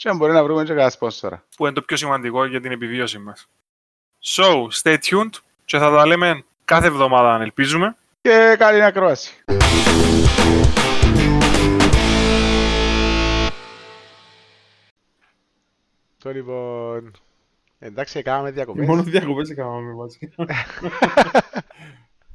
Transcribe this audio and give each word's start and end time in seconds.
Και 0.00 0.08
αν 0.08 0.16
μπορεί 0.16 0.32
να 0.32 0.44
βρούμε 0.44 0.62
και 0.62 0.68
κανένα 0.68 0.90
σπόνσορα. 0.90 1.44
Που 1.56 1.64
είναι 1.64 1.74
το 1.74 1.82
πιο 1.82 1.96
σημαντικό 1.96 2.44
για 2.44 2.60
την 2.60 2.72
επιβίωση 2.72 3.18
μας. 3.18 3.48
So, 4.24 4.66
stay 4.82 4.96
tuned 4.96 5.30
και 5.64 5.78
θα 5.78 5.90
τα 5.90 6.06
λέμε 6.06 6.44
κάθε 6.64 6.86
εβδομάδα 6.86 7.34
αν 7.34 7.40
ελπίζουμε. 7.40 7.96
Και 8.20 8.56
καλή 8.58 8.82
ακρόαση. 8.82 9.44
Το 16.18 16.32
λοιπόν... 16.32 17.12
Εντάξει, 17.78 18.22
κάναμε 18.22 18.50
διακοπές. 18.50 18.86
Μόνο 18.86 19.02
διακοπές 19.02 19.50
έκαναμε 19.50 19.92
μαζί. 19.92 20.18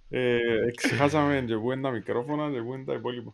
ε, 0.09 0.37
εξεχάσαμε 0.67 1.43
και 1.47 1.55
πού 1.55 1.71
είναι 1.71 1.81
τα 1.81 1.89
μικρόφωνα 1.91 2.51
και 2.51 2.61
πού 2.61 2.73
είναι 2.73 2.84
τα 2.84 2.93
υπόλοιπα. 2.93 3.34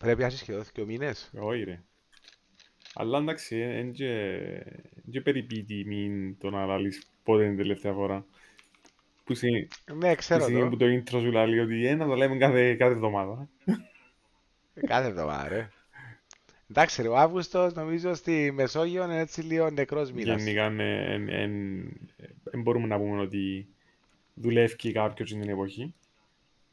Πρέπει 0.00 0.20
να 0.20 0.26
είσαι 0.26 0.36
σχεδόν 0.36 0.64
δύο 0.74 0.86
μήνες. 0.86 1.30
Όχι 1.38 1.62
ρε. 1.62 1.82
Αλλά 2.94 3.18
εντάξει, 3.18 3.56
είναι 3.60 3.90
και 5.10 5.20
περιποιητή 5.20 6.36
το 6.40 6.50
να 6.50 6.66
λαλείς 6.66 7.10
πότε 7.22 7.44
είναι 7.44 7.56
τελευταία 7.56 7.92
φορά. 7.92 8.26
Που 9.24 9.34
είναι 9.42 9.68
Ναι, 9.94 10.14
ξέρω 10.14 10.46
το. 10.46 10.68
που 10.68 10.76
το. 10.76 10.76
το 10.76 10.86
intro 10.86 11.20
σου 11.20 11.30
λέει 11.30 11.58
ότι 11.58 11.86
ένα 11.86 12.06
το 12.06 12.14
λέμε 12.14 12.36
κάθε, 12.36 12.74
κάθε 12.74 12.92
εβδομάδα. 12.92 13.48
Κάθε 14.86 15.08
εβδομάδα, 15.08 15.48
ρε. 15.48 15.68
Εντάξει, 16.70 17.02
ρε, 17.02 17.08
ο 17.08 17.16
Αύγουστος 17.16 17.72
νομίζω 17.72 18.14
στη 18.14 18.52
Μεσόγειο 18.54 19.04
είναι 19.04 19.18
έτσι 19.18 19.42
λίγο 19.42 19.70
νεκρός 19.70 20.12
μήνας. 20.12 20.42
Γενικά 20.42 20.70
δεν 22.42 22.62
μπορούμε 22.62 22.86
να 22.86 22.98
πούμε 22.98 23.20
ότι 23.20 23.68
δουλεύει 24.34 24.92
κάποιος 24.92 25.28
στην 25.28 25.48
εποχή. 25.48 25.94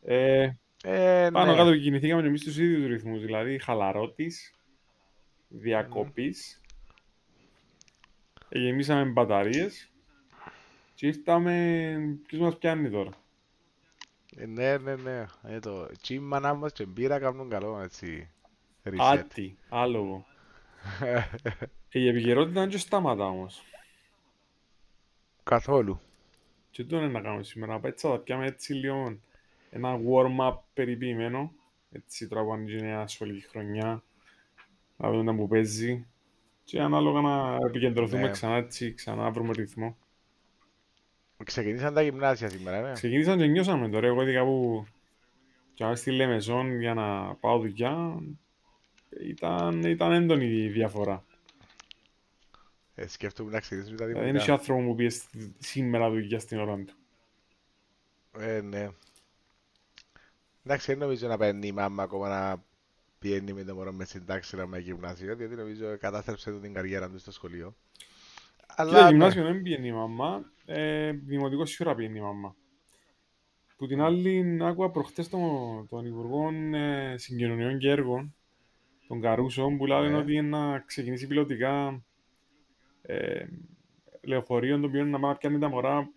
Ε, 0.04 0.50
Ε, 0.84 1.30
πάνω 1.34 1.52
ναι. 1.52 1.58
κάτω 1.58 1.78
κινηθήκαμε 1.78 2.22
και 2.22 2.28
εμείς 2.28 2.42
στους 2.42 2.58
ίδιους 2.58 2.88
ρυθμούς, 2.88 3.22
δηλαδή 3.22 3.60
χαλαρότης, 3.60 4.56
διακοπής, 5.48 6.62
γεμίσαμε 8.50 9.12
μπαταρίες 9.12 9.92
και 10.94 11.08
ήρθαμε, 11.08 12.18
ποιος 12.28 12.42
μας 12.42 12.58
πιάνει 12.58 12.90
τώρα; 12.90 13.12
Ε, 14.36 14.46
ναι, 14.46 14.78
ναι, 14.78 14.96
ναι. 14.96 15.26
Ε, 15.44 15.60
το 15.60 15.92
τσίμα 16.02 16.40
να 16.40 16.54
μας 16.54 16.72
και 16.72 16.86
μπύρα 16.86 17.20
κάνουν 17.20 17.50
καλό, 17.50 17.80
έτσι. 17.82 18.30
Reset. 18.84 18.96
Άτι, 18.98 19.58
άλογο. 19.70 20.26
Ε, 21.02 21.22
Η 22.00 22.08
επικαιρότητα 22.08 22.62
είναι 22.62 22.72
και 22.72 22.78
σταματά 22.78 23.26
όμως. 23.26 23.64
Καθόλου. 25.44 26.02
Και 26.72 26.84
τι 26.84 26.96
είναι 26.96 27.08
να 27.08 27.22
κάνουμε 27.22 27.44
σήμερα, 27.44 27.80
έτσι 27.84 28.08
θα 28.08 28.14
τα 28.14 28.20
πιάμε 28.20 28.46
έτσι 28.46 28.74
λίγο 28.74 29.18
ένα 29.70 30.00
warm-up 30.10 30.58
περιποιημένο. 30.74 31.52
Έτσι 31.92 32.28
τώρα 32.28 32.44
που 32.44 32.54
ανοίγει 32.54 32.78
η 32.78 32.82
νέα 32.82 33.08
σχολική 33.08 33.48
χρονιά, 33.48 34.04
να 34.98 35.12
δούμε 35.12 35.36
που 35.36 35.48
παίζει. 35.48 36.06
Και 36.64 36.82
ανάλογα 36.82 37.22
να 37.22 37.56
επικεντρωθούμε 37.68 38.22
Ναι. 38.22 38.30
ξανά 38.30 38.56
έτσι, 38.56 38.94
ξανά 38.94 39.22
να 39.24 39.32
βρούμε 39.32 39.54
ρυθμό. 39.54 39.98
Ξεκινήσαν 41.44 41.94
τα 41.94 42.02
γυμνάσια 42.02 42.50
σήμερα, 42.50 42.82
ναι. 42.82 42.92
Ξεκινήσαν 42.92 43.38
και 43.38 43.46
νιώσαμε 43.46 43.90
τώρα, 43.90 44.08
εγώ 44.08 44.22
είδα 44.22 44.34
κάπου 44.34 44.86
και 45.74 45.84
αν 45.84 45.96
στη 45.98 46.12
Λεμεσόν 46.12 46.80
για 46.80 46.94
να 46.94 47.36
πάω 47.36 47.60
δουλειά, 47.60 48.20
ήταν, 49.22 49.82
ήταν 49.84 50.12
έντονη 50.12 50.46
η 50.46 50.68
διαφορά. 50.70 51.26
Ε, 52.96 53.08
σκέφτομαι 53.08 53.52
να 53.52 53.60
ξεκινήσουμε 53.60 53.98
τα 53.98 54.06
Δηλαδή, 54.06 54.26
δεν 54.26 54.36
είχε 54.36 54.44
δημοτικά. 54.46 54.74
άνθρωπο 54.74 54.90
που 54.90 54.96
πήγες 54.96 55.14
στη- 55.16 55.54
σήμερα 55.58 56.10
δουλειά 56.10 56.40
στην 56.40 56.60
ώρα 56.60 56.76
του. 56.76 56.94
Ε, 58.40 58.62
ναι. 58.62 58.90
Εντάξει, 60.68 60.92
δεν 60.92 61.00
νομίζω 61.00 61.28
να 61.28 61.38
παίρνει 61.38 61.68
η 61.68 61.72
μάμα 61.72 62.04
ακόμα 62.04 62.30
να 62.30 62.64
πιένει 63.20 63.54
με 63.54 63.64
το 63.64 63.76
μωρό 63.76 63.92
με 63.92 64.06
στην 64.06 64.26
τάξη 64.26 64.56
να 64.56 64.68
με 64.68 64.80
γυμνάσιο, 64.80 65.36
διότι 65.36 65.56
νομίζω 65.56 65.98
κατάστρεψε 65.98 66.52
του 66.52 66.60
την 66.60 66.74
καριέρα 66.74 67.10
του 67.10 67.20
στο 67.20 67.32
σχολείο. 67.32 67.76
Κοίτα, 68.58 68.74
Αλλά, 68.76 69.04
ναι. 69.04 69.10
γυμνάσιο 69.10 69.44
δεν 69.44 69.62
πήγαινε 69.62 69.88
η 69.88 69.92
μαμά, 69.92 70.52
ε, 70.66 71.12
δημοτικό 71.12 71.66
σίγουρα 71.66 71.96
πήγαινε 71.96 72.18
η 72.18 72.22
μαμά. 72.22 72.56
Που 73.78 73.88
την 73.88 74.02
άλλη, 74.02 74.58
άκουγα 74.62 74.90
προχτές 74.90 75.30
τον, 75.30 75.88
τον 75.90 76.06
Υπουργό 76.06 76.50
ε, 76.74 77.18
Συγκοινωνιών 77.18 77.78
και 77.78 77.90
Έργων, 77.90 78.36
τον 79.08 79.22
Καρούσο, 79.22 79.68
που 79.78 79.86
λέει 79.86 80.10
Ναι. 80.10 80.18
ότι 80.18 80.34
είναι 80.34 80.58
να 80.58 80.80
ξεκινήσει 80.80 81.28
πιλωτικά 81.28 82.04
ε, 83.02 83.46
λεωφορείο, 84.22 84.80
το 84.80 84.88
οποίο 84.88 85.00
είναι 85.00 85.10
να 85.10 85.20
πάει 85.20 85.32
να 85.32 85.38
πιάνει 85.38 85.60
τα 85.60 85.70
μωρά 85.70 86.10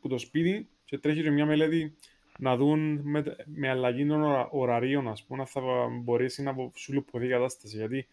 που 0.00 0.08
το 0.08 0.18
σπίτι 0.18 0.68
και 0.84 0.98
τρέχει 0.98 1.22
και 1.22 1.30
μια 1.30 1.46
μελέτη 1.46 1.96
να 2.42 2.56
δουν 2.56 3.00
με, 3.02 3.36
με 3.44 3.68
αλλαγή 3.68 4.06
των 4.06 4.22
ωρα, 4.22 4.48
ωραρίων, 4.50 5.08
ας 5.08 5.24
πούμε, 5.24 5.40
αν 5.40 5.46
θα 5.46 5.60
μπορέσει 6.02 6.42
να 6.42 6.54
σου 6.74 6.92
λουποθεί 6.92 7.26
η 7.26 7.28
κατάσταση. 7.28 7.76
Γιατί 7.76 8.06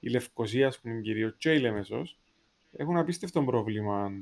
η 0.00 0.08
Λευκοσία, 0.08 0.66
ας 0.66 0.80
πούμε, 0.80 1.00
κυρίως, 1.00 1.34
και 1.38 1.52
η 1.52 1.58
Λέμεσος, 1.58 2.18
έχουν 2.76 2.96
απίστευτο 2.96 3.42
πρόβλημα 3.42 4.12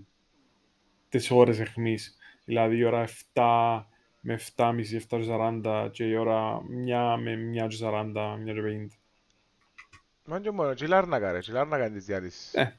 τις 1.09 1.31
ώρες 1.31 1.59
εχμής. 1.61 2.17
Δηλαδή 2.45 2.77
η 2.77 2.85
ώρα 2.85 3.07
7 3.35 3.85
με 4.21 4.41
7.30, 4.57 4.83
7.40 5.09 5.89
και 5.93 6.05
η 6.05 6.17
ώρα 6.17 6.61
1 7.17 7.17
με 7.21 7.37
1.40, 7.81 8.37
1.50. 8.37 8.87
Μα 10.25 10.41
και 10.41 10.51
μόνο, 10.51 10.75
τσιλάρνακα 10.75 11.33
ρε, 11.33 11.39
τσιλάρνακα 11.39 11.87
είναι 11.87 11.97
της 11.97 12.05
διάλυσης. 12.05 12.55
Ε. 12.55 12.79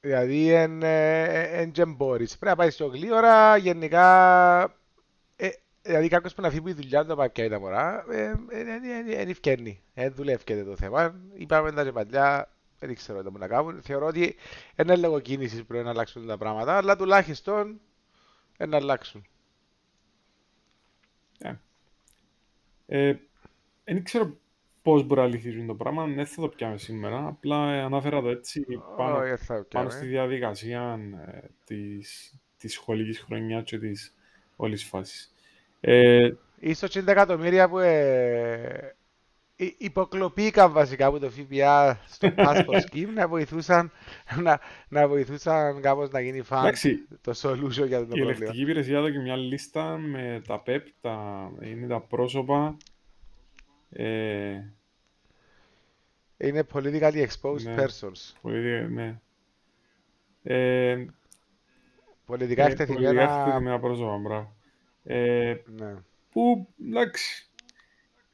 Δηλαδή, 0.00 0.52
εν, 0.52 0.82
ε, 0.82 1.42
εν 1.60 1.70
και 1.70 1.84
μπορείς. 1.84 2.38
Πρέπει 2.38 2.56
να 2.56 2.62
πάει 2.62 2.70
στο 2.70 2.86
γλύωρα, 2.86 3.56
γενικά... 3.56 4.80
Ε, 5.84 5.88
δηλαδή, 5.88 6.08
κάποιος 6.08 6.34
που 6.34 6.42
να 6.42 6.48
φύγει 6.48 6.58
από 6.60 6.68
τη 6.68 6.74
δουλειά 6.74 7.02
του 7.02 7.08
να 7.08 7.16
πάει 7.16 7.30
πιάει 7.30 7.48
τα 7.48 7.60
μωρά, 7.60 8.04
δεν 9.04 9.28
ευκαιρνεί. 9.28 9.82
Δεν 9.94 10.12
δουλεύκεται 10.12 10.64
το 10.64 10.76
θέμα. 10.76 11.20
Είπαμε 11.34 11.72
τα 11.72 11.84
και 11.84 11.92
παλιά, 11.92 12.48
δεν 12.78 12.94
ξέρω 12.94 13.22
τι 13.22 13.38
να 13.38 13.48
κάνουν. 13.48 13.82
Θεωρώ 13.82 14.06
ότι 14.06 14.34
είναι 14.80 14.96
λόγω 14.96 15.20
κίνησης 15.20 15.64
πρέπει 15.64 15.84
να 15.84 15.90
αλλάξουν 15.90 16.26
τα 16.26 16.38
πράγματα, 16.38 16.76
αλλά 16.76 16.96
τουλάχιστον 16.96 17.80
να 18.58 18.76
αλλάξουν. 18.76 19.26
Ε, 22.86 23.16
δεν 23.84 24.04
ξέρω 24.04 24.36
πώς 24.82 25.02
μπορεί 25.04 25.20
να 25.20 25.26
λυθεί 25.26 25.66
το 25.66 25.74
πράγμα, 25.74 26.06
δεν 26.06 26.26
θα 26.26 26.40
το 26.40 26.48
πιάμε 26.48 26.78
σήμερα. 26.78 27.26
Απλά 27.26 27.72
ε, 27.72 27.80
ανάφερα 27.80 28.20
το 28.20 28.28
έτσι 28.28 28.64
πάνω, 28.96 29.16
Όχι, 29.16 29.28
δεν 29.28 29.38
θα 29.38 29.54
πάνω 29.54 29.64
πιάμε. 29.68 29.90
στη 29.90 30.06
διαδικασία 30.06 31.00
ε, 31.26 31.40
της, 31.64 32.34
της 32.56 32.72
σχολικής 32.72 33.20
χρονιάς 33.20 33.64
και 33.64 33.78
της 33.78 34.14
όλης 34.56 34.84
φάσης. 34.84 35.31
Ε, 35.84 36.30
Ίσως 36.58 36.90
και 36.90 37.02
τα 37.02 37.10
εκατομμύρια 37.10 37.68
που 37.68 37.78
ε, 37.78 38.96
υ- 39.56 39.74
υποκλοπήκαν 39.80 40.72
βασικά 40.72 41.06
από 41.06 41.18
το 41.18 41.30
ΦΠΑ 41.30 42.00
στο 42.06 42.28
Passport 42.36 42.80
Scheme 42.92 43.08
να 43.14 43.28
βοηθούσαν, 43.28 43.90
να, 44.42 44.60
να 44.88 45.08
βοηθούσαν 45.08 45.80
κάπως 45.80 46.10
να 46.10 46.20
γίνει 46.20 46.42
fund 46.48 46.58
εντάξει, 46.58 47.06
το 47.20 47.32
solution 47.42 47.86
για 47.86 47.98
το 47.98 48.04
Η 48.04 48.06
πρόβλημα. 48.06 48.30
ελεκτική 48.30 48.60
υπηρεσία 48.60 48.98
έδωκε 48.98 49.18
μια 49.18 49.36
λίστα 49.36 49.96
με 49.98 50.42
τα 50.46 50.60
ΠΕΠ, 50.60 50.86
τα, 51.00 51.50
είναι 51.62 51.86
τα 51.86 52.00
πρόσωπα. 52.00 52.76
Ε, 53.90 54.60
Είναι 56.36 56.66
politically 56.72 57.26
exposed 57.26 57.62
Ναι. 57.62 57.74
persons. 57.78 58.32
πολύ, 58.42 58.88
ναι. 58.90 59.18
Ε, 60.42 61.06
Πολιτικά 62.26 62.62
ε, 62.66 62.70
εκτεθειμένα. 62.70 63.06
πολιτικά 63.08 63.38
εκτεθειμένα 63.40 63.80
πρόσωπα, 63.80 64.16
μπράβο. 64.16 64.56
Ε, 65.04 65.54
Ναι. 65.66 65.94
που, 66.30 66.68
εντάξει, 66.88 67.50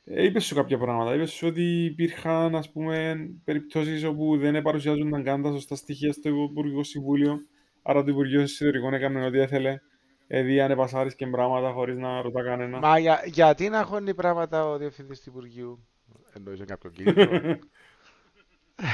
ε, 0.05 0.25
είπες 0.25 0.45
σου 0.45 0.55
κάποια 0.55 0.79
πράγματα. 0.79 1.15
Είπες 1.15 1.31
σου 1.31 1.47
ότι 1.47 1.85
υπήρχαν, 1.85 2.55
ας 2.55 2.73
πούμε, 2.73 3.29
περιπτώσεις 3.45 4.05
όπου 4.05 4.39
δεν 4.39 4.63
παρουσιάζονταν 4.63 5.23
καν 5.25 5.43
τα 5.43 5.51
σωστά 5.53 5.77
στοιχεία 5.77 6.13
στο 6.13 6.29
Υπουργικό 6.29 6.83
Συμβούλιο. 6.83 7.39
Άρα 7.83 8.05
το 8.05 8.11
Υπουργείο 8.11 8.41
Εσωτερικών 8.41 8.95
έκανε 8.95 9.27
ό,τι 9.27 9.39
έθελε. 9.39 9.81
Δηλαδή 10.27 10.61
ανεπασάρισκε 10.61 11.27
πράγματα 11.27 11.73
χωρίς 11.73 11.97
να 11.97 12.23
ρωτά 12.23 12.43
κανένα. 12.43 12.79
Μα 12.79 12.99
για, 12.99 13.23
γιατί 13.27 13.69
να 13.69 13.83
χώνει 13.85 14.15
πράγματα 14.15 14.67
ο 14.67 14.79
Διευθυντής 14.79 15.21
του 15.21 15.31
Υπουργείου; 15.31 15.87
Εννοείς 16.33 16.57
για 16.57 16.65
κάποιο 16.67 16.91
κίνητρο. 16.91 17.31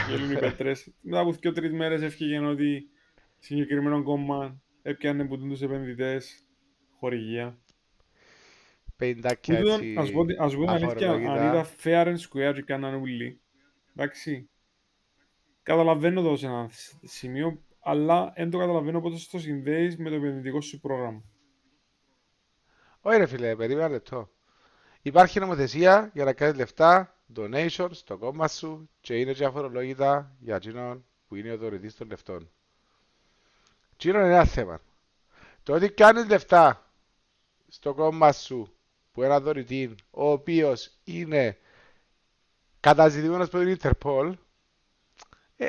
Γελούν 0.09 0.31
οι 0.31 0.39
πέτρες. 0.39 0.93
Μετά 1.01 1.21
από 1.21 1.33
δύο-τρεις 1.33 1.73
μέρες 1.73 2.03
έφυγε 2.03 2.39
ότι 2.39 2.89
συγκεκριμένο 3.39 4.03
κόμμα 4.03 4.61
έπιανε 4.83 5.25
που 5.25 5.39
τους 5.39 5.63
επενδυτές 5.63 6.47
χορηγία. 6.99 7.59
Πεντάκια 8.97 9.59
Τούτον, 9.61 9.75
έτσι 9.75 9.95
ας 9.99 10.11
πω, 10.11 10.25
ας 10.39 10.55
πω 10.55 10.61
την 10.61 10.69
αλήθεια, 10.71 11.11
αν 11.11 11.15
αφορολόγητα. 11.17 11.45
είδα 11.45 11.67
fair 11.83 12.07
and 12.07 12.17
square 12.19 12.55
και 12.55 12.63
κάναν 12.63 12.95
ούλοι, 12.95 13.41
εντάξει, 13.97 14.49
καταλαβαίνω 15.63 16.23
το 16.23 16.37
σε 16.37 16.47
ένα 16.47 16.69
σ- 16.73 16.95
σημείο, 17.03 17.63
αλλά 17.81 18.33
δεν 18.37 18.51
το 18.51 18.59
καταλαβαίνω 18.59 19.01
πότε 19.01 19.17
το 19.31 19.39
συνδέεις 19.39 19.97
με 19.97 20.09
το 20.09 20.15
επενδυτικό 20.15 20.61
σου 20.61 20.81
πρόγραμμα. 20.81 21.23
Όχι 23.01 23.19
ρε 23.19 23.27
φίλε, 23.27 23.57
περίμενα 23.57 23.85
ένα 23.85 23.93
λεπτό. 23.95 24.31
Υπάρχει 25.03 25.41
νομοθεσία 25.41 26.11
για 26.15 26.25
να 26.25 26.33
κάνεις 26.33 26.57
λεφτά, 26.57 27.19
donation 27.37 27.89
στο 27.91 28.19
κόμμα 28.19 28.49
σου 28.49 28.91
και 29.01 29.19
είναι 29.19 29.33
και 29.33 29.45
αφορολόγητα 29.45 30.37
για 30.39 30.57
εκείνον 30.57 31.05
που 31.29 31.35
είναι 31.35 31.53
ο 31.53 31.57
δωρητής 31.57 31.97
των 31.97 32.09
λεφτών. 32.09 32.51
Εκείνο 33.93 34.19
είναι 34.19 34.29
ένα 34.35 34.45
θέμα. 34.45 34.81
Το 35.63 35.75
ότι 35.75 35.91
κάνεις 35.91 36.27
λεφτά 36.29 36.91
στο 37.69 37.95
κόμμα 37.95 38.33
σου 38.33 38.74
που 39.15 39.23
ένα 39.23 39.41
δωρητή 39.41 39.95
ο 40.11 40.31
οποίος 40.31 40.91
είναι 41.05 41.59
καταζητημένος 42.81 43.47
από 43.47 43.59
την 43.59 43.77
Interpol 43.81 44.35
ε, 45.57 45.69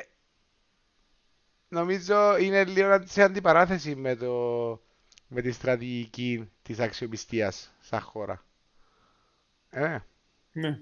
νομίζω 1.68 2.38
είναι 2.38 2.64
λίγο 2.64 3.02
σε 3.06 3.22
αντιπαράθεση 3.24 3.96
με, 3.96 4.16
το, 4.16 4.34
με 5.28 5.42
τη 5.42 5.52
στρατηγική 5.52 6.50
της 6.62 6.80
αξιοπιστίας 6.80 7.74
σαν 7.80 8.02
χώρα. 8.02 8.44
Ε, 9.70 9.98
Ναι. 10.52 10.80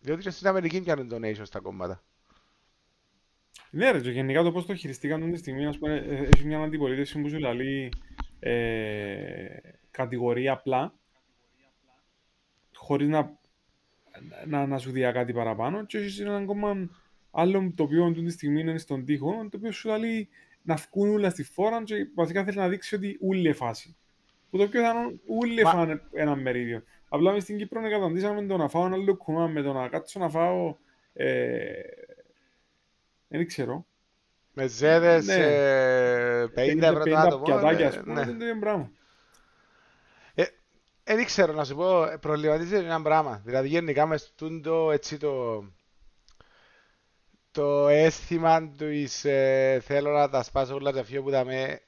διότι 0.00 0.22
και 0.22 0.30
στην 0.30 0.46
Αμερική 0.46 0.80
κάνουν 0.80 1.10
donation 1.12 1.42
στα 1.46 1.60
κόμματα. 1.60 2.02
Ναι 3.70 3.90
ρε, 3.90 4.00
και 4.00 4.10
γενικά 4.10 4.42
το 4.42 4.52
πώς 4.52 4.66
το 4.66 4.74
χειριστήκαν 4.74 5.20
αυτή 5.20 5.32
τη 5.32 5.38
στιγμή, 5.38 5.66
ας 5.66 5.78
πούμε, 5.78 5.96
ε, 5.96 6.28
έχει 6.34 6.46
μια 6.46 6.60
αντιπολίτευση 6.62 7.20
που 7.20 7.28
σου 7.28 7.38
λέει 7.38 7.92
ε, 8.40 9.56
κατηγορία 9.90 10.52
απλά, 10.52 10.94
χωρίς 12.82 13.08
να, 13.08 13.38
να, 14.46 14.66
να 14.66 14.78
σου 14.78 14.90
δει 14.90 15.00
κάτι 15.00 15.32
παραπάνω 15.32 15.84
και 15.84 15.98
έχεις 15.98 16.20
ένα 16.20 16.36
ακόμα 16.36 16.88
άλλο 17.30 17.72
το 17.76 17.82
οποίο 17.82 18.04
αυτή 18.04 18.22
τη 18.24 18.30
στιγμή 18.30 18.60
είναι 18.60 18.78
στον 18.78 19.04
τοίχο, 19.04 19.30
το 19.50 19.56
οποίο 19.56 19.72
σου 19.72 19.88
λέει 19.98 20.28
να 20.62 20.74
βγουν 20.74 21.10
όλα 21.10 21.30
στη 21.30 21.42
φόρα 21.42 21.82
και 21.82 21.94
βασικά 22.14 22.44
θέλει 22.44 22.56
να 22.56 22.68
δείξει 22.68 22.94
ότι 22.94 23.16
ούλη 23.20 23.52
φάση. 23.52 23.96
Που 24.50 24.56
το 24.56 24.62
οποίο 24.62 24.82
θα 24.82 24.88
είναι 24.90 25.20
ούλη 25.26 25.62
Μα- 25.62 25.70
φάνε 25.70 26.02
ένα 26.12 26.36
μερίδιο. 26.36 26.82
Απλά 27.08 27.32
μες 27.32 27.42
στην 27.42 27.56
Κύπρο 27.56 27.90
καταντήσαμε 27.90 28.46
το 28.46 28.56
να 28.56 28.68
φάω 28.68 28.86
ένα 28.86 28.94
άλλο 28.94 29.16
κουμά 29.16 29.46
με 29.46 29.62
το 29.62 29.72
να 29.72 29.88
κάτσω 29.88 30.18
να 30.18 30.28
φάω 30.28 30.76
ε, 31.12 31.72
δεν 33.28 33.46
ξέρω. 33.46 33.86
Με 34.52 34.66
ζέδες 34.66 35.26
Ναι. 35.26 35.34
ε, 35.34 36.44
50 36.44 36.82
ευρώ 36.82 37.04
το 37.04 37.16
άτομο. 37.16 37.42
πιατάκια, 37.42 37.84
ε, 37.84 37.88
ας 37.88 37.98
πούμε, 38.00 38.12
ναι. 38.14 38.20
δεν 38.20 38.28
είναι 38.28 38.38
το 38.38 38.44
ίδιο 38.46 38.58
πράγμα. 38.60 38.90
Δεν 41.14 41.24
ξέρω 41.24 41.52
να 41.52 41.64
σου 41.64 41.74
πω, 41.74 42.04
ε, 42.04 42.16
προβληματίζεται 42.16 42.84
ένα 42.84 43.02
πράγμα. 43.02 43.40
Δηλαδή 43.44 43.68
γενικά 43.68 44.06
μες 44.06 44.32
το 44.62 44.90
έτσι 44.90 45.16
το, 45.16 45.64
το 47.50 47.88
αίσθημα 47.88 48.68
του 48.78 48.88
εις, 48.90 49.24
ε, 49.24 49.80
θέλω 49.84 50.10
να 50.10 50.28
τα 50.30 50.42
σπάσω 50.42 50.74
όλα 50.74 50.92
τα 50.92 51.04
φύγω 51.04 51.22
που 51.22 51.30
τα 51.30 51.44
με 51.44 51.80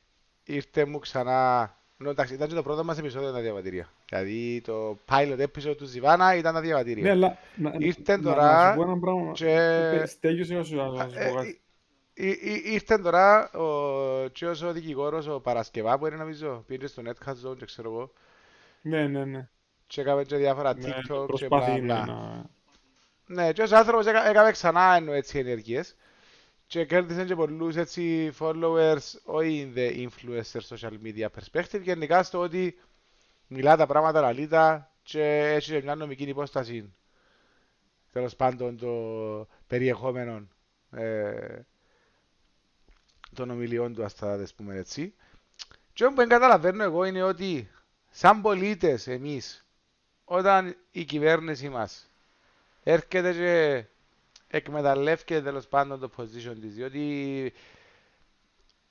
ήρθε 0.44 0.84
μου 0.84 0.98
ξανά. 0.98 1.74
Νο, 1.96 2.10
εντάξει, 2.10 2.34
ήταν 2.34 2.48
και 2.48 2.54
το 2.54 2.62
πρώτο 2.62 2.84
μας 2.84 2.98
επεισόδιο 2.98 3.32
τα 3.32 3.40
διαβατήρια. 3.40 3.88
Δηλαδή 4.08 4.60
το 4.64 4.98
pilot 5.10 5.38
episode 5.42 5.76
του 5.76 5.84
Ζιβάνα 5.84 6.34
ήταν 6.36 6.52
τα 6.54 6.60
Ναι, 6.60 6.66
διαβατήρια. 6.66 7.10
αλλά 7.12 7.38
να, 7.56 7.74
Ήρθε 7.78 8.16
να- 8.16 8.22
τώρα 8.22 8.64
να 8.64 8.70
σου 8.70 8.76
πω 8.76 8.82
ένα 8.82 8.98
πράγμα. 8.98 9.32
και- 9.32 9.54
Ε, 10.02 10.06
Στέγιος, 10.06 10.48
να 10.48 10.62
σου 10.62 10.76
να 10.76 11.08
σου 11.08 11.18
Ε, 11.18 11.28
πω 11.28 11.34
κάτι. 11.34 11.60
Ή- 12.14 12.28
ή- 12.28 12.62
Ήρθε 12.64 12.98
τώρα 12.98 13.50
ο, 13.52 14.28
και 14.28 14.46
ο 14.46 14.72
δικηγόρος 14.72 15.26
ο 15.28 15.40
Παρασκευά 15.40 15.98
που 15.98 16.06
είναι 16.06 16.16
νομίζω, 16.16 16.64
πήρε 16.66 16.86
στο 16.86 17.02
Netcast 17.06 17.48
Zone 17.50 17.56
και 17.58 17.64
ξέρω 17.64 17.90
εγώ 17.90 18.12
Ναι, 18.84 19.06
ναι, 19.06 19.24
ναι. 19.24 19.48
και 19.86 20.00
έκαμε 20.00 20.24
και 20.24 20.36
διάφορα 20.36 20.74
Ναι, 20.74 20.88
TikTok 20.88 21.28
και 21.32 21.48
Προσπάθει 21.48 21.70
μπλα 21.72 21.78
μπλα. 21.78 22.00
ναι, 22.00 22.00
να... 22.00 22.44
Ναι, 23.26 23.52
και 23.52 23.62
ως 23.62 23.72
άνθρωπος 23.72 24.06
έκα- 24.06 24.26
έκαμε 24.26 24.50
ξανά 24.50 24.94
εννοώ 24.96 25.14
έτσι 25.14 25.38
ενεργείες 25.38 25.96
και 26.66 26.86
κέρδισε 26.86 27.24
και 27.24 27.34
πολλούς 27.34 27.76
έτσι 27.76 28.32
followers, 28.38 28.98
όχι 29.24 29.72
in 29.74 29.78
the 29.78 30.08
influencer 30.08 30.60
social 30.68 30.92
media 31.04 31.28
perspective, 31.38 31.80
γενικά 31.82 32.22
στο 32.22 32.38
ότι 32.40 32.78
μιλά 33.46 33.76
τα 33.76 33.86
πράγματα 33.86 34.20
λαλίτα 34.20 34.92
και 35.02 35.22
έχει 35.54 35.70
και 35.72 35.82
μια 35.82 35.94
νομική 35.94 36.24
υπόσταση. 36.24 36.94
Τέλος 38.12 38.36
πάντων 38.36 38.78
το 38.78 38.90
περιεχόμενο 39.66 40.48
ε, 40.90 41.60
των 43.34 43.50
ομιλιών 43.50 43.94
του, 43.94 44.04
ας 44.04 44.14
τα 44.14 44.32
ας 44.32 44.54
πούμε 44.54 44.76
έτσι. 44.76 45.14
Και 45.92 46.04
όμως 46.04 46.14
που 46.14 46.20
δεν 46.20 46.30
καταλαβαίνω 46.38 46.82
εγώ 46.84 47.04
είναι 47.04 47.22
ότι 47.22 47.70
σαν 48.16 48.40
πολίτες 48.40 49.06
εμείς, 49.06 49.66
όταν 50.24 50.76
η 50.90 51.04
κυβέρνηση 51.04 51.68
μας 51.68 52.10
έρχεται 52.82 53.32
και 53.32 53.84
εκμεταλλεύεται 54.56 55.42
τέλος 55.42 55.66
πάντων 55.66 56.00
το 56.00 56.10
position 56.16 56.56
της, 56.60 56.74
διότι 56.74 57.52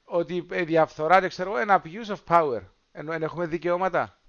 ότι 0.03 0.47
η 0.51 0.63
διαφθορά 0.63 1.19
και 1.19 1.27
ξέρω 1.27 1.49
εγώ 1.49 1.61
είναι 1.61 1.81
abuse 1.83 2.15
of 2.15 2.23
power. 2.27 2.61
Ενώ 2.91 3.11
εν 3.11 3.23
έχουμε 3.23 3.45
δικαιώματα. 3.45 4.19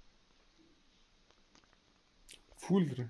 Φουλ, 2.54 2.84
ρε. 2.96 3.08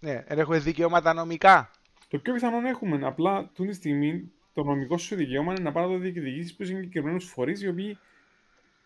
Ναι, 0.00 0.24
εν 0.26 0.38
έχουμε 0.38 0.58
δικαιώματα 0.58 1.12
νομικά. 1.12 1.70
Το 2.08 2.18
πιο 2.18 2.32
πιθανό 2.32 2.68
έχουμε. 2.68 3.06
Απλά 3.06 3.50
τούτη 3.54 3.68
τη 3.68 3.74
στιγμή 3.74 4.32
το 4.52 4.62
νομικό 4.62 4.98
σου 4.98 5.16
δικαίωμα 5.16 5.52
είναι 5.52 5.62
να 5.62 5.72
πάει 5.72 5.86
να 5.86 5.92
το 5.92 5.98
διεκδικήσει 5.98 6.52
από 6.54 6.64
συγκεκριμένους 6.64 7.24
φορείς 7.24 7.62
οι 7.62 7.68
οποίοι 7.68 7.98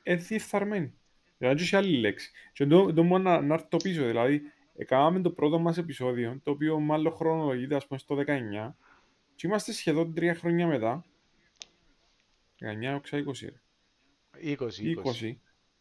είναι 0.02 0.16
διεφθαρμένοι. 0.16 0.94
Δηλαδή, 1.40 1.62
έχει 1.62 1.76
άλλη 1.76 1.96
λέξη. 1.96 2.31
Και 2.52 2.66
το, 2.66 2.92
το 2.92 3.02
μόνο 3.02 3.31
να, 3.31 3.40
να 3.40 3.54
έρθω 3.54 3.76
πίσω. 3.76 4.06
Δηλαδή, 4.06 4.42
έκαναμε 4.76 5.20
το 5.20 5.31
πρώτο 5.31 5.58
μας 5.58 5.78
επεισόδιο, 5.78 6.40
το 6.42 6.50
οποίο 6.50 6.81
μάλλον 6.81 7.12
χρονολογείται, 7.12 7.75
ας 7.75 7.87
πούμε, 7.87 7.98
στο 7.98 8.16
19, 8.16 8.75
και 9.34 9.46
είμαστε 9.46 9.72
σχεδόν 9.72 10.14
τρία 10.14 10.34
χρόνια 10.34 10.66
μετά. 10.66 11.04
19, 12.92 12.96
όξα 12.96 13.19
20, 13.19 13.25
ρε. 13.40 13.60
20, 14.42 14.56
20. 14.58 15.26
20. 15.26 15.37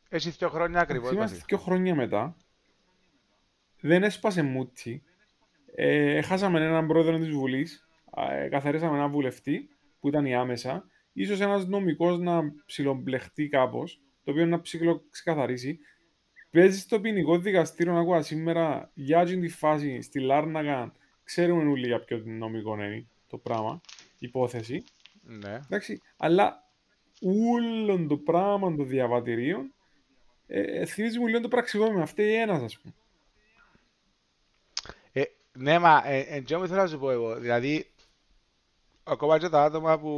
Έχεις 0.09 0.37
δύο 0.37 0.49
χρόνια 0.49 0.79
ακριβώς. 0.79 1.11
Είμαστε 1.11 1.35
Βασίλη. 1.35 1.43
δύο 1.47 1.57
χρόνια 1.57 1.95
μετά. 1.95 2.35
Δεν 3.79 4.03
έσπασε 4.03 4.41
μούτσι. 4.41 5.03
Ε, 5.75 6.21
χάσαμε 6.21 6.65
έναν 6.65 6.87
πρόεδρο 6.87 7.17
της 7.17 7.29
Βουλής. 7.29 7.87
Ε, 8.15 8.47
καθαρίσαμε 8.47 8.97
έναν 8.97 9.11
βουλευτή 9.11 9.69
που 9.99 10.07
ήταν 10.07 10.25
η 10.25 10.35
άμεσα. 10.35 10.85
Ίσως 11.13 11.39
ένας 11.39 11.67
νομικός 11.67 12.19
να 12.19 12.41
ψιλομπλεχτεί 12.65 13.47
κάπως, 13.47 14.01
το 14.23 14.31
οποίο 14.31 14.45
να 14.45 14.61
ψιλοξεκαθαρίσει. 14.61 15.79
Παίζεις 16.51 16.81
στο 16.81 16.99
ποινικό 16.99 17.37
δικαστήριο 17.37 17.93
να 17.93 17.99
ακούω 17.99 18.21
σήμερα 18.21 18.91
για 18.93 19.19
αυτή 19.19 19.39
τη 19.39 19.47
φάση 19.47 20.01
στη 20.01 20.19
Λάρνακα. 20.19 20.93
Ξέρουμε 21.23 21.71
όλοι 21.71 21.87
για 21.87 21.99
ποιο 21.99 22.21
νομικό 22.25 22.73
είναι 22.73 23.07
το 23.27 23.37
πράγμα, 23.37 23.81
υπόθεση. 24.19 24.83
Ναι. 25.21 25.59
Εντάξει, 25.65 26.01
αλλά 26.17 26.63
όλο 27.21 28.05
το 28.07 28.17
πράγμα 28.17 28.75
των 28.75 28.87
διαβατηρίων 28.87 29.73
ε, 30.47 30.85
θυμίζει 30.85 31.19
μου 31.19 31.27
λίγο 31.27 31.41
το 31.41 31.47
πραξικόπημα. 31.47 32.01
Αυτή 32.01 32.21
η 32.21 32.33
ένας, 32.33 32.61
ας 32.61 32.79
πούμε. 32.79 32.93
Ε, 35.11 35.23
ναι, 35.57 35.79
μα 35.79 36.03
ε, 36.05 36.19
εν 36.19 36.45
τω 36.45 36.67
θέλω 36.67 36.81
να 36.81 36.87
σου 36.87 36.99
πω 36.99 37.11
εγώ. 37.11 37.39
Δηλαδή, 37.39 37.91
ακόμα 39.09 39.37
και 39.37 39.49
τα 39.49 39.63
άτομα 39.63 39.99
που 39.99 40.09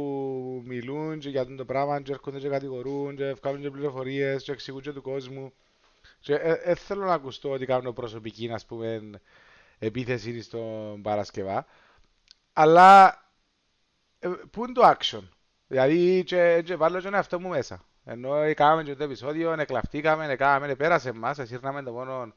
μιλούν 0.64 1.18
και 1.18 1.28
για 1.28 1.46
το 1.56 1.64
πράγμα 1.64 2.00
και 2.00 2.12
έρχονται 2.12 2.38
και 2.38 2.48
κατηγορούν 2.48 3.16
και 3.16 3.32
βγάλουν 3.32 3.60
και 3.60 3.70
πληροφορίες 3.70 4.42
και 4.42 4.52
εξηγούν 4.52 4.80
και 4.82 4.92
του 4.92 5.02
κόσμου. 5.02 5.52
Και 6.20 6.34
ε, 6.34 6.52
ε, 6.52 6.74
θέλω 6.74 7.04
να 7.04 7.12
ακουστώ 7.14 7.50
ότι 7.50 7.66
κάνουν 7.66 7.92
προσωπική, 7.92 8.50
ας 8.52 8.66
πούμε, 8.66 9.10
επίθεση 9.78 10.42
στον 10.42 11.02
Παρασκευά. 11.02 11.66
Αλλά, 12.52 13.22
ε, 14.18 14.28
πού 14.50 14.64
είναι 14.64 14.72
το 14.72 14.96
action; 14.98 15.22
Δηλαδή, 15.66 16.24
και, 16.24 16.62
και 16.64 16.76
βάλω 16.76 16.96
και 16.96 17.02
τον 17.02 17.14
εαυτό 17.14 17.40
μου 17.40 17.48
μέσα. 17.48 17.84
Ενώ 18.04 18.54
κάναμε 18.54 18.82
και 18.82 18.94
το 18.94 19.04
επεισόδιο, 19.04 19.52
εκλαφτήκαμε, 19.52 20.26
έκαναμε, 20.26 20.74
πέρασε 20.74 21.12
μας, 21.12 21.38
εσύρναμε 21.38 21.82
το 21.82 21.92
μόνο 21.92 22.32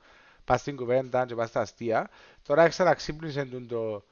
πας 0.46 0.60
στην 0.62 0.76
κουβέντα 0.76 1.26
και 1.26 1.36
πας 1.36 1.50
στα 1.50 1.62
αστεία. 1.62 2.10
Τώρα 2.44 2.68
ξαναξύπνησε 2.68 3.46
το, 3.46 3.66
το, 3.66 4.04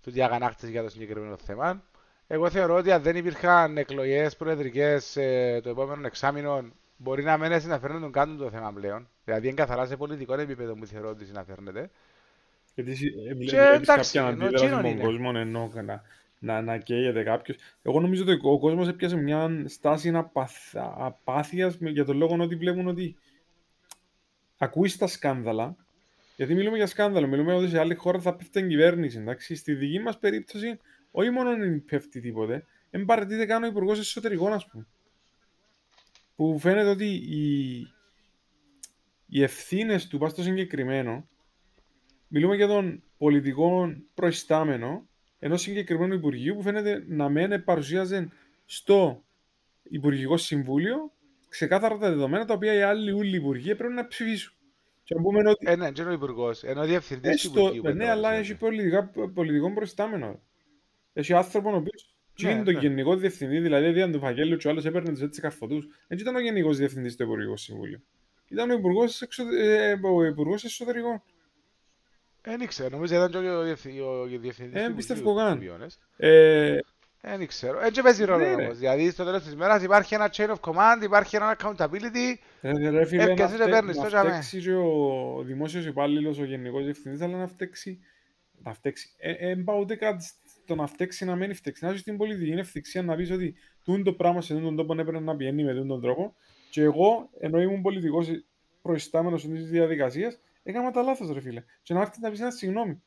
το 0.00 0.10
διαγανάκτηση 0.10 0.70
για 0.70 0.82
το 0.82 0.88
συγκεκριμένο 0.88 1.36
θέμα. 1.36 1.82
Εγώ 2.32 2.50
θεωρώ 2.50 2.74
ότι 2.76 2.92
αν 2.92 3.02
δεν 3.02 3.16
υπήρχαν 3.16 3.76
εκλογές 3.76 4.36
προεδρικές 4.36 5.16
ε, 5.16 5.60
το 5.62 5.68
επόμενο 5.70 6.06
εξάμεινο, 6.06 6.64
μπορεί 6.96 7.22
να 7.22 7.38
μένει 7.38 7.64
να 7.64 7.78
φέρνουν 7.78 8.00
τον 8.00 8.12
κάτω 8.12 8.34
το 8.36 8.50
θέμα 8.50 8.72
πλέον. 8.72 9.08
Δηλαδή, 9.24 9.46
είναι 9.46 9.56
καθαρά 9.56 9.86
σε 9.86 9.96
πολιτικό 9.96 10.34
επίπεδο 10.40 10.74
που 10.74 10.86
θεωρώ 10.86 11.08
ότι 11.08 11.24
συναφέρνεται. 11.24 11.90
Γιατί 12.74 12.90
εσύ 12.90 13.14
ε, 13.28 13.34
βλέ- 13.34 13.50
Και 13.50 13.56
βλέπεις 13.56 13.88
εντάξει, 13.88 14.18
κάποια 14.18 14.20
ενώ 14.30 14.44
αντίδραση 14.44 14.64
εκείνον 14.64 14.78
από 14.78 14.88
τον 14.88 14.96
είναι. 14.96 15.04
κόσμο 15.04 15.32
ενώ 15.34 15.70
να, 15.84 16.02
να, 16.38 16.62
να 16.62 16.78
καίγεται 16.78 17.22
κάποιος. 17.22 17.56
Εγώ 17.82 18.00
νομίζω 18.00 18.22
ότι 18.22 18.38
ο 18.42 18.58
κόσμος 18.58 18.88
έπιασε 18.88 19.16
μια 19.16 19.62
στάση 19.66 20.08
απαθ, 20.14 20.74
απάθειας 20.98 21.78
με- 21.78 21.90
για 21.90 22.04
τον 22.04 22.16
λόγο 22.16 22.36
ότι 22.40 22.54
βλέπουν 22.56 22.86
ότι 22.88 23.16
ακούεις 24.58 24.96
τα 24.96 25.06
σκάνδαλα. 25.06 25.76
Γιατί 26.36 26.54
μιλούμε 26.54 26.76
για 26.76 26.86
σκάνδαλο, 26.86 27.26
μιλούμε 27.26 27.54
ότι 27.54 27.68
σε 27.68 27.78
άλλη 27.78 27.94
χώρα 27.94 28.20
θα 28.20 28.34
πέφτει 28.34 28.58
η 28.58 28.66
κυβέρνηση. 28.66 29.18
Εντάξει. 29.18 29.54
Στη 29.54 29.74
δική 29.74 29.98
μας 30.00 30.18
περίπτωση, 30.18 30.78
όχι 31.10 31.30
μόνο 31.30 31.56
δεν 31.56 31.84
πέφτει 31.84 32.20
τίποτε, 32.20 32.64
δεν 32.90 33.04
παραιτείται 33.04 33.46
καν 33.46 33.62
ο 33.62 33.66
Υπουργός 33.66 33.98
Εσωτερικών, 33.98 34.52
ας 34.52 34.66
πούμε. 34.66 34.86
Που 36.36 36.58
φαίνεται 36.58 36.88
ότι 36.88 37.06
η, 37.14 37.78
οι 39.26 39.42
ευθύνες 39.42 40.06
του 40.06 40.18
πας 40.18 40.30
στο 40.30 40.42
συγκεκριμένο, 40.42 41.28
μιλούμε 42.28 42.56
για 42.56 42.66
τον 42.66 43.02
πολιτικό 43.18 43.94
προϊστάμενο 44.14 45.08
ενός 45.38 45.60
συγκεκριμένου 45.60 46.14
Υπουργείου 46.14 46.54
που 46.54 46.62
φαίνεται 46.62 47.04
να 47.08 47.28
μην 47.28 47.64
παρουσίαζε 47.64 48.28
στο 48.64 49.24
Υπουργικό 49.82 50.36
Συμβούλιο 50.36 51.12
ξεκάθαρα 51.48 51.98
τα 51.98 52.08
δεδομένα 52.08 52.44
τα 52.44 52.54
οποία 52.54 52.74
οι 52.74 52.82
άλλοι 52.82 53.10
ούλοι 53.10 53.36
υπουργοί 53.36 53.74
πρέπει 53.74 53.94
να 53.94 54.06
ψηφίσουν. 54.06 54.54
Και 55.04 55.14
να 55.14 55.22
πούμε 55.22 55.48
ότι... 55.50 55.70
Ε, 55.70 55.76
ναι, 55.76 55.86
είναι 55.98 56.08
ο 56.08 56.12
υπουργός, 56.12 56.62
ενώ 56.62 56.84
διευθυντής 56.84 57.50
του 57.50 57.60
Υπουργείου. 57.60 57.94
Ναι, 57.94 58.10
αλλά 58.10 58.32
έχει 58.32 58.56
πολιτικά, 58.56 59.10
πολιτικό 59.34 59.72
προϊστάμενο. 59.72 60.40
Έχει 61.12 61.32
άνθρωπος 61.32 61.72
ο 61.72 61.76
οποίος 61.76 62.14
ναι, 62.42 62.50
είναι 62.50 62.62
το 62.62 62.70
ναι. 62.70 62.78
γενικό 62.78 63.16
διευθυντή, 63.16 63.58
δηλαδή 63.58 63.90
δια 63.90 64.10
του 64.10 64.18
φαγγέλου 64.18 64.56
και 64.56 64.68
ο 64.68 64.70
άλλο 64.70 64.82
έπαιρνε 64.86 65.10
τους 65.10 65.22
έτσι 65.22 65.40
καρφωτούς. 65.40 65.88
Δεν 66.08 66.18
ήταν 66.18 66.36
ο 66.36 66.40
γενικός 66.40 66.76
διευθυντής 66.76 67.16
του 67.16 67.22
Υπουργικού 67.22 67.56
Συμβούλιο. 67.56 68.00
Ήταν 68.48 68.70
ο 68.70 68.72
υπουργός 68.72 69.22
εξω... 69.22 69.44
ε, 69.58 69.98
εσωτερικών. 70.64 71.22
Δεν 72.42 72.60
ήξερα, 72.60 72.90
νομίζω 72.90 73.14
ήταν 73.14 73.30
και 73.30 73.48
ο 74.00 74.24
διευθυντής. 74.24 74.72
Δεν 74.72 74.94
πιστεύω 74.94 75.34
καν. 75.34 75.62
Δεν 77.22 77.46
ξέρω. 77.46 77.80
Έτσι 77.80 78.02
παίζει 78.02 78.24
ρόλο 78.24 78.44
ναι, 78.44 78.62
όμως. 78.62 78.78
Δηλαδή 78.78 79.10
στο 79.10 79.24
τέλος 79.24 79.42
της 79.42 79.56
μέρας 79.56 79.82
υπάρχει 79.82 80.14
ένα 80.14 80.30
chain 80.36 80.48
of 80.48 80.60
command, 80.60 81.02
υπάρχει 81.02 81.36
ένα 81.36 81.56
accountability. 81.58 82.34
Ρε 82.60 83.04
φίλε, 83.04 83.34
να, 83.34 83.48
φτε, 83.48 83.80
να 83.82 84.08
φταίξει 84.08 84.60
και 84.60 84.72
ο 84.72 85.42
δημόσιος 85.42 85.86
υπάλληλος, 85.86 86.38
ο 86.38 86.44
γενικός 86.44 86.84
διευθυντής, 86.84 87.20
αλλά 87.20 87.36
να 87.36 87.46
φταίξει. 87.46 88.00
Να 88.62 88.72
φταίξει. 88.74 89.08
Ε, 89.18 89.54
πάω 89.64 89.78
ούτε 89.78 89.96
κάτι 89.96 90.24
το 90.74 90.82
να 90.82 90.86
φταίξει 90.86 91.24
να 91.24 91.36
μένει 91.36 91.54
φταίξει. 91.54 91.84
Να 91.84 91.96
στην 91.96 92.16
πολιτική 92.16 92.50
είναι 92.50 92.60
ευθυξία 92.60 93.02
να 93.02 93.16
πεις 93.16 93.30
ότι 93.30 93.54
τούν 93.84 94.02
το 94.02 94.12
πράγμα 94.12 94.40
σε 94.40 94.54
τον 94.54 94.76
τόπο 94.76 94.92
έπρεπε 94.92 95.20
να 95.20 95.36
πηγαίνει 95.36 95.64
με 95.64 95.74
τον 95.74 96.00
τρόπο 96.00 96.34
και 96.70 96.82
εγώ, 96.82 97.30
ενώ 97.38 97.60
ήμουν 97.60 97.82
πολιτικός 97.82 98.28
προϊστάμενος 98.82 99.42
της 99.46 99.70
διαδικασίας, 99.70 100.38
έκανα 100.62 100.90
τα 100.90 101.02
λάθος 101.02 101.32
ρε 101.32 101.40
φίλε. 101.40 101.64
Και 101.82 101.94
να 101.94 102.00
έρθει 102.00 102.20
να 102.20 102.30
πεις 102.30 102.40
ένα 102.40 102.50
συγγνώμη. 102.50 103.02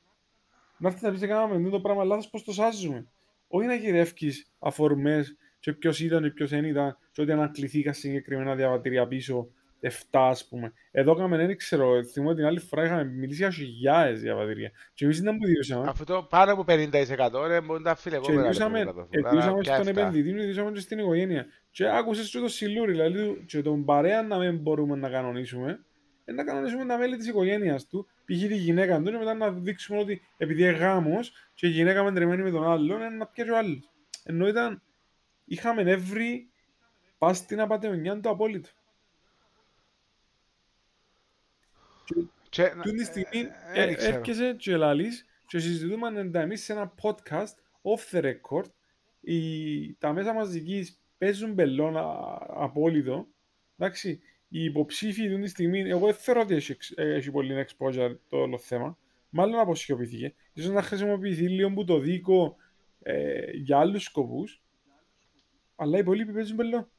Να 0.77 0.89
έρθει 0.89 1.05
να 1.05 1.11
πεις 1.11 1.21
έκανα 1.21 1.69
το 1.69 1.81
πράγμα 1.81 2.03
λάθος, 2.03 2.29
πώς 2.29 2.43
το 2.43 2.53
σάζουμε 2.53 3.07
όχι 3.55 3.67
να 3.67 3.73
γυρεύει 3.73 4.31
αφορμές 4.59 5.37
και 5.59 5.73
ποιος 5.73 5.99
ήταν, 5.99 6.33
ποιος 6.33 6.49
δεν 6.49 6.63
ήταν, 6.63 6.97
και 7.11 7.21
ότι 7.21 7.31
ανακληθήκα 7.31 7.93
συγκεκριμένα 7.93 8.55
διαβατήρια 8.55 9.07
πίσω 9.07 9.47
7 9.83 9.89
ας 10.11 10.47
πούμε. 10.47 10.73
Εδώ 10.91 11.15
κάμε, 11.15 11.37
δεν 11.37 11.57
ξέρω, 11.57 12.03
θυμώ 12.03 12.33
την 12.33 12.45
άλλη 12.45 12.59
φορά 12.59 12.83
είχαμε 12.83 13.03
μιλήσει 13.03 13.37
για 13.37 13.51
χιλιάδες 13.51 14.21
διαβατήρια. 14.21 14.71
Και 14.93 15.05
εμείς 15.05 15.21
δεν 15.21 15.37
μου 15.39 15.83
Αυτό 15.87 16.27
πάνω 16.29 16.51
από 16.51 16.65
50% 16.67 17.47
ρε, 17.47 17.61
μπορεί 17.61 17.83
να 17.83 17.95
φιλεγόμενα. 17.95 18.51
Και 19.09 19.17
εντύσαμε 19.17 19.63
στον 19.63 19.87
επενδυτή, 19.87 20.29
εντύσαμε 20.29 20.71
και 20.71 20.79
στην 20.79 20.99
οικογένεια. 20.99 21.45
Και 21.71 21.87
άκουσες 21.87 22.29
και 22.29 22.39
το 22.39 22.47
σιλούρι, 22.47 22.91
δηλαδή 22.91 23.43
και 23.45 23.61
τον 23.61 23.85
παρέα 23.85 24.21
να 24.21 24.37
μην 24.37 24.57
μπορούμε 24.57 24.95
να 24.95 25.09
κανονίσουμε, 25.09 25.85
να 26.25 26.43
κανονίσουμε 26.43 26.85
τα 26.85 26.97
μέλη 26.97 27.17
της 27.17 27.27
οικογένειας 27.27 27.87
του, 27.87 28.07
π.χ. 28.25 28.47
τη 28.47 28.55
γυναίκα 28.55 28.97
του, 29.01 29.11
και 29.11 29.17
μετά 29.17 29.33
να 29.33 29.51
δείξουμε 29.51 29.99
ότι 29.99 30.21
επειδή 30.37 30.61
είναι 30.61 30.71
γάμος 30.71 31.31
και 31.53 31.67
η 31.67 31.69
γυναίκα 31.69 32.03
μεντρεμένη 32.03 32.43
με 32.43 32.51
τον 32.51 32.63
άλλον, 32.71 32.99
είναι 32.99 33.09
να 33.09 33.25
πιάσει 33.25 33.49
ο 33.49 33.57
άλλος. 33.57 33.91
Ενώ 34.23 34.47
ήταν, 34.47 34.81
είχαμε 35.45 35.81
εύρη 35.81 36.49
πας 37.17 37.37
στην 37.37 37.59
απαταιωνιά 37.61 38.19
του 38.19 38.29
απόλυτο. 38.29 38.69
Και, 42.49 42.71
Τούτη 42.83 42.97
τη 42.97 43.03
στιγμή 43.03 43.39
ε, 43.73 43.83
ε, 43.83 43.93
ε, 43.93 44.07
έρχεσαι 44.07 44.55
και 44.57 44.75
λαλείς 44.75 45.25
και 45.47 45.59
συζητούμε 45.59 46.29
εμείς 46.33 46.63
σε 46.63 46.73
ένα 46.73 46.93
podcast 47.01 47.53
off 47.81 48.17
the 48.17 48.23
record 48.23 48.65
οι, 49.21 49.93
τα 49.93 50.13
μέσα 50.13 50.33
μαζικής 50.33 51.01
παίζουν 51.17 51.53
μπελόν 51.53 51.93
απόλυτο 52.47 53.27
εντάξει 53.77 54.21
οι 54.55 54.63
υποψήφοι 54.63 55.27
αυτή 55.27 55.41
τη 55.41 55.47
στιγμή, 55.47 55.89
εγώ 55.89 56.05
δεν 56.05 56.15
θεωρώ 56.15 56.41
ότι 56.41 56.55
έχει, 56.55 56.77
έχει 56.95 57.31
πολύ 57.31 57.65
exposure 57.67 58.15
το 58.29 58.37
όλο 58.37 58.57
θέμα. 58.57 58.97
Μάλλον 59.29 59.59
αποσιωπήθηκε. 59.59 60.33
σω 60.59 60.71
να 60.71 60.81
χρησιμοποιηθεί 60.81 61.49
λίγο 61.49 61.73
που 61.73 61.83
το 61.83 61.99
δίκο 61.99 62.55
ε, 63.01 63.51
για 63.51 63.79
άλλους 63.79 64.03
σκοπούς. 64.03 64.61
Αλλά 65.75 65.97
οι 65.97 65.99
υπόλοιποι 65.99 66.33
παίζουν 66.33 66.55
πελό. 66.55 66.89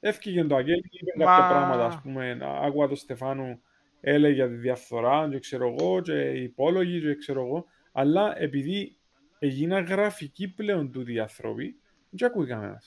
Έφυγε 0.00 0.44
το 0.44 0.56
Αγγέλη, 0.56 0.84
είπε 0.90 1.12
Μα... 1.16 1.24
κάποια 1.24 1.48
πράγματα, 1.48 1.86
ας 1.86 2.00
πούμε, 2.00 2.38
άκουγα 2.42 2.88
το 2.88 2.94
Στεφάνου 2.94 3.62
έλεγε 4.04 4.34
για 4.34 4.48
τη 4.48 4.54
διαφθορά, 4.54 5.28
και 5.30 5.38
ξέρω 5.38 5.74
εγώ, 5.78 6.00
και 6.00 6.30
οι 6.30 6.42
υπόλογοι, 6.42 7.00
και 7.00 7.14
ξέρω 7.14 7.40
εγώ. 7.40 7.64
Αλλά 7.92 8.38
επειδή 8.38 8.96
έγιναν 9.38 9.84
γραφικοί 9.84 10.48
πλέον 10.48 10.92
τούτοι 10.92 11.12
οι 11.12 11.18
άνθρωποι, 11.18 11.80
δεν 12.10 12.28
ακούει 12.28 12.46
κανένα. 12.46 12.82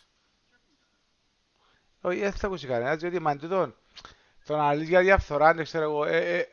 Όχι, 2.01 2.19
δεν 2.19 2.31
θα 2.31 2.48
ακούσει 2.48 2.67
κανένας, 2.67 2.98
διότι 2.98 3.22
με 3.22 3.36
τούτον 3.36 3.75
το 4.45 4.55
να 4.55 4.63
αναλύσει 4.63 4.89
για 4.89 5.01
διαφθορά, 5.01 5.53
δεν 5.53 5.63
ξέρω 5.63 5.84
εγώ. 5.84 6.05
Ε, 6.05 6.38
ε, 6.38 6.45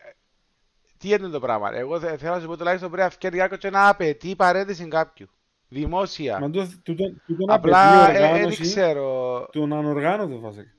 τι 0.99 1.09
είναι 1.09 1.28
το 1.28 1.40
πράγμα. 1.40 1.75
Εγώ 1.75 2.00
θέλω 2.00 2.35
να 2.35 2.40
σου 2.40 2.47
πω 2.47 2.57
τουλάχιστον 2.57 2.90
πρέπει 2.90 3.04
να 3.04 3.11
φτιάξει 3.11 3.38
κάποιος 3.38 3.61
και 3.61 3.71
να 3.71 3.88
απαιτεί 3.88 4.37
παρέτηση 4.37 4.88
κάποιου. 4.88 5.26
Δημόσια. 5.69 6.38
Μα 6.38 6.50
το, 6.50 6.66
το, 6.83 6.95
το, 6.95 7.04
το 7.26 7.45
Απλά 7.47 8.12
δεν 8.12 8.49
ε, 8.49 8.57
ξέρω. 8.61 9.49
Τον 9.52 9.73
ανοργάνωτο 9.73 10.38
βασικά. 10.40 10.71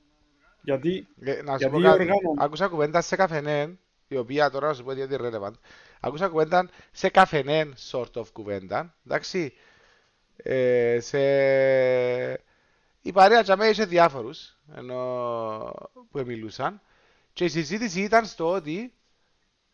Γιατί, 0.64 1.06
ε, 1.20 1.42
να 1.42 1.58
σου 1.58 1.70
πω 1.70 1.80
κάτι. 1.80 2.08
Άκουσα 2.38 2.68
κουβέντας 2.68 3.06
σε 3.06 3.16
καφενέν, 3.16 3.78
η 4.08 4.16
οποία 4.16 4.50
τώρα 4.50 4.66
να 4.68 4.74
σου 4.74 4.84
πω 4.84 4.92
γιατί 4.92 5.14
είναι 5.14 5.30
relevant. 5.32 5.52
Άκουσα 6.00 6.28
κουβέντα 6.28 6.68
σε 6.92 7.08
καφενέν 7.08 7.74
sort 7.90 8.12
of 8.12 8.24
κουβέντα. 8.32 8.94
Εντάξει. 9.06 9.52
Ε, 10.36 10.98
σε... 11.00 11.18
Η 13.02 13.12
παρέα 13.12 13.42
τζαμέ 13.42 13.66
είχε 13.66 13.84
διάφορους 13.84 14.56
ενώ 14.74 15.72
που 16.10 16.22
μιλούσαν. 16.26 16.80
Και 17.32 17.44
η 17.44 17.48
συζήτηση 17.48 18.00
ήταν 18.00 18.26
στο 18.26 18.50
ότι 18.50 18.92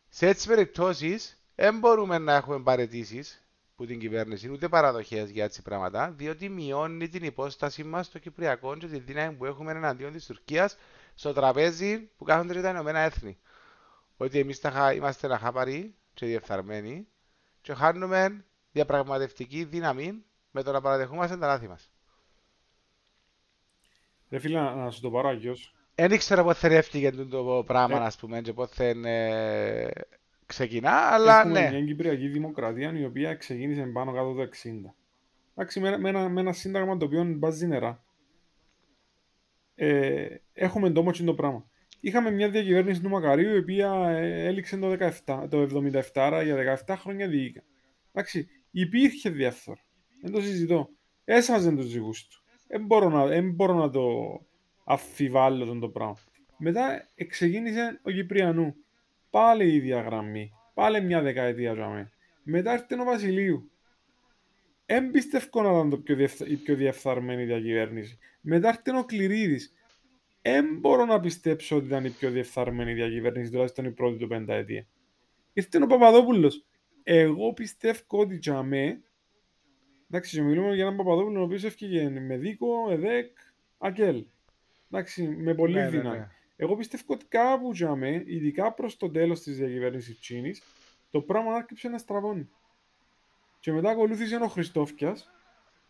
σε 0.08 0.26
έτσι 0.26 0.48
περιπτώσεις 0.48 1.38
δεν 1.54 1.78
μπορούμε 1.78 2.18
να 2.18 2.34
έχουμε 2.34 2.60
παρετήσεις 2.62 3.39
που 3.80 3.86
την 3.86 3.98
κυβέρνηση, 3.98 4.50
ούτε 4.50 4.68
παραδοχές 4.68 5.30
για 5.30 5.44
έτσι 5.44 5.62
πράγματα, 5.62 6.10
διότι 6.10 6.48
μειώνει 6.48 7.08
την 7.08 7.24
υπόσταση 7.24 7.84
μας 7.84 8.06
στο 8.06 8.18
Κυπριακό 8.18 8.76
και 8.76 8.86
τη 8.86 8.98
δύναμη 8.98 9.36
που 9.36 9.44
έχουμε 9.44 9.72
εναντίον 9.72 10.12
της 10.12 10.26
Τουρκίας 10.26 10.76
στο 11.14 11.32
τραπέζι 11.32 11.98
που 11.98 12.24
κάθονται 12.24 12.60
τα 12.60 12.70
Ηνωμένα 12.70 12.98
Έθνη. 12.98 13.38
Ότι 14.16 14.38
εμείς 14.38 14.60
είμαστε 14.94 15.26
ένα 15.26 15.38
χάπαροι 15.38 15.94
και 16.14 16.26
διεφθαρμένοι 16.26 17.06
και 17.60 17.74
χάνουμε 17.74 18.44
διαπραγματευτική 18.72 19.64
δύναμη 19.64 20.24
με 20.50 20.62
το 20.62 20.72
να 20.72 20.80
παραδεχόμαστε 20.80 21.36
τα 21.36 21.46
λάθη 21.46 21.68
μας. 21.68 21.90
Ρε 24.30 24.38
φίλε, 24.38 24.60
να 24.60 24.90
σου 24.90 25.00
το 25.00 25.10
πάρω 25.10 25.28
αγιώς. 25.28 25.74
Δεν 25.94 26.12
ήξερα 26.12 26.42
πότε 26.42 26.68
ρεύτηκε 26.68 27.10
το 27.10 27.64
πράγμα, 27.66 27.96
ε. 28.02 28.04
ας 28.04 28.16
πούμε, 28.16 28.40
και 28.40 28.52
πότε 28.52 28.88
ε, 29.04 29.90
ξεκινά, 30.50 30.90
αλλά 30.90 31.40
Έχουμε 31.40 31.60
ναι. 31.60 31.70
μια 31.70 31.84
Κυπριακή 31.84 32.28
Δημοκρατία 32.28 32.98
η 32.98 33.04
οποία 33.04 33.34
ξεκίνησε 33.34 33.82
πάνω 33.82 34.12
κάτω 34.12 34.32
το 34.32 34.42
60. 34.42 34.46
Εντάξει, 35.54 35.80
με, 35.80 35.98
με, 35.98 36.08
ένα, 36.08 36.28
με 36.28 36.40
ένα 36.40 36.52
σύνταγμα 36.52 36.96
το 36.96 37.04
οποίο 37.04 37.24
μπάζει 37.24 37.66
νερά. 37.66 38.04
Ε, 39.74 40.26
έχουμε 40.52 40.90
το 40.90 41.00
όμως 41.00 41.24
το 41.24 41.34
πράγμα. 41.34 41.64
Είχαμε 42.00 42.30
μια 42.30 42.50
διακυβέρνηση 42.50 43.00
του 43.00 43.08
Μακαρίου 43.08 43.54
η 43.54 43.58
οποία 43.58 44.08
ε, 44.08 44.46
έληξε 44.46 44.76
το, 44.76 44.96
17, 45.26 45.46
το 45.50 45.62
77, 45.62 46.02
άρα 46.14 46.42
για 46.42 46.84
17 46.86 46.94
χρόνια 46.98 47.28
διοίκα. 47.28 47.62
Εντάξει, 48.12 48.48
υπήρχε 48.70 49.30
διαφθορά. 49.30 49.80
Δεν 50.22 50.32
το 50.32 50.40
συζητώ. 50.40 50.88
Έσαζε 51.24 51.70
τους 51.70 51.86
ζυγού 51.86 52.10
του. 52.10 52.42
Δεν 52.66 52.84
μπορώ, 52.84 53.08
να, 53.08 53.42
μπορώ 53.42 53.74
να 53.74 53.90
το 53.90 54.02
αφιβάλλω 54.84 55.64
τον 55.64 55.80
το 55.80 55.88
πράγμα. 55.88 56.18
Μετά 56.56 57.08
ξεκίνησε 57.28 58.00
ο 58.02 58.10
Κυπριανού. 58.10 58.74
Πάλι 59.30 59.64
η 59.64 59.74
ίδια 59.74 60.00
γραμμή. 60.00 60.52
Πάλι 60.74 61.00
μια 61.00 61.22
δεκαετία 61.22 61.72
για 61.72 62.12
Μετά 62.42 62.72
έρθει 62.72 63.00
ο 63.00 63.04
Βασιλείου. 63.04 63.70
Δεν 64.86 65.10
πιστεύω 65.10 65.62
να 65.62 65.70
ήταν 65.70 65.90
το 65.90 65.98
πιο 65.98 66.16
διεφθα... 66.16 66.46
η 66.46 66.56
πιο 66.56 66.74
διεφθαρμένη 66.74 67.44
διακυβέρνηση. 67.44 68.18
Μετά 68.40 68.68
έρθει 68.68 68.98
ο 68.98 69.04
Κληρίδης. 69.04 69.72
Δεν 70.42 70.78
μπορώ 70.78 71.04
να 71.04 71.20
πιστέψω 71.20 71.76
ότι 71.76 71.86
ήταν 71.86 72.04
η 72.04 72.10
πιο 72.10 72.30
διεφθαρμένη 72.30 72.92
διακυβέρνηση, 72.94 73.50
τουλάχιστον 73.50 73.84
η 73.84 73.90
πρώτη 73.90 74.18
του 74.18 74.28
πενταετία. 74.28 74.86
Ήρθε 75.52 75.82
ο 75.82 75.86
Παπαδόπουλος. 75.86 76.64
Εγώ 77.02 77.52
πιστεύω 77.52 78.00
ότι 78.08 78.38
για 78.42 78.62
μέ, 78.62 79.00
εντάξει, 80.10 80.42
μιλούμε 80.42 80.74
για 80.74 80.84
έναν 80.84 80.96
Παπαδόπουλο 80.96 81.40
ο 81.40 81.42
οποίος 81.42 81.64
έφυγε 81.64 82.08
με 82.08 82.36
δίκο, 82.36 82.90
ΕΔΕΚ, 82.90 83.36
ΑΚΕΛ. 83.78 84.24
Εντάξει, 84.90 85.22
με 85.22 85.54
πολύ 85.54 85.74
ναι, 85.74 85.82
ναι 85.82 85.88
δύναμη. 85.88 86.08
Ναι, 86.08 86.16
ναι. 86.16 86.28
Εγώ 86.62 86.76
πιστεύω 86.76 87.04
ότι 87.06 87.24
κάπου 87.24 87.70
για 87.72 87.94
με, 87.94 88.22
ειδικά 88.26 88.72
προς 88.72 88.96
το 88.96 89.10
τέλος 89.10 89.40
της 89.40 89.56
διακυβέρνησης 89.56 90.20
Τσίνης, 90.20 90.62
το 91.10 91.20
πράγμα 91.20 91.54
άρχισε 91.54 91.88
να 91.88 91.98
στραβώνει. 91.98 92.48
Και 93.60 93.72
μετά 93.72 93.90
ακολούθησε 93.90 94.36
ο 94.36 94.48
Χριστόφια, 94.48 95.16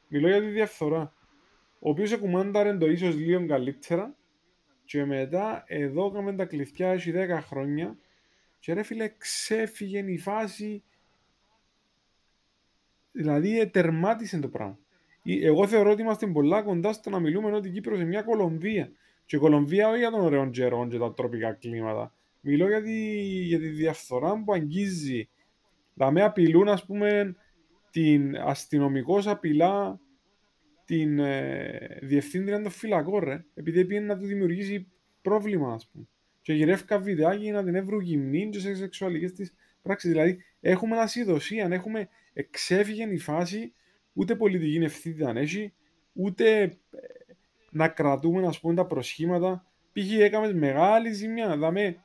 μιλώ 0.09 0.29
για 0.29 0.41
τη 0.41 0.47
διαφθορά, 0.47 1.15
ο 1.79 1.91
οποίος 1.91 2.13
εκουμάνταρε 2.13 2.77
το 2.77 2.87
ίσως 2.87 3.15
λίγο 3.15 3.47
καλύτερα, 3.47 4.15
και 4.85 5.05
μετά 5.05 5.65
εδώ 5.67 6.07
έκαμε 6.07 6.35
τα 6.35 6.45
κλειδιά 6.45 6.89
έχει 6.89 7.13
10 7.15 7.39
χρόνια, 7.43 7.99
και 8.59 8.73
ρε 8.73 8.83
φίλε, 8.83 9.09
ξέφυγε 9.19 9.99
η 9.99 10.19
φάση. 10.19 10.83
Δηλαδή, 13.13 13.71
τερμάτισε 13.71 14.39
το 14.39 14.49
πράγμα. 14.49 14.79
Εγώ 15.25 15.67
θεωρώ 15.67 15.91
ότι 15.91 16.03
είμαστε 16.03 16.27
πολλά 16.27 16.63
κοντά 16.63 16.93
στο 16.93 17.11
να 17.11 17.19
μιλούμε 17.19 17.53
ότι 17.53 17.69
η 17.69 17.73
Κύπρος 17.73 17.99
είναι 17.99 18.09
μια 18.09 18.23
Κολομβία. 18.23 18.93
Και 19.31 19.37
η 19.37 19.39
Κολομβία 19.39 19.89
όχι 19.89 19.99
για 19.99 20.11
τον 20.11 20.21
ωραίο 20.21 20.51
τζερό 20.51 20.87
και 20.89 20.99
τα 20.99 21.13
τροπικά 21.13 21.53
κλίματα. 21.53 22.15
Μιλώ 22.41 22.69
για 22.69 22.83
τη, 22.83 22.93
για 23.23 23.59
τη 23.59 23.69
διαφθορά 23.69 24.43
που 24.45 24.53
αγγίζει. 24.53 25.29
με 26.11 26.23
απειλούν, 26.23 26.69
ας 26.69 26.87
πούμε, 26.87 27.37
την 27.91 28.37
αστυνομικός 28.37 29.27
απειλά 29.27 30.01
την 30.85 31.19
ε, 31.19 31.99
διευθύντρια 32.03 32.63
των 32.63 32.71
φυλακών, 32.71 33.25
ρε, 33.25 33.45
επειδή 33.55 33.85
πήγαινε 33.85 34.07
να 34.07 34.19
του 34.19 34.27
δημιουργήσει 34.27 34.89
πρόβλημα, 35.23 35.73
ας 35.73 35.89
πούμε. 35.93 36.07
Και 36.41 36.53
γυρεύκα 36.53 36.99
βιντεάκι 36.99 37.51
να 37.51 37.65
την 37.65 37.75
έβρου 37.75 38.01
γυμνή 38.01 38.49
και 38.49 38.59
σε 38.59 38.75
σεξουαλικές 38.75 39.33
της 39.33 39.55
πράξεις. 39.83 40.11
Δηλαδή, 40.11 40.39
έχουμε 40.61 40.99
ασυδοσία, 40.99 41.69
έχουμε 41.71 42.09
εξέφυγε 42.33 43.13
η 43.13 43.19
φάση, 43.19 43.73
ούτε 44.13 44.37
πολιτική 44.37 44.77
ευθύνη 44.77 45.15
δεν 45.15 45.37
έχει, 45.37 45.73
ούτε 46.13 46.63
ε, 46.63 46.71
να 47.71 47.89
κρατούμε, 47.89 48.47
ας 48.47 48.61
πούμε, 48.61 48.75
τα 48.75 48.87
προσχήματα. 48.87 49.65
Π.χ. 49.93 50.13
έκαμε 50.13 50.53
μεγάλη 50.53 51.13
ζημιά, 51.13 51.57
δαμε 51.57 51.97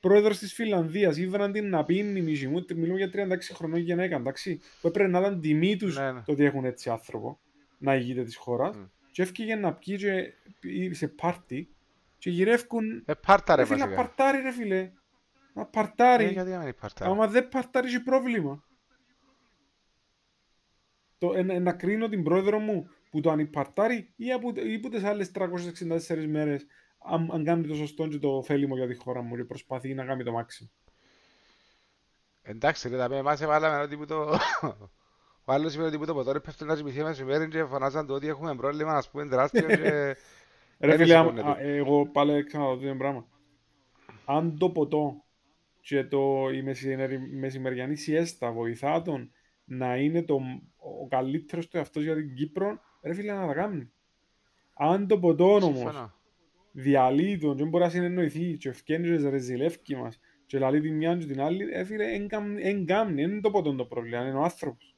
πρόεδρος 0.00 0.38
της 0.38 0.52
Φιλανδίας, 0.52 1.16
ήβραν 1.16 1.52
την 1.52 1.68
να 1.68 1.84
πίνει 1.84 2.20
μισή 2.20 2.48
μου, 2.48 2.64
μιλούμε 2.74 2.98
για 2.98 3.10
36 3.12 3.38
χρονών 3.52 3.78
γυναίκα, 3.78 4.16
εντάξει, 4.16 4.60
που 4.80 4.88
έπρεπε 4.88 5.10
να 5.10 5.18
ήταν 5.18 5.40
τιμή 5.40 5.76
τους 5.76 5.98
ναι, 5.98 6.12
ναι. 6.12 6.22
το 6.22 6.32
ότι 6.32 6.44
έχουν 6.44 6.64
έτσι 6.64 6.90
άνθρωπο 6.90 7.40
να 7.78 7.94
ηγείται 7.94 8.24
της 8.24 8.36
χώρας. 8.36 8.76
Mm. 8.76 8.90
Και 9.10 9.22
έφυγε 9.22 9.54
να 9.54 9.74
πιει 9.74 9.96
και 9.96 10.94
σε 10.94 11.08
πάρτι 11.08 11.68
και 12.18 12.30
γυρεύκουν. 12.30 13.02
Ε, 13.06 13.14
πάρτα 13.14 13.56
ρε, 13.56 13.64
φίλε, 13.64 13.86
να 13.86 13.94
παρτάρει 13.94 14.40
ρε 14.40 14.52
φίλε. 14.52 14.92
Να 15.52 15.66
παρτάρει. 15.66 16.24
Ε, 16.24 16.30
γιατί 16.30 16.50
να 16.50 16.72
παρτάρει; 16.72 17.10
Άμα 17.10 17.26
δεν 17.26 17.48
παρτάρει 17.48 17.86
έχει 17.86 18.02
πρόβλημα. 18.02 18.64
Το, 21.18 21.32
ε, 21.34 21.42
να 21.42 21.72
κρίνω 21.72 22.08
την 22.08 22.22
πρόεδρο 22.22 22.58
μου 22.58 22.90
που 23.16 23.22
το 23.22 23.30
ανυπαρτάρει 23.30 24.12
ή 24.16 24.32
από, 24.32 24.52
ή 24.54 24.74
από 24.74 24.88
τις 24.88 25.04
άλλες 25.04 25.30
364 25.34 26.26
μέρες 26.28 26.66
αν, 26.98 27.28
αν 27.32 27.44
κάνει 27.44 27.66
το 27.66 27.74
σωστό 27.74 28.08
και 28.08 28.18
το 28.18 28.36
ωφέλιμο 28.36 28.76
για 28.76 28.86
τη 28.86 28.94
χώρα 28.94 29.22
μου 29.22 29.36
και 29.36 29.44
προσπαθεί 29.44 29.94
να 29.94 30.04
κάνει 30.04 30.24
το 30.24 30.32
μάξιμο. 30.32 30.70
Εντάξει, 32.42 32.88
ρε, 32.88 32.96
τα 32.96 33.08
με 33.08 33.16
εμάς 33.16 33.40
έβαλαμε 33.40 33.82
ότι 33.82 33.96
που 33.96 34.06
το... 34.06 34.38
Ο 35.44 35.52
άλλος 35.52 35.74
είπε 35.74 35.82
ότι 35.82 35.98
που 35.98 36.06
το 36.06 36.14
ποτόρι 36.14 36.40
πέφτει 36.40 36.64
να 36.64 36.74
τσιμηθεί 36.74 37.02
μέσα 37.02 37.24
μέρη 37.24 37.48
και 37.48 37.64
φωνάζαν 37.64 38.06
το 38.06 38.14
ότι 38.14 38.26
έχουμε 38.26 38.54
πρόβλημα, 38.54 38.92
ας 38.92 39.10
πούμε, 39.10 39.26
τεράστιο 39.26 39.66
και... 39.66 40.16
Ρε 40.80 40.96
φίλε, 40.96 41.32
εγώ 41.58 42.06
πάλι 42.06 42.44
ξαναδώ 42.44 42.88
το 42.88 42.94
πράγμα. 42.94 43.26
Αν 44.24 44.58
το 44.58 44.70
ποτό 44.70 45.24
και 45.80 46.04
το, 46.04 46.48
η 46.50 46.62
μεσημεριανή 47.38 47.96
σιέστα 47.96 48.52
βοηθά 48.52 49.02
τον 49.02 49.30
να 49.64 49.96
είναι 49.96 50.22
το, 50.22 50.40
ο 50.76 51.08
καλύτερος 51.08 51.68
του 51.68 51.76
εαυτός 51.76 52.02
για 52.02 52.14
την 52.14 52.34
Κύπρο, 52.34 52.80
ρε 53.06 53.14
φίλε 53.14 53.32
να 53.32 53.46
τα 53.46 53.54
κάνει. 53.54 53.90
Αν 54.74 55.06
το 55.06 55.18
ποτό 55.18 55.54
όμως 55.54 56.12
διαλύει 56.72 57.38
τον 57.38 57.56
και 57.56 57.64
μπορεί 57.64 57.84
να 57.84 57.90
συνεννοηθεί 57.90 58.56
και 58.56 58.68
ευκένει 58.68 59.18
και 59.18 59.28
ρεζιλεύκει 59.28 59.96
μας 59.96 60.20
και 60.46 60.58
λαλεί 60.58 60.80
την 60.80 60.96
μια 60.96 61.16
και 61.16 61.26
την 61.26 61.40
άλλη, 61.40 61.64
ρε 61.64 61.84
φίλε, 61.84 62.12
εν 62.60 62.86
κάμνει, 62.86 63.22
είναι 63.22 63.40
το 63.40 63.50
ποτό 63.50 63.74
το 63.74 63.84
πρόβλημα, 63.84 64.20
είναι 64.20 64.38
ο 64.38 64.42
άνθρωπος. 64.42 64.96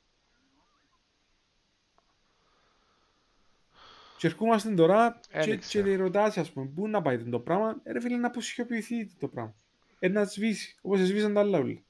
Και 4.18 4.26
ερχόμαστε 4.26 4.74
τώρα 4.74 5.20
και, 5.42 5.56
και 5.56 5.96
ρωτάς, 5.96 6.38
ας 6.38 6.52
πούμε, 6.52 6.66
πού 6.66 6.88
να 6.88 7.02
πάει 7.02 7.18
το 7.18 7.40
πράγμα, 7.40 7.80
ρε 7.84 8.00
φίλε, 8.00 8.16
να 8.16 8.26
αποσιοποιηθεί 8.26 9.06
το 9.18 9.28
πράγμα. 9.28 9.54
Ε, 9.98 10.08
να 10.08 10.24
σβήσει, 10.24 10.78
όπως 10.82 11.00
σβήσαν 11.00 11.34
τα 11.34 11.40
άλλα 11.40 11.58
όλα. 11.58 11.82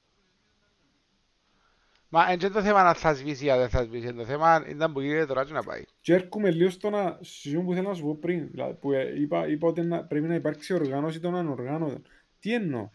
Μα 2.09 2.31
είναι 2.31 2.49
το 2.49 2.61
θέμα 2.61 2.83
να 2.83 2.93
θα 2.93 3.13
σβήσει 3.13 3.45
ή 3.45 3.49
δεν 3.49 3.69
θα 3.69 3.83
σβήσει. 3.83 4.13
Το 4.13 4.25
θέμα 4.25 4.65
ήταν 4.69 4.93
που 4.93 4.99
γίνεται 4.99 5.25
τώρα 5.25 5.45
και 5.45 5.53
να 5.53 5.63
πάει. 5.63 5.83
Και 6.01 6.13
έρχομαι 6.13 6.51
λίγο 6.51 6.69
στο 6.69 6.89
να, 6.89 7.19
στο 7.21 7.61
που 7.61 7.73
θέλω 7.73 7.87
να 7.87 7.93
σου 7.93 8.03
πω 8.03 8.15
πριν. 8.15 8.47
Δηλαδή, 8.51 8.73
που 8.73 8.91
ε, 8.91 9.19
είπα, 9.19 9.47
είπα 9.47 9.67
ότι 9.67 9.81
να, 9.81 10.03
πρέπει 10.03 10.27
να 10.27 10.35
υπάρξει 10.35 10.73
οργάνωση 10.73 11.19
των 11.19 11.35
ανοργάνωτων. 11.35 12.01
Τι 12.39 12.53
εννοώ; 12.53 12.89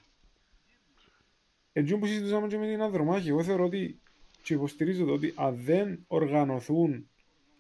Έτσι 1.73 1.97
που 1.97 2.07
συζητούσαμε 2.07 2.47
και 2.47 2.59
με 2.59 2.67
την 2.67 2.83
Ανδρομάχη, 2.83 3.29
εγώ 3.29 3.43
θεωρώ 3.43 3.65
ότι 3.65 4.01
και 4.43 4.55
υποστηρίζω 4.55 5.05
το 5.05 5.13
ότι 5.13 5.33
αν 5.37 5.57
δεν 5.57 6.05
οργανωθούν, 6.07 7.09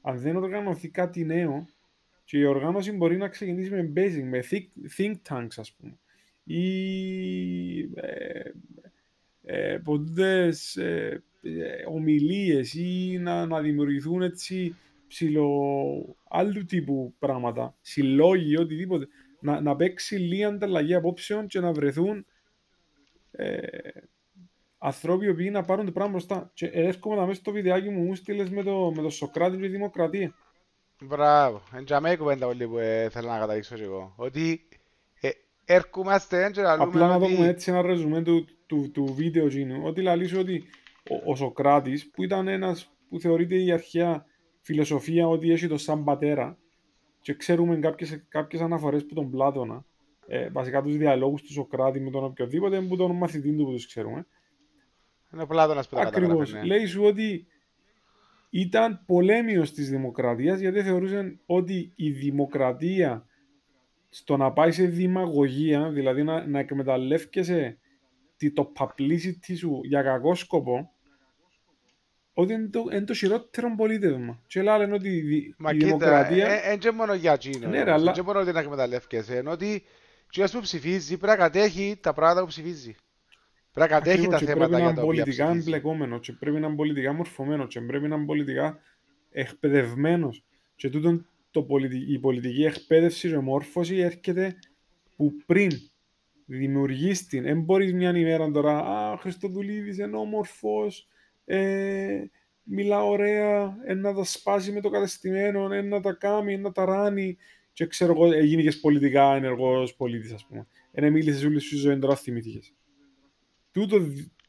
αν 0.00 0.18
δεν 0.18 0.36
οργανωθεί 0.36 0.88
κάτι 0.88 1.24
νέο, 1.24 1.66
και 2.24 2.38
η 2.38 2.44
οργάνωση 2.44 2.92
μπορεί 2.92 3.16
να 3.16 3.28
ξεκινήσει 3.28 3.70
με 3.70 3.92
basic, 3.96 4.22
με 4.22 4.44
think, 4.50 4.98
think 4.98 5.14
tanks 5.28 5.56
ας 5.56 5.72
πούμε, 5.72 5.98
ή 6.44 7.80
ε, 7.80 8.50
ε, 9.42 9.78
ποντές, 9.84 10.76
ε, 10.76 10.84
ε, 10.86 11.22
ομιλίες 11.88 12.74
ή 12.74 13.18
να, 13.20 13.46
να 13.46 13.60
δημιουργηθούν 13.60 14.22
έτσι 14.22 14.76
ψηλο 15.08 16.16
άλλου 16.28 16.64
τύπου 16.64 17.14
πράγματα, 17.18 17.76
συλλόγοι, 17.80 18.56
οτιδήποτε. 18.56 19.08
Να, 19.40 19.60
να 19.60 19.76
παίξει 19.76 20.16
λίγα 20.16 20.48
ανταλλαγή 20.48 20.94
απόψεων 20.94 21.46
και 21.46 21.60
να 21.60 21.72
βρεθούν 21.72 22.26
ε, 23.30 23.58
ανθρώποι 24.78 25.34
που 25.34 25.50
να 25.50 25.62
πάρουν 25.62 25.84
το 25.84 25.92
πράγμα 25.92 26.12
μπροστά. 26.12 26.50
Και 26.54 26.66
έρχομαι 26.66 27.16
να 27.16 27.26
μέσα 27.26 27.40
στο 27.40 27.52
βιντεάκι 27.52 27.88
μου, 27.88 28.02
μου 28.02 28.14
στείλες 28.14 28.50
με 28.50 28.62
το, 28.62 28.92
με 28.96 29.02
το 29.02 29.10
Σοκράτη 29.10 29.56
και 29.56 29.62
τη 29.62 29.68
Δημοκρατία. 29.68 30.34
Μπράβο, 31.02 31.62
εν 31.76 31.84
τζαμέ 31.84 32.16
κουβέντα 32.16 32.46
πολύ 32.46 32.68
που 32.68 32.78
ε, 32.78 33.08
θέλω 33.08 33.28
να 33.28 33.38
καταλήξω 33.38 33.76
και 33.76 33.82
εγώ. 33.82 34.14
Ότι 34.16 34.68
ε, 35.20 35.28
έρχομαστε 35.64 36.50
και 36.52 36.60
να 36.60 36.72
Απλά 36.72 37.08
να 37.08 37.18
δούμε 37.18 37.46
έτσι 37.46 37.70
ένα 37.70 37.82
ρεζουμέ 37.82 38.22
του, 38.22 38.46
του, 38.66 38.90
του 38.90 39.04
βίντεο 39.04 39.46
γίνου. 39.46 39.80
Ότι 39.84 40.02
λαλήσω 40.02 40.38
ότι 40.38 40.64
ο, 41.10 41.30
ο 41.30 41.34
Σοκράτης 41.36 42.10
που 42.10 42.22
ήταν 42.22 42.48
ένας 42.48 42.92
που 43.08 43.20
θεωρείται 43.20 43.56
η 43.56 43.72
αρχαία 43.72 44.24
φιλοσοφία 44.60 45.28
ότι 45.28 45.50
έχει 45.50 45.68
το 45.68 45.78
σαν 45.78 46.04
πατέρα 46.04 46.58
και 47.20 47.34
ξέρουμε 47.34 47.76
κάποιες, 47.76 48.24
κάποιες 48.28 48.62
αναφορές 48.62 49.06
που 49.06 49.14
τον 49.14 49.30
Πλάτωνα 49.30 49.84
ε, 50.26 50.48
βασικά 50.50 50.82
τους 50.82 50.96
διαλόγους 50.96 51.42
του 51.42 51.52
Σοκράτη 51.52 52.00
με 52.00 52.10
τον 52.10 52.24
οποιοδήποτε 52.24 52.80
που 52.80 52.96
τον 52.96 53.16
μαθητή 53.16 53.56
του 53.56 53.64
που 53.64 53.72
τους 53.72 53.86
ξέρουμε 53.86 54.26
είναι 55.32 55.42
ο 55.42 55.46
Πλάτωνας 55.46 55.88
που 55.88 55.94
τα 55.94 56.02
Ακριβώς. 56.02 56.52
Ναι. 56.52 56.64
Λέει 56.64 56.86
σου 56.86 57.04
ότι 57.04 57.46
ήταν 58.50 59.02
πολέμιος 59.06 59.72
της 59.72 59.90
δημοκρατίας 59.90 60.60
γιατί 60.60 60.82
θεωρούσαν 60.82 61.40
ότι 61.46 61.92
η 61.96 62.10
δημοκρατία 62.10 63.26
στο 64.08 64.36
να 64.36 64.52
πάει 64.52 64.72
σε 64.72 64.84
δημαγωγία, 64.84 65.90
δηλαδή 65.90 66.22
να, 66.22 66.46
να 66.46 66.58
εκμεταλλεύκεσαι 66.58 67.78
το 68.54 68.72
publicity 68.78 69.56
σου 69.56 69.80
για 69.84 70.02
κακό 70.02 70.34
σκοπό, 70.34 70.93
ότι 72.34 72.52
είναι 72.52 72.68
το, 72.68 72.84
είναι 72.92 73.04
το 73.04 73.14
χειρότερο 73.14 73.74
πολίτευμα. 73.76 74.42
Και 74.46 74.62
λένε 74.62 74.94
ότι 74.94 75.08
η, 75.08 75.54
Μα 75.58 75.70
η 75.70 75.76
κοίτα, 75.76 75.86
δημοκρατία... 75.86 76.48
Δεν 76.48 76.80
ε, 76.82 76.88
ε, 76.88 76.90
μόνο 76.90 77.14
για 77.14 77.32
εκείνο. 77.32 77.68
Ναι, 77.68 77.80
αλλά... 77.80 78.12
Δεν 78.12 78.24
μόνο 78.24 78.40
ότι 78.40 78.52
να 78.52 78.60
εκμεταλλεύκεσαι. 78.60 79.36
Είναι 79.36 79.50
ότι 79.50 79.82
ο 80.42 80.44
που 80.52 80.60
ψηφίζει 80.60 81.16
πρέπει 81.16 81.38
να 81.38 81.44
κατέχει 81.44 81.98
τα 82.00 82.12
πράγματα 82.12 82.40
που 82.40 82.46
ψηφίζει. 82.46 82.94
Πρέπει 83.72 83.90
να 83.90 83.98
κατέχει 83.98 84.26
τα 84.26 84.38
θέματα 84.38 84.78
για 84.78 84.92
τα 84.92 85.02
οποία 85.02 85.04
πολιτικά 85.04 85.50
εμπλεκόμενος 85.50 86.20
και 86.20 86.32
πρέπει 86.32 86.60
να 86.60 86.66
είναι 86.66 86.76
πολιτικά 86.76 87.12
μορφωμένος 87.12 87.68
και 87.68 87.80
πρέπει 87.80 88.08
να 88.08 88.16
είναι 88.16 88.24
πολιτικά 88.24 88.78
εκπαιδευμένος. 89.30 90.44
Και 90.76 90.90
τούτο 90.90 91.24
το 91.50 91.62
πολιτι... 91.62 92.12
η 92.12 92.18
πολιτική 92.18 92.64
εκπαίδευση 92.64 93.28
και 93.28 93.38
μόρφωση 93.38 93.96
έρχεται 93.96 94.58
που 95.16 95.32
πριν 95.46 95.70
δημιουργείς 96.46 97.26
την. 97.26 97.42
Δεν 97.42 97.60
μπορείς 97.60 97.92
μια 97.92 98.16
ημέρα 98.16 98.50
τώρα, 98.50 98.78
α, 98.78 99.16
Χριστοδουλίδης 99.16 99.98
είναι 99.98 100.16
όμορφος, 100.16 101.08
ε, 101.44 102.24
μιλά 102.62 103.04
ωραία, 103.04 103.76
να 103.96 104.14
τα 104.14 104.24
σπάσει 104.24 104.72
με 104.72 104.80
το 104.80 104.90
κατεστημένο, 104.90 105.68
να 105.68 106.00
τα 106.00 106.12
κάνει, 106.12 106.56
να 106.56 106.72
τα 106.72 106.84
ράνει 106.84 107.36
και 107.72 107.86
ξέρω 107.86 108.12
εγώ, 108.12 108.32
έγινε 108.32 108.62
και 108.62 108.72
πολιτικά 108.80 109.34
ενεργός 109.34 109.94
πολίτης, 109.94 110.32
ας 110.32 110.46
πούμε. 110.46 110.66
Ένα 110.92 111.10
μίλησες 111.10 111.44
όλη 111.44 111.58
σου 111.58 111.76
ζωή, 111.76 111.98
τώρα 111.98 112.16
θυμήθηκες. 112.16 112.74
Τούτο... 113.72 113.98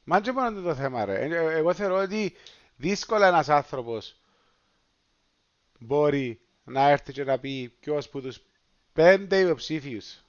Μα 0.04 0.22
και 0.22 0.32
μόνο 0.32 0.62
το 0.62 0.76
θέμα, 0.76 1.06
ρε. 1.06 1.26
Ε, 1.26 1.58
εγώ 1.58 1.74
θεωρώ 1.74 1.96
ότι 2.02 2.34
δύσκολα 2.76 3.28
ένας 3.28 3.50
άνθρωπος 3.50 4.22
μπορεί 5.80 6.40
να 6.64 6.90
έρθει 6.90 7.14
και 7.14 7.24
να 7.24 7.40
πει 7.40 7.76
ποιος 7.80 8.10
που 8.10 8.22
τους 8.22 8.42
πέντε 8.94 9.40
υποψήφιους 9.40 10.24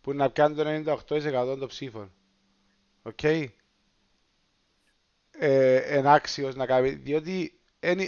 που 0.00 0.12
να 0.12 0.30
πιάνουν 0.30 0.84
το 0.84 0.92
98% 1.04 1.56
των 1.58 1.68
ψήφων. 1.68 2.12
Ok. 3.02 3.18
Okay. 3.22 3.46
Ε, 5.44 6.00
να 6.54 6.66
κάνει, 6.66 6.90
διότι 6.90 7.60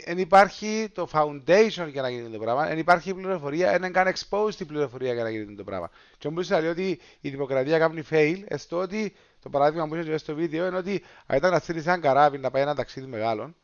δεν 0.05 0.19
υπάρχει 0.19 0.89
το 0.95 1.09
foundation 1.13 1.89
για 1.91 2.03
να 2.03 2.09
γίνει 2.11 2.29
το 2.29 2.39
πράγμα, 2.39 2.67
δεν 2.67 2.79
υπάρχει 2.79 3.11
η 3.11 3.15
πληροφορία, 3.15 3.79
δεν 3.79 3.93
καν 3.93 4.13
exposed 4.15 4.61
η 4.61 4.65
πληροφορία 4.65 5.13
για 5.15 5.23
να 5.23 5.31
γίνει 5.31 5.55
το 5.55 5.65
πράγμα. 5.65 5.91
Και 6.19 6.27
όμως 6.27 6.51
λέει 6.51 6.67
ότι 6.67 7.01
η 7.21 7.29
δημοκρατία 7.31 7.79
κάνει 7.79 8.03
fail, 8.11 8.43
εστώ 8.47 8.77
ότι 8.77 9.17
το 9.41 9.49
παράδειγμα 9.51 9.89
που 9.89 9.95
είχε 9.95 10.17
στο 10.17 10.35
βίντεο 10.35 10.67
είναι 10.67 10.77
ότι 10.77 11.03
αν 11.27 11.37
ήταν 11.37 11.51
να 11.51 11.59
στείλεις 11.59 11.87
ένα 11.87 11.99
καράβι 11.99 12.39
να 12.39 12.51
πάει 12.51 12.63
ένα 12.63 12.75
ταξίδι 12.75 13.07
μεγάλο, 13.07 13.55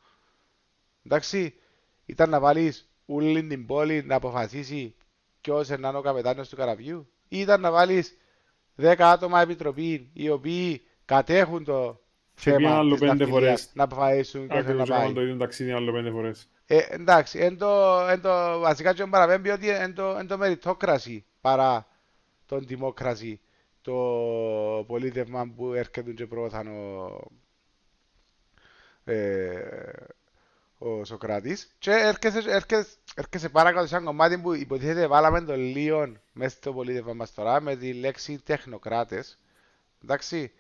εντάξει, 1.07 1.55
ήταν 2.07 2.31
να 2.31 2.41
βάλεις 2.41 2.91
όλη 3.07 3.47
την 3.47 3.67
πόλη 3.67 4.03
να 4.05 4.15
αποφασίσει 4.15 4.95
ποιος 5.41 5.69
είναι 5.69 5.89
ο 5.89 6.01
καπετάνιος 6.01 6.49
του 6.49 6.57
καραβιού, 6.57 7.11
ή 7.29 7.39
ήταν 7.39 7.61
να 7.61 7.71
βάλεις 7.71 8.17
10 8.77 8.95
άτομα 8.99 9.41
επιτροπή 9.41 10.11
οι 10.13 10.29
οποίοι 10.29 10.83
κατέχουν 11.05 11.65
το 11.65 12.01
και 12.41 12.51
θέμα 12.51 12.79
άλλο 12.79 12.97
πέντε 12.97 13.27
φορές. 13.27 13.71
να 13.73 13.85
αποφασίσουν 13.85 14.49
και 14.49 14.63
να 14.63 14.85
πάει. 14.85 15.13
το 15.13 15.21
ίδιο 15.21 15.37
ταξίδι 15.37 15.73
άλλο 15.73 15.93
πέντε 15.93 16.11
φορές. 16.11 16.49
Ε, 16.67 16.79
εντάξει, 16.89 17.39
εν 17.39 17.59
το, 17.59 17.99
εν 18.11 18.21
το, 18.21 18.59
βασικά 18.59 18.93
και 18.95 19.07
παραπέμπει 19.07 19.51
ότι 19.51 19.67
είναι 19.67 19.93
το, 19.93 20.17
εν 20.19 20.27
το 20.27 20.39
μεριτόκραση 20.39 21.25
παρά 21.41 21.87
τον 22.47 22.67
δημόκραση. 22.67 23.41
το 23.83 23.95
πολίτευμα 24.87 25.53
που 25.57 25.73
έρχεται 25.73 26.13
και 26.13 26.27
προώθαν 26.27 26.67
ο, 26.67 27.21
ε, 29.05 29.61
ο 30.79 31.05
Σοκράτης 31.05 31.75
και 31.79 31.91
έρχεσαι, 31.91 32.43
έρχεσαι, 32.47 32.87
έρχεσαι 33.15 33.49
πάρα 33.49 33.73
κάτω 33.73 33.87
σε 33.87 33.97
ένα 33.97 34.05
κομμάτι 34.05 34.39
που 34.39 34.55
υποτίθεται 34.55 35.07
βάλαμε 35.07 35.41
το 35.41 35.57
λίγο 35.57 36.13
μέσα 36.33 36.57
στο 36.57 36.73
πολίτευμα 36.73 37.13
μας 37.13 37.35
τώρα 37.35 37.61
με 37.61 37.77
τη 37.77 37.93
λέξη 37.93 38.39
τεχνοκράτες 38.45 39.39
εντάξει 40.03 40.53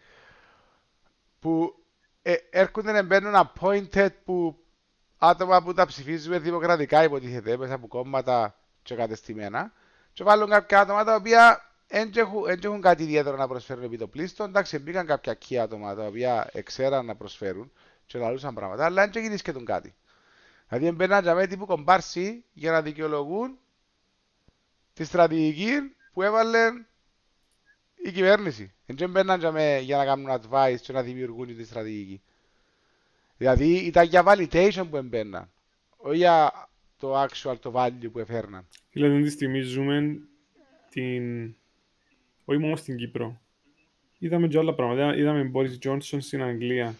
που 1.40 1.74
ε, 2.22 2.34
έρχονται 2.50 2.92
να 2.92 3.02
μπαίνουν 3.02 3.34
appointed 3.34 4.08
που 4.24 4.58
άτομα 5.18 5.62
που 5.62 5.74
τα 5.74 5.86
ψηφίζουμε 5.86 6.38
δημοκρατικά 6.38 7.04
υποτίθεται 7.04 7.56
μέσα 7.56 7.74
από 7.74 7.86
κόμματα 7.88 8.54
και 8.82 8.94
κατεστημένα 8.94 9.72
και 10.12 10.24
βάλουν 10.24 10.48
κάποια 10.48 10.80
άτομα 10.80 11.04
τα 11.04 11.14
οποία 11.14 11.64
δεν 11.88 12.12
έχουν 12.62 12.80
κάτι 12.80 13.02
ιδιαίτερο 13.02 13.36
να 13.36 13.48
προσφέρουν 13.48 13.84
επί 13.84 13.98
το 13.98 14.06
πλήστο. 14.08 14.44
Εντάξει, 14.44 14.78
μπήκαν 14.78 15.06
κάποια 15.06 15.38
κey 15.48 15.56
άτομα 15.56 15.94
τα 15.94 16.06
οποία 16.06 16.48
εξέραν 16.52 17.06
να 17.06 17.16
προσφέρουν 17.16 17.72
και 18.06 18.18
λαλούσαν 18.18 18.54
πράγματα, 18.54 18.84
αλλά 18.84 19.08
δεν 19.08 19.22
γίνει 19.22 19.36
και 19.36 19.52
τον 19.52 19.64
κάτι. 19.64 19.94
Δηλαδή 20.68 20.90
μπαίναν 20.90 21.22
για 21.22 21.48
τύπου 21.48 21.66
κομπάρσι 21.66 22.44
για 22.52 22.70
να 22.70 22.82
δικαιολογούν 22.82 23.58
τη 24.92 25.04
στρατηγική 25.04 25.96
που 26.12 26.22
έβαλε 26.22 26.70
η 28.04 28.12
κυβέρνηση. 28.12 28.74
Δεν 28.92 29.10
μπαίναν 29.10 29.40
για 29.80 29.96
να 29.96 30.04
κάνουν 30.04 30.40
advice 30.40 30.78
και 30.82 30.92
να 30.92 31.02
δημιουργούν 31.02 31.56
τη 31.56 31.64
στρατηγική. 31.64 32.20
Δηλαδή 33.36 33.74
ήταν 33.74 34.06
για 34.06 34.24
validation 34.26 34.86
που 34.90 34.96
έμπαιναν, 34.96 35.50
όχι 35.96 36.16
για 36.16 36.68
το 36.98 37.22
actual, 37.22 37.54
το 37.60 37.72
value 37.74 38.10
που 38.12 38.18
έφερναν. 38.18 38.66
Δηλαδή 38.92 39.22
της 39.22 39.32
στιγμή 39.32 39.60
ζούμε 39.60 40.20
την... 40.90 41.54
όχι 42.44 42.58
μόνο 42.58 42.76
στην 42.76 42.96
Κύπρο. 42.96 43.40
Είδαμε 44.18 44.48
και 44.48 44.58
άλλα 44.58 44.74
πράγματα. 44.74 45.16
Είδαμε 45.16 45.50
Boris 45.54 45.86
Johnson 45.86 46.16
στην 46.18 46.42
Αγγλία. 46.42 46.94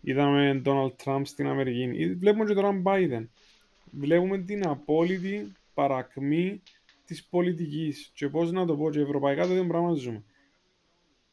Είδαμε 0.00 0.62
Donald 0.64 0.90
Trump 1.04 1.22
στην 1.24 1.46
Αμερική. 1.46 2.14
Βλέπουμε 2.14 2.44
και 2.44 2.54
τώρα 2.54 2.82
Biden. 2.84 3.24
Βλέπουμε 3.90 4.38
την 4.38 4.66
απόλυτη 4.66 5.52
παρακμή 5.74 6.62
της 7.06 7.24
πολιτικής. 7.24 8.10
Και 8.14 8.28
πώς 8.28 8.52
να 8.52 8.66
το 8.66 8.76
πω, 8.76 8.90
και 8.90 9.00
ευρωπαϊκά 9.00 9.46
το 9.46 9.52
ίδιο 9.52 9.66
πράγμα 9.66 9.94
ζούμε. 9.94 10.24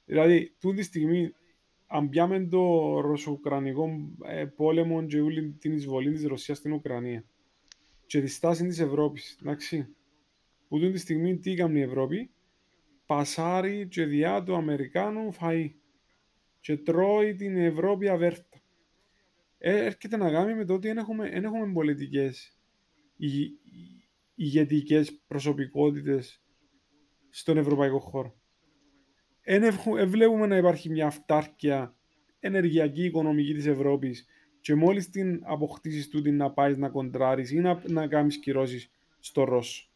Δηλαδή, 0.08 0.56
τούτη 0.60 0.84
στιγμή 0.84 1.34
αν 1.88 2.10
πιάμε 2.10 2.48
το 2.48 3.00
ρωσο-ουκρανικό 3.00 3.90
ε, 4.26 4.46
πόλεμο 4.46 5.06
και 5.06 5.22
όλη 5.22 5.52
την 5.52 5.74
εισβολή 5.74 6.12
της 6.12 6.26
Ρωσίας 6.26 6.58
στην 6.58 6.72
Ουκρανία 6.74 7.24
και 8.06 8.22
τη 8.22 8.28
στάση 8.28 8.68
της 8.68 8.80
Ευρώπης, 8.80 9.38
εντάξει, 9.42 9.88
που 10.68 10.80
τη 10.80 10.98
στιγμή 10.98 11.38
τι 11.38 11.52
έκανε 11.52 11.80
η 11.80 11.82
Ευρώπη, 11.82 12.30
πασάρει 13.06 13.88
και 13.88 14.06
διά 14.06 14.44
του 14.44 14.56
Αμερικάνου 14.56 15.34
φαΐ 15.40 15.72
και 16.60 16.78
τρώει 16.78 17.36
την 17.36 17.58
Ευρώπη 17.58 18.10
αβέρτα. 18.10 18.62
Ε, 19.58 19.86
έρχεται 19.86 20.18
να 20.18 20.32
κάνει 20.32 20.56
με 20.56 20.66
το 20.66 20.74
ότι 20.74 20.88
δεν 20.88 20.98
έχουμε, 20.98 21.28
έχουμε 21.28 21.74
πολιτικές 21.74 22.60
ηγετικές 24.36 25.22
προσωπικότητες 25.28 26.42
στον 27.30 27.58
ευρωπαϊκό 27.58 28.00
χώρο 28.00 28.37
δεν 29.48 29.74
βλέπουμε 30.08 30.48
να 30.48 30.58
υπάρχει 30.58 30.90
μια 30.90 31.06
αυτάρκεια 31.06 31.96
ενεργειακή, 32.40 33.04
οικονομική 33.04 33.54
της 33.54 33.66
Ευρώπης 33.66 34.26
και 34.62 34.76
μόλις 34.76 35.10
την 35.10 35.42
αποκτήσεις 35.44 36.10
του 36.10 36.32
να 36.32 36.52
πάεις 36.52 36.78
να 36.78 36.90
κοντράρεις 36.90 37.52
ή 37.52 37.60
να, 37.60 37.82
να 37.88 38.08
κάνεις 38.08 38.40
κυρώσεις 38.40 38.92
στο 39.20 39.44
Ρώσο. 39.44 39.88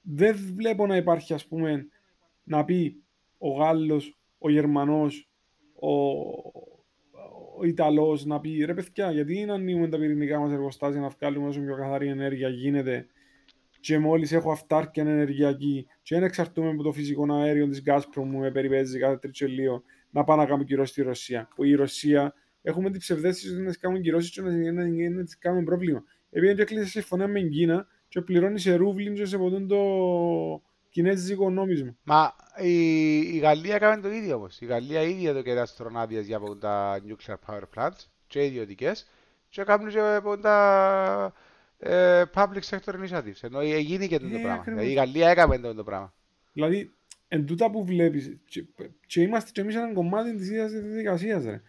Δεν 0.00 0.36
βλέπω 0.54 0.86
να 0.86 0.96
υπάρχει 0.96 1.34
ας 1.34 1.46
πούμε 1.46 1.88
να 2.44 2.64
πει 2.64 3.02
ο 3.38 3.50
Γάλλος, 3.50 4.18
ο 4.38 4.50
Γερμανός, 4.50 5.30
ο, 5.74 5.88
ο 7.58 7.64
Ιταλός 7.64 8.24
να 8.24 8.40
πει 8.40 8.64
ρε 8.64 8.74
παιδιά 8.74 9.12
γιατί 9.12 9.44
να 9.44 9.54
ανοίγουμε 9.54 9.88
τα 9.88 9.98
πυρηνικά 9.98 10.38
μας 10.38 10.52
εργοστάσια 10.52 11.00
να 11.00 11.08
βγάλουμε 11.08 11.48
όσο 11.48 11.60
πιο 11.60 11.76
καθαρή 11.76 12.08
ενέργεια 12.08 12.48
γίνεται 12.48 13.06
και 13.84 13.98
μόλις 13.98 14.32
έχω 14.32 14.50
αυτάρκεια 14.50 15.02
ενεργειακή 15.02 15.86
και 16.02 16.14
δεν 16.14 16.24
εξαρτούμε 16.24 16.68
από 16.68 16.82
το 16.82 16.92
φυσικό 16.92 17.34
αέριο 17.34 17.68
της 17.68 17.82
Gazprom 17.86 18.24
μου 18.24 18.38
με 18.38 18.50
περιπέζει 18.50 18.98
κάθε 18.98 19.16
τριτσελίο 19.16 19.82
να 20.10 20.24
πάω 20.24 20.36
να 20.36 20.46
κάνω 20.46 20.62
κυρώσεις 20.62 20.90
στη 20.90 21.02
Ρωσία. 21.02 21.48
Που 21.54 21.64
η 21.64 21.74
Ρωσία 21.74 22.34
έχουμε 22.62 22.90
την 22.90 23.00
ψευδέστηση 23.00 23.52
ότι 23.52 23.62
να 23.62 23.66
της 23.66 23.78
κάνουμε 23.78 24.00
κυρώσεις 24.00 24.30
και 24.30 24.40
να, 24.40 24.50
να, 24.50 24.72
να, 24.72 25.10
να 25.10 25.24
της 25.24 25.38
κάνουμε 25.38 25.64
πρόβλημα. 25.64 26.04
Επειδή 26.30 26.62
έκλεισε 26.62 26.86
συμφωνία 26.88 27.28
με 27.28 27.40
την 27.40 27.50
Κίνα 27.50 27.86
και 28.08 28.20
πληρώνει 28.20 28.58
σε 28.58 28.74
ρούβλιν 28.74 29.14
και 29.14 29.24
σε 29.24 29.38
ποτούν 29.38 29.68
το 29.68 29.82
κινέζικο 30.88 31.50
νόμισμα. 31.50 31.96
Μα 32.02 32.34
η, 32.62 33.18
η 33.18 33.38
Γαλλία 33.38 33.74
έκανε 33.74 34.02
το 34.02 34.10
ίδιο 34.10 34.34
όμως. 34.34 34.60
Η 34.60 34.64
Γαλλία 34.66 35.02
ήδη 35.02 35.26
εδώ 35.26 35.42
και 35.42 35.50
αστρονάβιες 35.50 36.26
για 36.26 36.40
τα 36.60 37.00
nuclear 37.08 37.36
power 37.46 37.62
plants 37.76 38.04
και 38.26 38.44
ιδιωτικές 38.44 39.06
και 39.48 39.62
κάνουν 39.62 39.88
και 39.88 39.98
τα 40.40 41.32
ε, 41.36 41.43
public 42.34 42.62
sector 42.68 42.94
initiatives. 42.94 43.40
Ενώ 43.40 43.60
έγινε 43.60 44.06
και 44.06 44.18
το 44.18 44.26
ε, 44.26 44.38
πράγμα. 44.38 44.62
Δηλαδή, 44.62 44.90
η 44.90 44.92
Γαλλία 44.92 45.28
έκαμε 45.28 45.58
το 45.58 45.84
πράγμα. 45.84 46.14
Δηλαδή, 46.52 46.92
εν 47.28 47.46
τούτα 47.46 47.70
που 47.70 47.84
βλέπεις, 47.84 48.38
και, 48.44 48.64
και, 49.06 49.20
είμαστε 49.20 49.50
και 49.52 49.60
εμείς 49.60 49.74
ένα 49.74 49.92
κομμάτι 49.92 50.36
της 50.36 50.48
ίδιας 50.48 50.70
διαδικασίας. 50.72 51.44
Ε, 51.44 51.62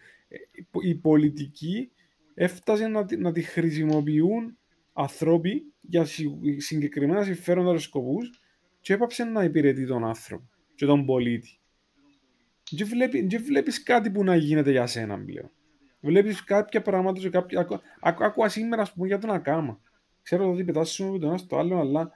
η 0.80 0.94
πολιτική 0.94 1.90
έφτασε 2.34 2.86
να, 2.86 3.06
να 3.18 3.32
τη 3.32 3.42
χρησιμοποιούν 3.42 4.58
ανθρώποι 4.92 5.72
για 5.80 6.04
συγκεκριμένα 6.56 7.22
συμφέροντα 7.22 7.72
και 7.72 7.78
σκοπούς 7.78 8.40
και 8.80 8.92
έπαψε 8.92 9.24
να 9.24 9.44
υπηρετεί 9.44 9.86
τον 9.86 10.04
άνθρωπο 10.04 10.48
και 10.74 10.86
τον 10.86 11.06
πολίτη. 11.06 11.58
Δεν 12.70 12.86
βλέπει, 12.86 13.26
βλέπεις 13.26 13.82
κάτι 13.82 14.10
που 14.10 14.24
να 14.24 14.36
γίνεται 14.36 14.70
για 14.70 14.86
σένα 14.86 15.18
πλέον. 15.24 15.50
Βλέπεις 16.00 16.44
κάποια 16.44 16.82
πράγματα 16.82 17.20
και 17.20 17.30
κάποια... 17.30 17.68
Άκουα 18.00 18.48
σήμερα, 18.48 18.82
ας 18.82 18.92
πούμε, 18.92 19.06
για 19.06 19.18
τον 19.18 19.30
Ακάμα. 19.30 19.80
Ξέρω 20.26 20.50
ότι 20.50 20.64
πετάσουμε 20.64 21.18
το 21.18 21.26
ένα 21.26 21.36
στο 21.36 21.56
άλλο, 21.56 21.78
αλλά 21.78 22.12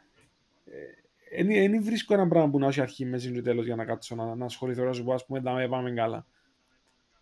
δεν 1.37 1.75
ε, 1.75 1.81
βρίσκω 1.81 2.15
ένα 2.15 2.29
πράγμα 2.29 2.51
που 2.51 2.59
να 2.59 2.67
έχει 2.67 2.81
αρχή, 2.81 3.05
μέση 3.05 3.33
και 3.33 3.43
τέλος 3.43 3.65
για 3.65 3.77
να 3.77 3.85
κάτσω 3.85 4.15
να, 4.15 4.35
να 4.35 4.45
ασχοληθώ, 4.45 4.85
να 4.85 4.93
σου 4.93 5.05
πω, 5.05 5.13
ας 5.13 5.27
πούμε, 5.27 5.41
τα 5.41 5.67
πάμε 5.71 5.91
καλά. 5.91 6.27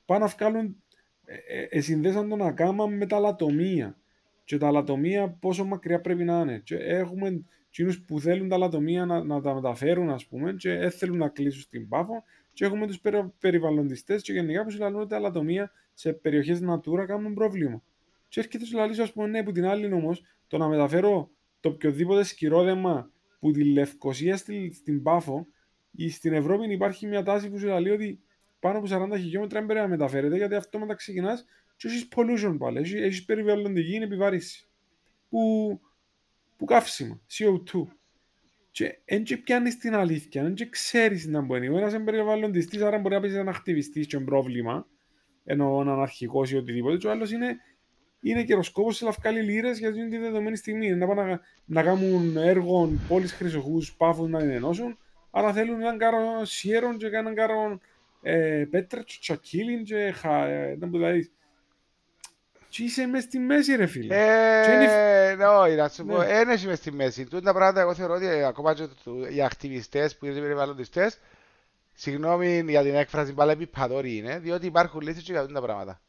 Πάνε 0.05 0.24
να 0.24 0.27
βγάλουν, 0.27 0.83
ε, 1.24 1.35
ε, 1.35 1.66
ε, 1.70 1.81
συνδέσαν 1.81 2.29
τον 2.29 2.42
ακάμα 2.42 2.87
με 2.87 3.07
τα 3.07 3.18
λατομεία. 3.18 3.96
Και 4.44 4.59
τα 4.59 4.70
λατομεία 4.70 5.29
πόσο 5.29 5.64
μακριά 5.64 6.01
πρέπει 6.01 6.24
να 6.24 6.40
είναι. 6.40 6.59
Και 6.59 6.77
έχουμε 6.77 7.44
εκείνους 7.68 8.01
που 8.01 8.20
θέλουν 8.20 8.48
τα 8.48 8.59
λατομεία 8.59 9.05
να, 9.05 9.24
να 9.24 9.40
τα 9.40 9.55
μεταφέρουν, 9.55 10.11
ας 10.11 10.27
πούμε, 10.27 10.53
και 10.53 10.74
δεν 10.74 10.90
θέλουν 10.90 11.18
να 11.18 11.29
κλείσουν 11.29 11.61
στην 11.62 11.88
πάφο. 11.88 12.24
Και 12.53 12.64
έχουμε 12.64 12.87
τους 12.87 13.01
περιβαλλοντιστές 13.38 14.22
και 14.22 14.33
γενικά 14.33 14.64
που 14.64 14.70
συλλαλούν 14.70 15.01
ότι 15.01 15.09
τα 15.09 15.18
λατομεία 15.18 15.70
σε 15.94 16.12
περιοχές 16.12 16.61
Natura 16.68 17.05
κάνουν 17.07 17.35
πρόβλημα. 17.35 17.83
Και 18.29 18.40
έρχεται 18.40 18.64
σου 18.64 18.77
λαλείς, 18.77 18.98
ας 18.98 19.12
πούμε, 19.12 19.27
ναι, 19.29 19.42
που 19.42 19.53
την 19.53 19.66
άλλη 19.66 19.92
όμως, 19.92 20.22
το 20.49 20.59
να 20.59 20.69
μεταφέρω 20.69 21.31
το 21.61 21.69
οποιοδήποτε 21.69 22.23
σκυρόδεμα 22.23 23.11
που 23.39 23.51
τη 23.51 23.65
Λευκοσία 23.65 24.37
στην, 24.37 24.73
στην 24.73 25.03
Πάφο 25.03 25.47
ή 25.91 26.11
στην 26.11 26.33
Ευρώπη 26.33 26.73
υπάρχει 26.73 27.07
μια 27.07 27.23
τάση 27.23 27.51
που 27.51 27.59
σου 27.59 27.67
λέει 27.67 27.93
ότι 27.93 28.21
πάνω 28.61 28.79
από 28.79 28.87
40 28.91 29.17
χιλιόμετρα 29.17 29.59
δεν 29.59 29.69
πρέπει 29.69 29.81
να 29.81 29.89
μεταφέρεται 29.89 30.37
γιατί 30.37 30.55
αυτό 30.55 30.79
μετά 30.79 30.95
ξεκινάς 30.95 31.45
και 31.77 31.89
έχει 31.89 32.09
pollution 32.17 32.57
πάλι, 32.59 32.79
έχει, 32.79 32.97
έχεις 32.97 33.25
περιβαλλοντική 33.25 33.95
επιβάρηση 33.95 34.69
που, 35.29 35.81
που 36.57 36.65
καύσιμα, 36.65 37.21
CO2. 37.31 37.87
Και 38.71 38.99
δεν 39.05 39.43
πιάνεις 39.45 39.79
την 39.79 39.95
αλήθεια, 39.95 40.43
δεν 40.43 40.71
ξέρεις 40.71 41.27
να 41.27 41.41
μπορεί. 41.41 41.69
Ο 41.69 41.77
ένας 41.77 41.93
είναι 41.93 42.05
περιβαλλοντιστής, 42.05 42.83
άρα 42.83 42.99
μπορεί 42.99 43.15
να 43.15 43.21
πεις 43.21 43.35
ένα 43.35 43.51
ακτιβιστή 43.51 44.07
και 44.07 44.19
πρόβλημα, 44.19 44.87
ενώ 45.45 45.81
έναν 45.81 46.01
αρχικός 46.01 46.51
ή 46.51 46.57
οτιδήποτε. 46.57 46.97
Και 46.97 47.07
ο 47.07 47.11
άλλος 47.11 47.31
είναι 47.31 47.57
είναι 48.20 48.42
καιροσκόπο 48.42 48.92
σε 48.92 49.04
λαυκάλει 49.04 49.42
λίρε 49.42 49.70
γιατί 49.70 49.98
είναι 49.98 50.09
τη 50.09 50.18
δεδομένη 50.18 50.57
στιγμή. 50.57 50.90
Να 50.94 51.07
πάνε 51.07 51.22
να, 51.22 51.40
να 51.64 51.83
κάνουν 51.83 52.37
έργο 52.37 52.90
πόλει 53.09 53.26
χρυσοχούς, 53.26 53.92
πάφου 53.92 54.28
να 54.28 54.38
ενώσουν, 54.38 54.98
αλλά 55.31 55.52
θέλουν 55.52 55.81
έναν 55.81 55.98
κάρο 55.98 56.44
σιέρον 56.44 56.98
και 56.98 57.07
έναν 57.07 57.35
κάρο 57.35 57.81
ε, 58.22 58.64
πέτρα, 58.70 59.04
τσακίλιν 59.20 59.85
και 59.85 60.12
χα, 60.16 60.44
ε, 60.44 60.76
να 60.81 60.88
που 60.88 60.96
δηλαδή. 60.96 61.31
Τι 62.70 62.85
είσαι 62.85 63.07
μες 63.07 63.22
στη 63.22 63.38
μέση 63.38 63.76
ρε 63.76 63.87
φίλε. 63.87 64.14
Ε, 64.14 65.35
ναι, 65.35 65.46
όχι, 65.46 65.74
να 65.74 65.88
σου 65.88 66.04
πω, 66.04 66.16
δεν 66.16 66.50
είσαι 66.50 66.66
μες 66.66 66.78
στη 66.78 66.92
μέση. 66.92 67.24
Τούτα 67.24 67.40
τα 67.40 67.52
πράγματα 67.52 67.81
εγώ 67.81 67.94
θεωρώ 67.94 68.14
ότι 68.14 68.26
ακόμα 68.26 68.74
και 68.74 68.88
οι 69.35 69.42
ακτιβιστές 69.42 70.16
που 70.16 70.26
είναι 70.26 70.40
περιβαλλοντιστές, 70.40 71.18
συγγνώμη 71.94 72.64
για 72.68 72.83
την 72.83 72.94
έκφραση, 72.94 73.33
πάλι 73.33 73.50
επιπαδόροι 73.50 74.16
είναι, 74.16 74.38
διότι 74.38 74.66
υπάρχουν 74.66 75.00
λύσεις 75.00 75.22
και 75.22 75.33
για 75.33 75.46
τα 75.46 75.61
πράγματα. 75.61 76.00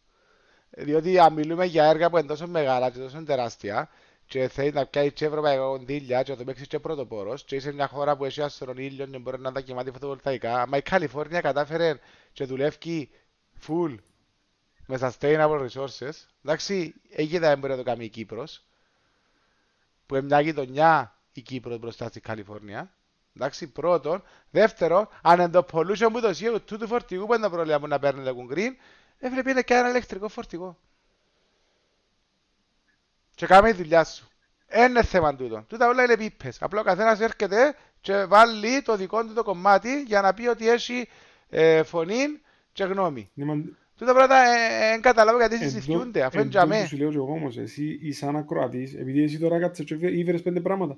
Διότι 0.70 1.20
αν 1.20 1.34
μιλούμε 1.34 1.66
για 1.66 1.86
έργα 1.86 2.10
που 2.10 2.18
είναι 2.18 2.28
τόσο 2.28 2.48
μεγάλα 2.48 2.90
και 2.90 3.00
τόσο 3.00 3.24
τεράστια 3.24 3.90
και 4.26 4.48
θέλει 4.48 4.72
να 4.72 4.86
πιάσει 4.86 5.12
και 5.12 5.26
ευρωπαϊκά 5.26 5.62
κονδύλια 5.62 6.24
και 6.24 6.32
να 6.32 6.38
το 6.38 6.44
παίξεις 6.44 6.68
και 6.68 6.80
πρωτοπόρος 6.80 7.44
και 7.44 7.56
είσαι 7.56 7.72
μια 7.72 7.88
χώρα 7.88 8.18
που 8.18 8.26
έχει 8.26 8.42
άστερον 8.42 8.78
ήλιο 8.78 9.06
και 9.06 9.18
μπορεί 9.18 9.40
να 9.40 9.52
δακιμάται 9.52 9.92
φωτοβολταϊκά. 9.92 10.68
Μα 10.68 10.78
η 10.78 10.82
Καλιφόρνια 10.82 11.42
κατάφερε 11.42 12.00
και 12.34 12.46
δουλεύει 12.46 13.10
full 13.68 13.96
με 14.88 14.98
sustainable 15.02 15.68
resources. 15.70 16.12
Εντάξει, 16.44 16.94
έγινε 17.10 17.48
δεν 17.48 17.60
μπορεί 17.60 17.72
να 17.72 17.78
το 17.78 17.84
κάνει 17.84 18.06
η 18.06 18.10
Κύπρος 18.10 18.64
που 20.06 20.16
είναι 20.16 20.26
μια 20.26 20.42
γειτονιά 20.42 21.16
η 21.34 21.42
Κύπρος 21.42 21.80
μπροστά 21.80 22.08
στη 22.08 22.20
Καλιφόρνια. 22.20 22.94
Εντάξει, 23.36 23.68
πρώτον. 23.68 24.24
Δεύτερον, 24.50 25.08
αν 25.22 25.40
εν 25.40 25.52
το 25.52 25.66
pollution 25.72 26.08
που 26.12 26.22
το 26.22 26.34
σίγουρο 26.34 26.60
του 26.60 26.88
φορτηγού 26.88 27.26
που 27.26 27.34
είναι 27.34 27.44
το 27.44 27.50
πρόβλημα 27.50 27.80
που 27.80 27.88
να 27.88 28.00
παίρνει 28.00 28.24
το 28.24 28.34
κουγκρίν, 28.36 28.76
έπρεπε 29.20 29.54
να 29.54 29.62
κάνει 29.62 29.82
ένα 29.82 29.90
ηλεκτρικό 29.90 30.28
φορτηγό. 30.28 30.78
Και 33.36 33.46
κάμε 33.46 33.72
τη 33.72 33.78
δουλειά 33.78 34.04
σου. 34.04 34.28
Είναι 34.88 35.04
θέμα 35.04 35.36
τούτο. 35.36 35.66
Τούτα 35.68 35.88
όλα 35.88 36.04
είναι 36.04 36.18
πίπες. 36.18 36.62
Απλά 36.62 36.80
ο 36.80 36.84
καθένας 36.84 37.20
έρχεται 37.20 37.76
και 38.02 38.26
βάλει 38.26 38.82
το 38.82 38.96
δικό 38.96 39.26
του 39.26 39.34
το 39.34 39.44
κομμάτι 39.44 40.02
για 40.02 40.22
να 40.22 40.34
πει 40.34 40.48
ότι 40.48 40.70
έχει 40.70 41.08
ε, 41.50 41.84
φωνή 41.84 42.42
και 42.72 42.84
γνώμη. 42.84 43.30
Ναι, 43.34 43.64
Τούτα 44.00 44.14
πράγματα 44.14 44.44
δεν 44.44 44.98
ε, 44.98 45.02
καταλάβω 45.02 45.38
γιατί 45.38 45.58
συζητιούνται, 45.58 46.22
αφού 46.24 46.40
είναι 46.40 46.50
για 46.50 46.66
μέ. 46.66 46.86
Σου 46.86 46.98
λέω 46.98 47.10
και 47.10 47.16
εγώ 47.16 47.32
όμως, 47.32 47.58
εσύ 47.58 48.00
είσαι 48.02 48.18
σαν 48.20 48.36
ακροατής, 48.36 48.94
επειδή 48.94 49.24
εσύ 49.24 49.40
τώρα 49.40 49.60
κάτσε 49.60 49.84
και 49.84 49.96
ήφερες 50.08 50.42
πέντε 50.42 50.60
πράγματα. 50.60 50.98